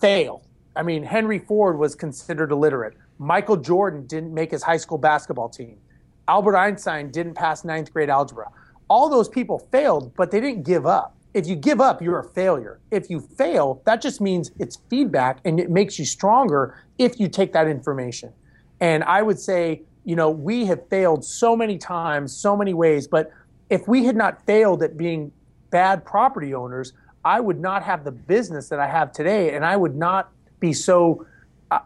failed. 0.00 0.46
I 0.76 0.82
mean, 0.82 1.04
Henry 1.04 1.38
Ford 1.38 1.78
was 1.78 1.94
considered 1.94 2.50
illiterate. 2.50 2.94
Michael 3.18 3.56
Jordan 3.56 4.06
didn't 4.06 4.34
make 4.34 4.50
his 4.50 4.62
high 4.62 4.76
school 4.76 4.98
basketball 4.98 5.48
team. 5.48 5.78
Albert 6.28 6.56
Einstein 6.56 7.10
didn't 7.10 7.34
pass 7.34 7.64
ninth 7.64 7.92
grade 7.92 8.10
algebra. 8.10 8.50
All 8.88 9.08
those 9.08 9.28
people 9.28 9.68
failed, 9.70 10.14
but 10.16 10.30
they 10.30 10.40
didn't 10.40 10.64
give 10.64 10.86
up. 10.86 11.16
If 11.34 11.46
you 11.46 11.56
give 11.56 11.80
up, 11.80 12.00
you're 12.00 12.20
a 12.20 12.28
failure. 12.28 12.78
If 12.90 13.10
you 13.10 13.20
fail, 13.20 13.82
that 13.86 14.00
just 14.00 14.20
means 14.20 14.52
it's 14.58 14.78
feedback 14.88 15.38
and 15.44 15.58
it 15.58 15.68
makes 15.68 15.98
you 15.98 16.04
stronger 16.04 16.84
if 16.98 17.18
you 17.18 17.28
take 17.28 17.52
that 17.52 17.66
information. 17.66 18.32
And 18.80 19.02
I 19.04 19.22
would 19.22 19.38
say, 19.38 19.82
you 20.04 20.16
know, 20.16 20.30
we 20.30 20.66
have 20.66 20.88
failed 20.88 21.24
so 21.24 21.56
many 21.56 21.76
times, 21.76 22.34
so 22.36 22.56
many 22.56 22.72
ways, 22.72 23.08
but 23.08 23.32
if 23.68 23.88
we 23.88 24.04
had 24.04 24.16
not 24.16 24.44
failed 24.46 24.82
at 24.82 24.96
being 24.96 25.32
bad 25.70 26.04
property 26.04 26.54
owners, 26.54 26.92
I 27.24 27.40
would 27.40 27.58
not 27.58 27.82
have 27.82 28.04
the 28.04 28.12
business 28.12 28.68
that 28.68 28.78
I 28.78 28.86
have 28.86 29.10
today 29.10 29.54
and 29.54 29.64
I 29.64 29.76
would 29.76 29.96
not 29.96 30.30
be 30.60 30.72
so 30.72 31.26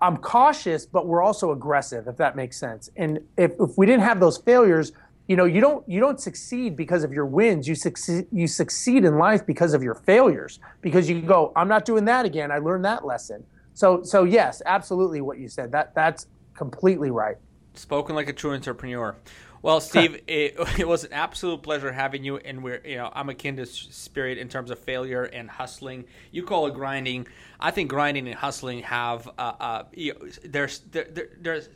I'm 0.01 0.17
cautious, 0.17 0.87
but 0.87 1.07
we're 1.07 1.23
also 1.23 1.53
aggressive, 1.53 2.09
if 2.09 2.17
that 2.17 2.37
makes 2.37 2.57
sense. 2.59 2.91
And 2.97 3.21
if, 3.37 3.53
if 3.61 3.77
we 3.77 3.87
didn't 3.87 4.03
have 4.03 4.21
those 4.21 4.39
failures, 4.39 4.93
you 5.29 5.37
know, 5.37 5.45
you 5.45 5.61
don't 5.61 5.87
you 5.89 6.01
don't 6.01 6.19
succeed 6.19 6.77
because 6.77 7.05
of 7.05 7.13
your 7.13 7.27
wins. 7.27 7.69
You 7.69 7.75
succeed 7.75 8.27
you 8.33 8.47
succeed 8.47 9.05
in 9.05 9.19
life 9.19 9.47
because 9.47 9.75
of 9.75 9.83
your 9.83 9.95
failures. 9.95 10.59
Because 10.81 11.09
you 11.09 11.21
go, 11.21 11.53
I'm 11.55 11.69
not 11.69 11.85
doing 11.85 12.07
that 12.07 12.25
again. 12.25 12.51
I 12.51 12.59
learned 12.59 12.85
that 12.87 13.05
lesson. 13.05 13.45
So 13.75 14.03
so 14.03 14.25
yes, 14.25 14.63
absolutely 14.65 15.21
what 15.21 15.39
you 15.39 15.49
said. 15.49 15.71
That 15.71 15.95
that's 15.95 16.27
completely 16.55 17.11
right. 17.11 17.37
Spoken 17.75 18.17
like 18.17 18.29
a 18.29 18.33
true 18.33 18.53
entrepreneur. 18.55 19.15
Well, 19.63 19.81
Steve, 19.81 20.23
it, 20.27 20.57
it, 20.79 20.87
was 20.87 21.05
an 21.05 21.13
absolute 21.13 21.63
pleasure 21.63 21.93
having 21.93 22.25
you. 22.25 22.37
And 22.37 22.63
we're, 22.63 22.81
you 22.85 22.97
know, 22.97 23.11
I'm 23.13 23.29
akin 23.29 23.57
to 23.57 23.67
spirit 23.67 24.39
in 24.39 24.49
terms 24.49 24.71
of 24.71 24.79
failure 24.79 25.25
and 25.25 25.51
hustling. 25.51 26.05
You 26.31 26.45
call 26.45 26.67
it 26.67 26.75
grinding. 26.75 27.27
I 27.59 27.71
think 27.71 27.91
grinding 27.91 28.27
and 28.29 28.37
hustling 28.37 28.83
have, 28.83 29.29
uh, 29.39 29.53
uh, 29.61 29.83
you 29.93 30.15
know, 30.15 30.29
there's, 30.45 30.81
there, 30.91 31.07
there, 31.11 31.29
there's, 31.41 31.69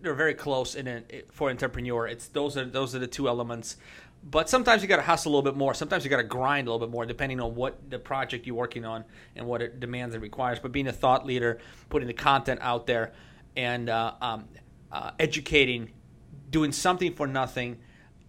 they're 0.00 0.14
very 0.14 0.34
close 0.34 0.74
in 0.74 0.86
it 0.86 1.28
for 1.32 1.50
entrepreneur. 1.50 2.06
It's 2.06 2.28
those 2.28 2.56
are 2.56 2.64
those 2.64 2.94
are 2.94 2.98
the 2.98 3.06
two 3.06 3.28
elements. 3.28 3.76
But 4.22 4.48
sometimes 4.48 4.80
you 4.80 4.88
got 4.88 4.96
to 4.96 5.02
hustle 5.02 5.30
a 5.30 5.32
little 5.36 5.50
bit 5.50 5.58
more. 5.58 5.74
Sometimes 5.74 6.02
you 6.04 6.10
got 6.10 6.16
to 6.16 6.22
grind 6.22 6.66
a 6.66 6.72
little 6.72 6.86
bit 6.86 6.90
more, 6.90 7.04
depending 7.04 7.40
on 7.40 7.54
what 7.54 7.90
the 7.90 7.98
project 7.98 8.46
you're 8.46 8.56
working 8.56 8.86
on 8.86 9.04
and 9.36 9.46
what 9.46 9.60
it 9.60 9.80
demands 9.80 10.14
and 10.14 10.22
requires. 10.22 10.58
But 10.58 10.72
being 10.72 10.88
a 10.88 10.92
thought 10.92 11.26
leader, 11.26 11.58
putting 11.90 12.08
the 12.08 12.14
content 12.14 12.60
out 12.62 12.86
there, 12.86 13.12
and 13.54 13.90
uh, 13.90 14.14
um, 14.22 14.48
uh, 14.90 15.10
educating, 15.18 15.90
doing 16.50 16.72
something 16.72 17.14
for 17.14 17.26
nothing, 17.26 17.78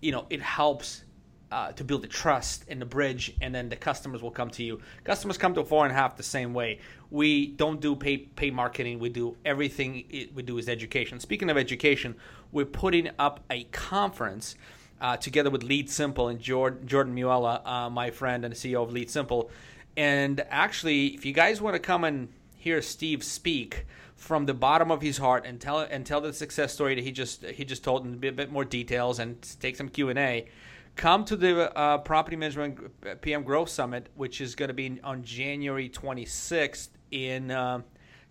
you 0.01 0.11
know, 0.11 0.25
it 0.29 0.41
helps 0.41 1.03
uh, 1.51 1.71
to 1.73 1.83
build 1.83 2.01
the 2.01 2.07
trust 2.07 2.65
and 2.67 2.81
the 2.81 2.85
bridge, 2.85 3.33
and 3.41 3.53
then 3.53 3.69
the 3.69 3.75
customers 3.75 4.21
will 4.21 4.31
come 4.31 4.49
to 4.49 4.63
you. 4.63 4.79
Customers 5.03 5.37
come 5.37 5.53
to 5.53 5.63
four 5.63 5.85
and 5.85 5.91
a 5.91 5.95
half 5.95 6.17
the 6.17 6.23
same 6.23 6.53
way. 6.53 6.79
We 7.11 7.47
don't 7.47 7.79
do 7.79 7.95
pay 7.95 8.17
pay 8.17 8.51
marketing. 8.51 8.99
We 8.99 9.09
do 9.09 9.37
everything. 9.45 10.29
we 10.33 10.43
do 10.43 10.57
is 10.57 10.67
education. 10.67 11.19
Speaking 11.19 11.49
of 11.49 11.57
education, 11.57 12.15
we're 12.51 12.65
putting 12.65 13.09
up 13.19 13.43
a 13.49 13.63
conference. 13.65 14.55
Uh, 15.01 15.17
together 15.17 15.49
with 15.49 15.61
Lead 15.61 15.89
Simple 15.89 16.29
and 16.29 16.39
Jordan, 16.39 16.87
Jordan 16.87 17.13
Muela, 17.13 17.61
uh, 17.67 17.89
my 17.89 18.11
friend 18.11 18.45
and 18.45 18.53
CEO 18.53 18.81
of 18.81 18.93
Lead 18.93 19.09
Simple. 19.09 19.51
And 19.97 20.39
actually, 20.49 21.07
if 21.07 21.25
you 21.25 21.33
guys 21.33 21.59
want 21.59 21.75
to 21.75 21.79
come 21.79 22.05
and 22.05 22.29
hear 22.55 22.81
Steve 22.81 23.21
speak, 23.21 23.85
from 24.25 24.47
the 24.47 24.53
bottom 24.55 24.89
of 24.89 25.03
his 25.03 25.19
heart 25.19 25.45
and 25.45 25.61
tell 25.61 25.79
and 25.81 26.03
tell 26.03 26.19
the 26.19 26.33
success 26.33 26.73
story 26.73 26.95
that 26.95 27.03
he 27.03 27.11
just 27.11 27.45
he 27.45 27.63
just 27.63 27.83
told 27.83 28.05
in 28.05 28.15
a 28.15 28.17
bit, 28.17 28.33
a 28.33 28.35
bit 28.35 28.51
more 28.51 28.65
details 28.65 29.19
and 29.19 29.39
take 29.59 29.75
some 29.75 29.87
Q 29.87 30.09
and 30.09 30.17
A. 30.17 30.47
Come 30.95 31.25
to 31.25 31.35
the 31.35 31.77
uh, 31.77 31.99
Property 31.99 32.35
Management 32.35 33.21
PM 33.21 33.43
Growth 33.43 33.69
Summit, 33.69 34.09
which 34.15 34.41
is 34.41 34.55
going 34.55 34.69
to 34.69 34.73
be 34.73 34.99
on 35.03 35.23
January 35.23 35.89
26th 35.89 36.87
in 37.11 37.51
uh, 37.51 37.81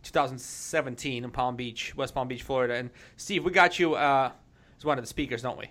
2017 0.02 1.24
in 1.24 1.30
Palm 1.30 1.56
Beach, 1.56 1.94
West 1.94 2.14
Palm 2.14 2.26
Beach, 2.26 2.42
Florida. 2.42 2.74
And 2.74 2.90
Steve, 3.16 3.44
we 3.44 3.52
got 3.52 3.78
you 3.78 3.94
uh, 3.94 4.32
as 4.76 4.84
one 4.84 4.98
of 4.98 5.04
the 5.04 5.08
speakers, 5.08 5.42
don't 5.42 5.58
we? 5.58 5.68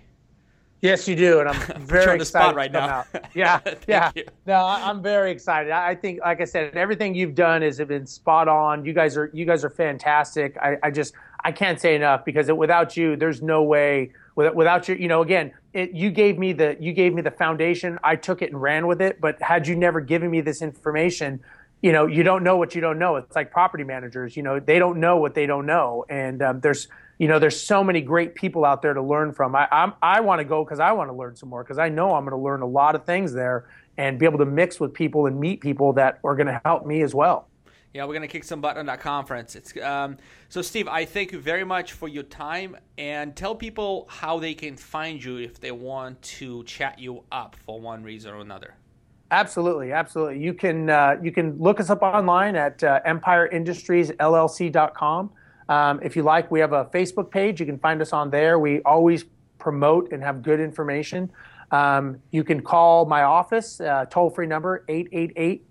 Yes, 0.84 1.08
you 1.08 1.16
do, 1.16 1.40
and 1.40 1.48
I'm 1.48 1.80
very 1.86 2.16
excited 2.16 2.54
right 2.54 2.70
now. 2.70 3.06
Yeah, 3.34 3.60
yeah. 3.88 4.12
You. 4.14 4.24
No, 4.46 4.64
I'm 4.64 5.02
very 5.02 5.32
excited. 5.32 5.72
I 5.72 5.94
think, 5.94 6.20
like 6.20 6.40
I 6.40 6.44
said, 6.44 6.76
everything 6.76 7.14
you've 7.14 7.34
done 7.34 7.62
has 7.62 7.78
been 7.78 8.06
spot 8.06 8.48
on. 8.48 8.84
You 8.84 8.92
guys 8.92 9.16
are 9.16 9.30
you 9.32 9.46
guys 9.46 9.64
are 9.64 9.70
fantastic. 9.70 10.56
I, 10.58 10.76
I 10.82 10.90
just 10.90 11.14
I 11.42 11.50
can't 11.50 11.80
say 11.80 11.96
enough 11.96 12.24
because 12.24 12.48
it, 12.48 12.56
without 12.56 12.96
you, 12.96 13.16
there's 13.16 13.42
no 13.42 13.62
way. 13.62 14.12
Without, 14.36 14.54
without 14.54 14.88
you, 14.88 14.94
you 14.94 15.08
know, 15.08 15.22
again, 15.22 15.52
it, 15.72 15.92
you 15.92 16.10
gave 16.10 16.38
me 16.38 16.52
the 16.52 16.76
you 16.78 16.92
gave 16.92 17.14
me 17.14 17.22
the 17.22 17.30
foundation. 17.30 17.98
I 18.04 18.14
took 18.14 18.42
it 18.42 18.52
and 18.52 18.60
ran 18.60 18.86
with 18.86 19.00
it. 19.00 19.20
But 19.22 19.40
had 19.42 19.66
you 19.66 19.74
never 19.74 20.00
given 20.00 20.30
me 20.30 20.42
this 20.42 20.60
information, 20.62 21.40
you 21.82 21.92
know, 21.92 22.06
you 22.06 22.22
don't 22.22 22.44
know 22.44 22.56
what 22.56 22.74
you 22.74 22.82
don't 22.82 22.98
know. 22.98 23.16
It's 23.16 23.34
like 23.34 23.50
property 23.50 23.84
managers. 23.84 24.36
You 24.36 24.42
know, 24.44 24.60
they 24.60 24.78
don't 24.78 25.00
know 25.00 25.16
what 25.16 25.34
they 25.34 25.46
don't 25.46 25.66
know, 25.66 26.04
and 26.10 26.42
um, 26.42 26.60
there's 26.60 26.88
you 27.18 27.28
know, 27.28 27.38
there's 27.38 27.60
so 27.60 27.84
many 27.84 28.00
great 28.00 28.34
people 28.34 28.64
out 28.64 28.82
there 28.82 28.94
to 28.94 29.02
learn 29.02 29.32
from. 29.32 29.54
I 29.54 29.68
I'm, 29.70 29.92
i 30.02 30.20
want 30.20 30.40
to 30.40 30.44
go 30.44 30.64
because 30.64 30.80
I 30.80 30.92
want 30.92 31.10
to 31.10 31.14
learn 31.14 31.36
some 31.36 31.48
more 31.48 31.62
because 31.62 31.78
I 31.78 31.88
know 31.88 32.14
I'm 32.14 32.24
going 32.24 32.36
to 32.36 32.42
learn 32.42 32.62
a 32.62 32.66
lot 32.66 32.94
of 32.94 33.04
things 33.04 33.32
there 33.32 33.66
and 33.96 34.18
be 34.18 34.26
able 34.26 34.38
to 34.38 34.46
mix 34.46 34.80
with 34.80 34.92
people 34.92 35.26
and 35.26 35.38
meet 35.38 35.60
people 35.60 35.92
that 35.94 36.18
are 36.24 36.34
going 36.34 36.48
to 36.48 36.60
help 36.64 36.86
me 36.86 37.02
as 37.02 37.14
well. 37.14 37.48
Yeah, 37.92 38.04
we're 38.06 38.14
going 38.14 38.22
to 38.22 38.28
kick 38.28 38.42
some 38.42 38.60
butt 38.60 38.76
on 38.76 38.86
that 38.86 39.00
conference. 39.00 39.54
It's 39.54 39.76
um, 39.76 40.16
so, 40.48 40.62
Steve. 40.62 40.88
I 40.88 41.04
thank 41.04 41.30
you 41.30 41.38
very 41.38 41.62
much 41.62 41.92
for 41.92 42.08
your 42.08 42.24
time, 42.24 42.76
and 42.98 43.36
tell 43.36 43.54
people 43.54 44.08
how 44.10 44.40
they 44.40 44.52
can 44.52 44.76
find 44.76 45.22
you 45.22 45.36
if 45.36 45.60
they 45.60 45.70
want 45.70 46.20
to 46.22 46.64
chat 46.64 46.98
you 46.98 47.22
up 47.30 47.54
for 47.54 47.80
one 47.80 48.02
reason 48.02 48.34
or 48.34 48.40
another. 48.40 48.74
Absolutely, 49.30 49.92
absolutely. 49.92 50.40
You 50.40 50.54
can 50.54 50.90
uh, 50.90 51.18
you 51.22 51.30
can 51.30 51.56
look 51.58 51.78
us 51.78 51.88
up 51.88 52.02
online 52.02 52.56
at 52.56 52.82
uh, 52.82 52.98
EmpireIndustriesLLC.com. 53.06 55.30
Um, 55.68 56.00
if 56.02 56.16
you 56.16 56.22
like, 56.22 56.50
we 56.50 56.60
have 56.60 56.72
a 56.72 56.86
Facebook 56.86 57.30
page. 57.30 57.60
You 57.60 57.66
can 57.66 57.78
find 57.78 58.00
us 58.02 58.12
on 58.12 58.30
there. 58.30 58.58
We 58.58 58.80
always 58.82 59.24
promote 59.58 60.12
and 60.12 60.22
have 60.22 60.42
good 60.42 60.60
information. 60.60 61.30
Um, 61.70 62.18
you 62.30 62.44
can 62.44 62.60
call 62.60 63.06
my 63.06 63.22
office, 63.22 63.80
uh, 63.80 64.04
toll 64.10 64.30
free 64.30 64.46
number 64.46 64.84
888 64.88 65.64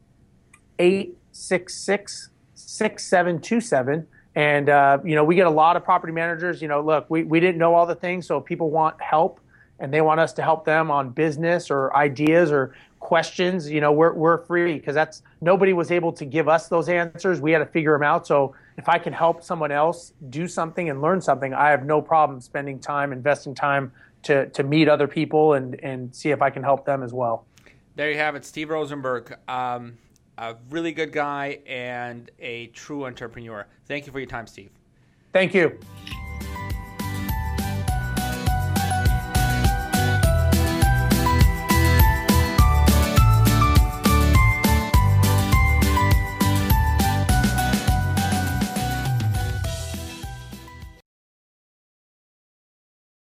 866 0.80 2.30
6727. 2.56 4.08
And, 4.36 4.70
uh, 4.70 4.98
you 5.04 5.16
know, 5.16 5.24
we 5.24 5.36
get 5.36 5.46
a 5.46 5.52
lot 5.52 5.78
of 5.78 5.84
property 5.84 6.12
managers. 6.12 6.62
You 6.62 6.68
know, 6.68 6.82
look, 6.82 7.06
we, 7.10 7.24
we 7.24 7.39
didn't 7.39 7.58
know 7.58 7.76
all 7.76 7.86
the 7.86 7.96
things, 7.96 8.26
so 8.26 8.41
people 8.41 8.72
want 8.72 9.00
help 9.00 9.39
and 9.80 9.94
they 9.94 10.02
want 10.02 10.20
us 10.20 10.34
to 10.34 10.41
help 10.41 10.66
them 10.66 10.89
on 10.89 11.10
business 11.10 11.70
or 11.70 11.96
ideas 11.96 12.52
or 12.52 12.74
questions. 13.04 13.70
You 13.70 13.82
know, 13.82 13.91
we're, 13.91 14.14
we're 14.14 14.45
free 14.45 14.76
because 14.76 14.95
that's 14.95 15.22
nobody 15.41 15.74
was 15.74 15.91
able 15.91 16.12
to 16.14 16.26
give 16.26 16.47
us 16.47 16.70
those 16.70 16.88
answers. 16.89 17.41
We 17.41 17.51
had 17.51 17.60
to 17.60 17.66
figure 17.66 17.93
them 17.93 18.01
out. 18.01 18.26
So 18.26 18.56
if 18.78 18.88
I 18.89 18.97
can 18.97 19.14
help 19.14 19.43
someone 19.43 19.72
else 19.72 20.14
do 20.30 20.47
something 20.47 20.89
and 20.89 21.01
learn 21.01 21.22
something, 21.22 21.54
I 21.54 21.70
have 21.70 21.86
no 21.86 22.01
problem 22.01 22.39
spending 22.39 22.80
time, 22.80 23.12
investing 23.12 23.54
time 23.54 23.91
to, 24.24 24.47
to 24.49 24.64
meet 24.64 24.88
other 24.88 25.08
people 25.08 25.54
and, 25.54 25.76
and 25.84 26.16
see 26.16 26.32
if 26.32 26.41
I 26.41 26.49
can 26.49 26.64
help 26.64 26.86
them 26.86 27.04
as 27.04 27.14
well. 27.14 27.45
There 27.95 28.10
you 28.10 28.18
have 28.18 28.36
it, 28.36 28.45
Steve 28.45 28.70
Rozenberg, 28.70 29.38
um, 29.47 29.97
a 30.38 30.56
really 30.70 30.93
good 30.93 31.12
guy 31.12 31.60
and 31.68 32.32
a 32.39 32.68
true 32.68 33.06
entrepreneur. 33.06 33.68
Thank 33.86 34.08
you 34.08 34.14
for 34.14 34.20
your 34.20 34.30
time, 34.30 34.47
Steve. 34.47 34.72
Thank 35.34 35.54
you. 35.54 35.78